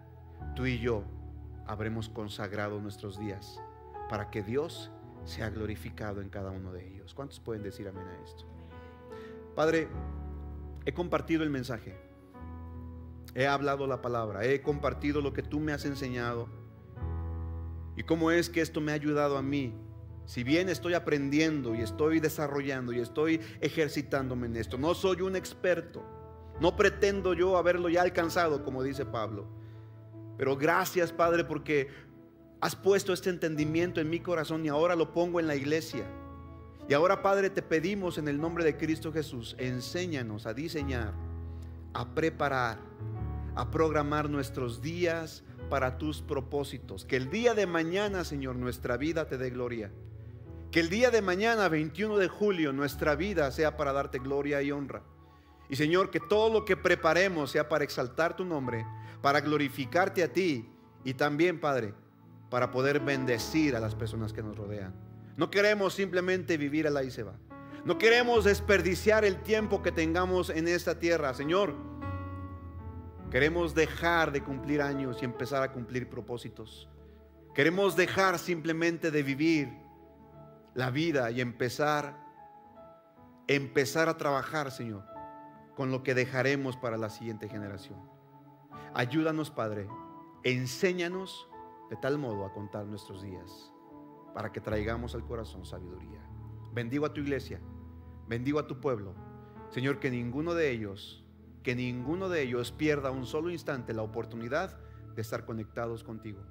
tú 0.56 0.66
y 0.66 0.80
yo 0.80 1.04
habremos 1.68 2.10
consagrado 2.10 2.80
nuestros 2.80 3.20
días 3.20 3.60
para 4.10 4.30
que 4.30 4.42
Dios 4.42 4.92
sea 5.26 5.50
glorificado 5.50 6.22
en 6.22 6.30
cada 6.30 6.52
uno 6.52 6.72
de 6.72 6.88
ellos. 6.88 7.14
¿Cuántos 7.14 7.40
pueden 7.40 7.64
decir 7.64 7.88
amén 7.88 8.08
a 8.08 8.24
esto? 8.24 8.46
Padre, 9.56 9.88
he 10.86 10.94
compartido 10.94 11.44
el 11.44 11.50
mensaje, 11.50 11.98
he 13.34 13.48
hablado 13.48 13.88
la 13.88 14.02
palabra, 14.02 14.46
he 14.46 14.62
compartido 14.62 15.22
lo 15.22 15.34
que 15.34 15.44
tú 15.44 15.60
me 15.60 15.74
has 15.74 15.86
enseñado 15.86 16.48
y 17.98 18.04
cómo 18.04 18.32
es 18.32 18.50
que 18.50 18.62
esto 18.62 18.82
me 18.82 18.92
ha 18.92 18.96
ayudado 18.96 19.38
a 19.38 19.42
mí 19.42 19.74
si 20.26 20.44
bien 20.44 20.70
estoy 20.70 20.96
aprendiendo 20.96 21.76
y 21.76 21.82
estoy 21.82 22.20
desarrollando 22.20 22.92
y 22.94 23.00
estoy 23.00 23.42
ejercitándome 23.62 24.48
en 24.48 24.56
esto, 24.56 24.78
no 24.78 24.96
soy 24.96 25.22
un 25.22 25.36
experto. 25.36 26.04
No 26.60 26.76
pretendo 26.76 27.34
yo 27.34 27.58
haberlo 27.58 27.90
ya 27.90 28.02
alcanzado, 28.02 28.64
como 28.64 28.82
dice 28.82 29.06
Pablo. 29.06 29.46
Pero 30.38 30.58
gracias, 30.58 31.12
Padre, 31.12 31.44
porque 31.44 31.90
has 32.62 32.76
puesto 32.76 33.14
este 33.14 33.30
entendimiento 33.30 34.02
en 34.02 34.10
mi 34.10 34.20
corazón 34.20 34.66
y 34.66 34.70
ahora 34.70 34.96
lo 34.96 35.14
pongo 35.14 35.40
en 35.40 35.48
la 35.48 35.56
iglesia. 35.56 36.06
Y 36.88 36.94
ahora, 36.94 37.22
Padre, 37.22 37.50
te 37.50 37.62
pedimos 37.62 38.18
en 38.18 38.28
el 38.28 38.40
nombre 38.40 38.64
de 38.64 38.78
Cristo 38.78 39.12
Jesús, 39.12 39.56
enséñanos 39.58 40.46
a 40.46 40.54
diseñar, 40.54 41.14
a 41.94 42.14
preparar, 42.14 42.78
a 43.56 43.72
programar 43.72 44.30
nuestros 44.30 44.82
días 44.82 45.44
para 45.70 45.98
tus 45.98 46.22
propósitos. 46.22 47.06
Que 47.06 47.16
el 47.16 47.30
día 47.32 47.56
de 47.56 47.66
mañana, 47.66 48.24
Señor, 48.24 48.56
nuestra 48.56 48.98
vida 48.98 49.28
te 49.28 49.38
dé 49.38 49.50
gloria. 49.50 49.92
Que 50.72 50.80
el 50.80 50.90
día 50.90 51.10
de 51.10 51.22
mañana, 51.22 51.70
21 51.70 52.18
de 52.18 52.28
julio, 52.28 52.72
nuestra 52.72 53.16
vida 53.16 53.52
sea 53.52 53.78
para 53.78 53.94
darte 53.94 54.20
gloria 54.20 54.62
y 54.62 54.72
honra. 54.72 55.02
Y 55.70 55.76
Señor, 55.78 56.12
que 56.12 56.20
todo 56.20 56.54
lo 56.54 56.66
que 56.66 56.78
preparemos 56.78 57.52
sea 57.52 57.68
para 57.68 57.84
exaltar 57.84 58.36
tu 58.36 58.46
nombre, 58.46 58.86
para 59.22 59.42
glorificarte 59.42 60.22
a 60.22 60.32
ti 60.32 60.70
Y 61.04 61.16
también, 61.16 61.60
Padre, 61.60 61.94
para 62.56 62.72
poder 62.72 63.02
bendecir 63.02 63.76
a 63.76 63.82
las 63.82 63.96
personas 63.96 64.32
que 64.32 64.42
nos 64.42 64.56
rodean. 64.56 64.94
No 65.36 65.52
queremos 65.52 65.94
simplemente 65.94 66.56
vivir 66.56 66.88
al 66.88 66.96
ahí 66.96 67.12
se 67.12 67.22
va. 67.22 67.34
No 67.84 67.98
queremos 67.98 68.46
desperdiciar 68.46 69.26
el 69.26 69.42
tiempo 69.44 69.84
que 69.84 69.92
tengamos 69.92 70.50
en 70.50 70.70
esta 70.70 70.98
tierra, 70.98 71.34
Señor. 71.34 71.76
Queremos 73.30 73.76
dejar 73.76 74.32
de 74.32 74.42
cumplir 74.42 74.82
años 74.82 75.18
y 75.22 75.26
empezar 75.26 75.64
a 75.64 75.74
cumplir 75.74 76.08
propósitos. 76.08 76.88
Queremos 77.54 77.98
dejar 77.98 78.40
simplemente 78.40 79.12
de 79.12 79.22
vivir 79.22 79.68
la 80.76 80.92
vida 80.92 81.32
y 81.32 81.42
empezar 81.42 82.16
empezar 83.48 84.08
a 84.08 84.16
trabajar, 84.16 84.72
Señor, 84.72 85.04
con 85.76 85.92
lo 85.92 86.04
que 86.04 86.16
dejaremos 86.16 86.78
para 86.78 86.96
la 86.96 87.10
siguiente 87.10 87.50
generación. 87.50 88.00
Ayúdanos, 88.94 89.52
Padre, 89.52 89.90
enséñanos 90.46 91.50
de 91.90 91.96
tal 91.96 92.18
modo 92.18 92.46
a 92.46 92.54
contar 92.54 92.86
nuestros 92.86 93.22
días 93.22 93.72
para 94.34 94.52
que 94.52 94.62
traigamos 94.62 95.16
al 95.16 95.26
corazón 95.26 95.66
sabiduría. 95.66 96.22
Bendigo 96.74 97.06
a 97.06 97.14
tu 97.14 97.22
iglesia, 97.22 97.62
bendigo 98.28 98.60
a 98.60 98.68
tu 98.68 98.82
pueblo. 98.82 99.14
Señor, 99.70 100.00
que 100.00 100.12
ninguno 100.12 100.54
de 100.54 100.72
ellos, 100.72 101.24
que 101.64 101.76
ninguno 101.76 102.30
de 102.30 102.42
ellos 102.42 102.72
pierda 102.72 103.12
un 103.12 103.26
solo 103.26 103.50
instante 103.50 103.94
la 103.94 104.04
oportunidad 104.04 104.78
de 105.16 105.22
estar 105.22 105.46
conectados 105.46 106.04
contigo. 106.04 106.42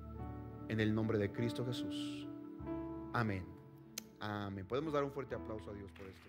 En 0.69 0.81
el 0.81 0.95
nombre 0.95 1.19
de 1.19 1.31
Cristo 1.31 1.65
Jesús. 1.67 2.27
Amén. 3.13 3.47
Amén. 4.19 4.67
Podemos 4.67 4.93
dar 4.93 5.05
un 5.05 5.13
fuerte 5.13 5.35
aplauso 5.35 5.71
a 5.71 5.75
Dios 5.75 5.93
por 5.93 6.07
esto. 6.07 6.29